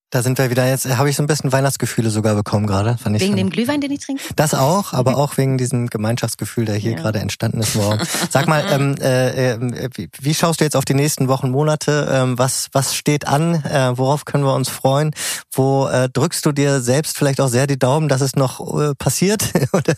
[0.10, 2.98] Da sind wir wieder jetzt, äh, habe ich so ein bisschen Weihnachtsgefühle sogar bekommen gerade.
[2.98, 4.24] Fand ich wegen dem Glühwein, den ich trinke?
[4.38, 6.98] Das auch, aber auch wegen diesem Gemeinschaftsgefühl, der hier ja.
[6.98, 7.76] gerade entstanden ist.
[7.76, 8.00] Wow.
[8.30, 9.90] Sag mal, ähm, äh, äh,
[10.22, 12.08] wie schaust du jetzt auf die nächsten Wochen, Monate?
[12.10, 13.56] Ähm, was, was steht an?
[13.66, 15.12] Äh, worauf können wir uns freuen?
[15.52, 18.96] Wo äh, drückst du dir selbst vielleicht auch sehr die Daumen, dass es noch äh,
[18.96, 19.52] passiert?
[19.74, 19.96] oder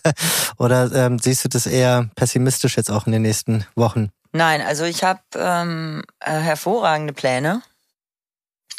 [0.58, 4.10] oder ähm, siehst du das eher pessimistisch jetzt auch in den nächsten Wochen?
[4.32, 7.62] Nein, also ich habe ähm, äh, hervorragende Pläne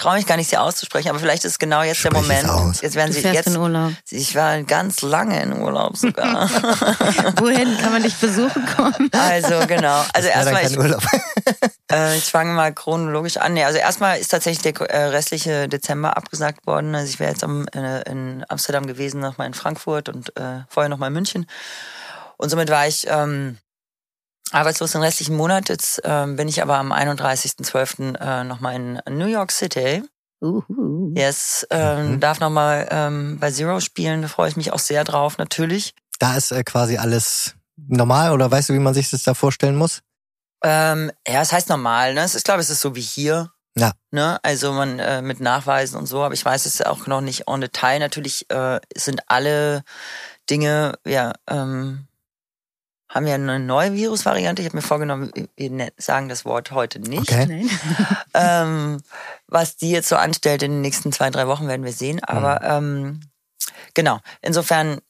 [0.00, 2.48] traue mich gar nicht, sie auszusprechen, aber vielleicht ist genau jetzt Sprich der es Moment.
[2.48, 2.80] aus.
[2.80, 3.48] Jetzt werden Du sie jetzt.
[3.48, 3.92] in Urlaub.
[4.10, 6.48] Ich war ganz lange in Urlaub sogar.
[7.36, 9.10] Wohin kann man dich besuchen kommen?
[9.12, 10.02] also genau.
[10.14, 11.02] Also erstmal, ich, Urlaub.
[11.92, 13.52] äh, ich fange mal chronologisch an.
[13.54, 16.94] Nee, also erstmal ist tatsächlich der äh, restliche Dezember abgesagt worden.
[16.94, 20.88] Also ich wäre jetzt am, äh, in Amsterdam gewesen, nochmal in Frankfurt und äh, vorher
[20.88, 21.46] nochmal in München.
[22.38, 23.58] Und somit war ich ähm,
[24.52, 25.68] arbeitslos den restlichen Monat.
[25.68, 28.16] Jetzt ähm, bin ich aber am 31.12.
[28.18, 30.02] Äh, nochmal in New York City.
[30.42, 31.12] Uhu.
[31.14, 32.20] Yes, ähm, Mhm.
[32.20, 34.22] darf nochmal ähm, bei Zero spielen.
[34.22, 35.94] Da freue ich mich auch sehr drauf, natürlich.
[36.18, 39.76] Da ist äh, quasi alles normal oder weißt du, wie man sich das da vorstellen
[39.76, 40.00] muss?
[40.62, 42.20] Ähm, ja, es heißt normal, ne?
[42.22, 43.50] Es ist, glaube ich, es ist so wie hier.
[43.76, 43.92] Ja.
[44.10, 44.38] Ne?
[44.42, 47.60] Also man äh, mit Nachweisen und so, aber ich weiß es auch noch nicht en
[47.60, 47.98] Detail.
[48.00, 49.84] Natürlich äh, sind alle
[50.50, 52.06] Dinge, ja, ähm,
[53.10, 54.62] haben ja eine neue Virusvariante.
[54.62, 57.30] Ich habe mir vorgenommen, wir ne- sagen das Wort heute nicht.
[57.32, 57.68] Okay.
[58.32, 59.02] Ähm,
[59.48, 62.22] was die jetzt so anstellt in den nächsten zwei, drei Wochen, werden wir sehen.
[62.22, 63.20] Aber ähm,
[63.94, 65.00] genau, insofern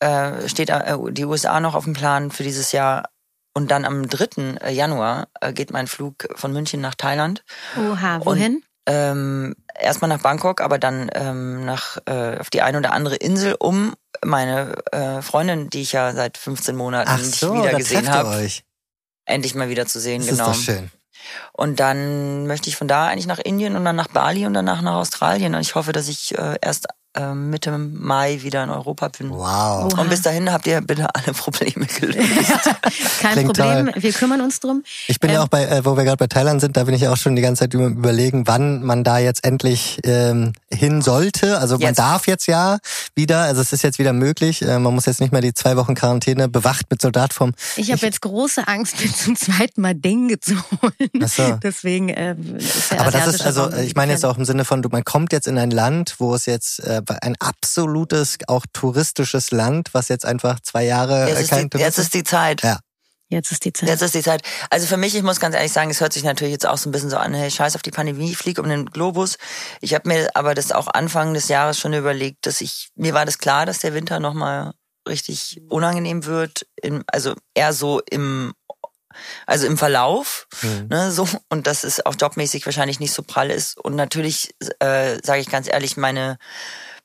[0.00, 3.08] äh, steht äh, die USA noch auf dem Plan für dieses Jahr.
[3.54, 4.70] Und dann am 3.
[4.70, 7.42] Januar äh, geht mein Flug von München nach Thailand.
[7.78, 8.62] Oha, wohin?
[8.86, 13.56] Ähm, erstmal nach Bangkok, aber dann ähm, nach äh, auf die eine oder andere Insel,
[13.58, 18.08] um meine äh, Freundin, die ich ja seit 15 Monaten Ach nicht so, wieder gesehen
[18.08, 18.48] habe,
[19.24, 20.20] endlich mal wieder zu sehen.
[20.20, 20.50] Das genau.
[20.50, 20.90] ist doch schön.
[21.52, 24.82] Und dann möchte ich von da eigentlich nach Indien und dann nach Bali und danach
[24.82, 25.54] nach Australien.
[25.54, 26.86] Und ich hoffe, dass ich äh, erst
[27.34, 29.30] Mitte Mai wieder in Europa bin.
[29.30, 29.92] Wow.
[29.92, 30.00] Oha.
[30.00, 32.20] Und bis dahin habt ihr bitte alle Probleme gelöst.
[33.20, 34.84] Kein Klingt Problem, wir kümmern uns drum.
[35.08, 36.94] Ich bin ja Ähm, auch bei, äh, wo wir gerade bei Thailand sind, da bin
[36.94, 41.02] ich auch schon die ganze Zeit über, überlegen, wann man da jetzt endlich ähm, hin
[41.02, 41.58] sollte.
[41.58, 41.98] Also man Jetzt.
[41.98, 42.78] darf jetzt ja
[43.14, 44.62] wieder, also es ist jetzt wieder möglich.
[44.62, 47.52] Äh, man muss jetzt nicht mehr die zwei Wochen Quarantäne bewacht mit Soldat vom.
[47.76, 51.10] Ich habe jetzt große Angst, mir zum zweiten Mal Dengue zu holen.
[51.22, 51.58] Ach so.
[51.62, 54.82] Deswegen äh, ist der Aber das ist also, ich meine jetzt auch im Sinne von,
[54.82, 59.50] du, man kommt jetzt in ein Land, wo es jetzt äh, ein absolutes, auch touristisches
[59.50, 62.62] Land, was jetzt einfach zwei Jahre Jetzt äh, ist, kein die, jetzt ist die Zeit.
[62.62, 62.78] Ja.
[63.28, 63.88] Jetzt ist die Zeit.
[63.88, 64.42] Jetzt ist die Zeit.
[64.70, 66.88] Also für mich, ich muss ganz ehrlich sagen, es hört sich natürlich jetzt auch so
[66.88, 69.36] ein bisschen so an, hey, scheiß auf die Pandemie, ich flieg um den Globus.
[69.80, 73.24] Ich habe mir aber das auch Anfang des Jahres schon überlegt, dass ich, mir war
[73.24, 74.74] das klar, dass der Winter nochmal
[75.08, 78.52] richtig unangenehm wird, in, also eher so im,
[79.46, 80.86] also im Verlauf, Mhm.
[80.88, 83.76] ne, so, und dass es auch jobmäßig wahrscheinlich nicht so prall ist.
[83.76, 86.38] Und natürlich, äh, sage ich ganz ehrlich, meine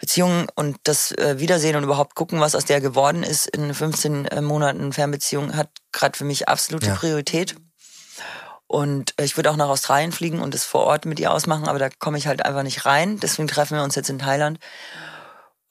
[0.01, 4.25] Beziehung und das äh, Wiedersehen und überhaupt gucken, was aus der geworden ist in 15
[4.25, 6.95] äh, Monaten Fernbeziehung, hat gerade für mich absolute Ja.
[6.95, 7.55] Priorität.
[8.65, 11.67] Und äh, ich würde auch nach Australien fliegen und das vor Ort mit ihr ausmachen,
[11.67, 13.19] aber da komme ich halt einfach nicht rein.
[13.19, 14.59] Deswegen treffen wir uns jetzt in Thailand.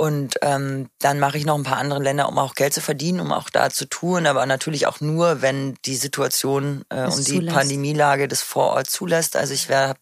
[0.01, 3.21] Und ähm, dann mache ich noch ein paar andere Länder, um auch Geld zu verdienen,
[3.21, 7.29] um auch da zu tun, aber natürlich auch nur, wenn die Situation äh, Es und
[7.29, 7.55] die zulässt.
[7.55, 9.37] Pandemielage das vor Ort zulässt.
[9.37, 9.99] Also ich habe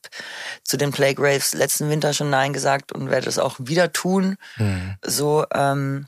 [0.63, 4.37] zu den Plague Raves letzten Winter schon Nein gesagt und werde das auch wieder tun.
[4.57, 4.95] Mhm.
[5.05, 6.07] So, ähm,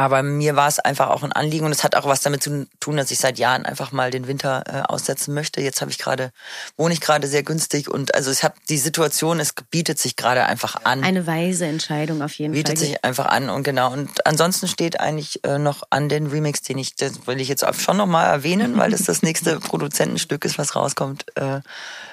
[0.00, 2.66] aber mir war es einfach auch ein Anliegen und es hat auch was damit zu
[2.80, 5.60] tun, dass ich seit Jahren einfach mal den Winter äh, aussetzen möchte.
[5.60, 6.32] Jetzt habe ich gerade
[6.78, 10.46] wohne ich gerade sehr günstig und also ich habe die Situation, es bietet sich gerade
[10.46, 12.86] einfach an Eine weise Entscheidung auf jeden bietet Fall.
[12.86, 13.92] sich einfach an und genau.
[13.92, 17.62] Und ansonsten steht eigentlich äh, noch an den Remix, den ich, das will ich jetzt
[17.62, 21.60] auch schon nochmal erwähnen, weil das das nächste Produzentenstück ist, was rauskommt äh,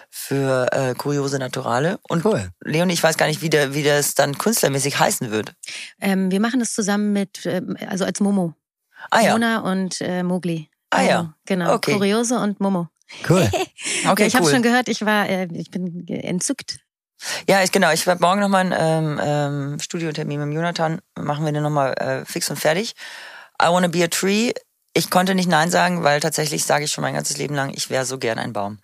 [0.09, 1.99] für äh, Kuriose Naturale.
[2.07, 2.49] Und Cool.
[2.63, 5.53] Leonie, ich weiß gar nicht, wie, der, wie das dann künstlermäßig heißen wird.
[6.01, 8.53] ähm, wir machen das zusammen mit, ähm, also als Momo.
[9.11, 10.69] Ah ja, Mona und äh, Mogli.
[10.89, 11.17] Ah ja.
[11.17, 11.73] Also, Genau.
[11.73, 11.93] Okay.
[11.93, 12.87] Kuriose und Momo.
[13.29, 13.49] Cool.
[14.09, 14.51] okay, ich habe cool.
[14.51, 16.79] schon gehört, ich war, äh, ich bin entzückt.
[17.47, 17.91] Ja, ich, genau.
[17.91, 21.01] Ich werde morgen nochmal einen ähm, ähm, Studiotermin mit dem Jonathan.
[21.17, 22.93] Machen wir den nochmal äh, fix und fertig.
[23.61, 24.51] I Wanna Be a Tree.
[24.97, 27.89] Ich konnte nicht Nein sagen, weil tatsächlich sage ich schon mein ganzes Leben lang, ich
[27.89, 28.79] wäre so gern ein Baum.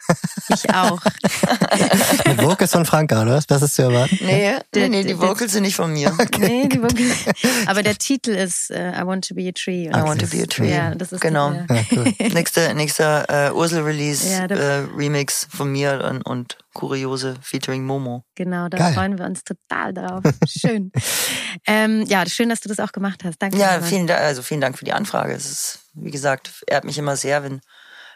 [0.50, 1.00] Ich auch.
[2.28, 3.36] Mit Vocals von Franka, oder?
[3.36, 3.48] was?
[3.48, 4.18] Das ist zu erwarten.
[4.22, 6.16] Nee, Der- nee, nee, die der- Vocals sind nicht von mir.
[6.40, 7.12] nee, die wirklich.
[7.66, 9.88] Aber der Titel ist äh, I Want to Be a Tree.
[9.88, 10.70] I want to be a tree.
[10.72, 11.52] Ja, das ist Genau.
[11.52, 12.14] Ja, cool.
[12.34, 18.26] nächster nächster äh, Ursel-Release, Ja, äh, Remix von mir und, und Kuriose featuring Momo.
[18.36, 18.94] genau, da Geil.
[18.94, 20.24] freuen wir uns total drauf.
[20.48, 20.92] Schön.
[21.68, 23.42] ähm, ja, schön, dass du das auch gemacht hast.
[23.42, 23.58] Danke.
[23.58, 25.34] Ja, vielen Dank, also vielen Dank für die Anfrage.
[25.34, 27.62] Es ist, wie gesagt, ehrt mich immer sehr, wenn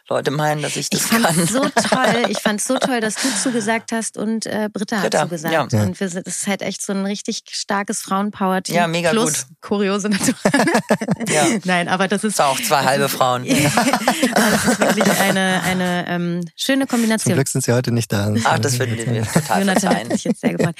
[0.09, 1.47] Leute meinen, dass ich das Ich fand kann.
[1.47, 2.23] so toll.
[2.29, 5.53] Ich fand so toll, dass du zugesagt hast und äh, Britta, Britta, hat zugesagt.
[5.53, 5.61] ja.
[5.83, 8.75] Und wir sind, das ist halt echt so ein richtig starkes Frauenpower-Team.
[8.75, 9.57] Ja, mega plus gut.
[9.61, 10.33] kuriose Natur.
[11.29, 11.45] Ja.
[11.65, 13.45] Nein, aber das Es ist, war auch zwei halbe Frauen.
[13.45, 17.33] das ist wirklich eine, eine ähm, schöne Zum Kombination.
[17.33, 18.33] Glück sind sie heute nicht da.
[18.45, 20.11] Ach, das würden wir mir total Jonathan hat verzeihen.
[20.11, 20.75] sich jetzt sehr gefreut.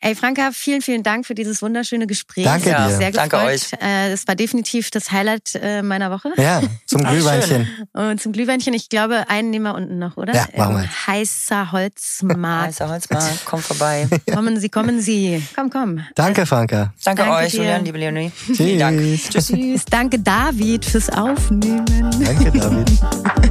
[0.00, 2.44] Ey, Franka, vielen, vielen Dank für dieses wunderschöne Gespräch.
[2.44, 2.96] Danke mich dir.
[2.96, 3.32] Sehr gefreut.
[3.32, 3.72] Danke euch.
[3.80, 6.30] Äh, Es war definitiv das Highlight äh, meiner Woche.
[6.36, 7.68] Ja, zum Glühweinchen.
[7.92, 8.74] Und zum Glühwein Schlüsselbändchen.
[8.74, 10.34] Ich glaube, einen nehmen wir unten noch, oder?
[10.34, 10.82] Ja, machen wir.
[10.84, 12.66] Ähm, heißer Holzmarkt.
[12.68, 14.08] Heißer Holzmarkt, kommt vorbei.
[14.32, 15.42] Kommen Sie, kommen Sie.
[15.54, 16.00] Komm, komm.
[16.14, 16.92] Danke, Franka.
[17.04, 17.58] Danke, Danke euch, dir.
[17.58, 18.30] Julian, liebe Leonie.
[18.30, 19.00] Vielen Dank.
[19.30, 19.48] Tschüss.
[19.48, 19.84] Tschüss.
[19.84, 21.84] Danke, David, fürs Aufnehmen.
[22.20, 22.90] Danke, David.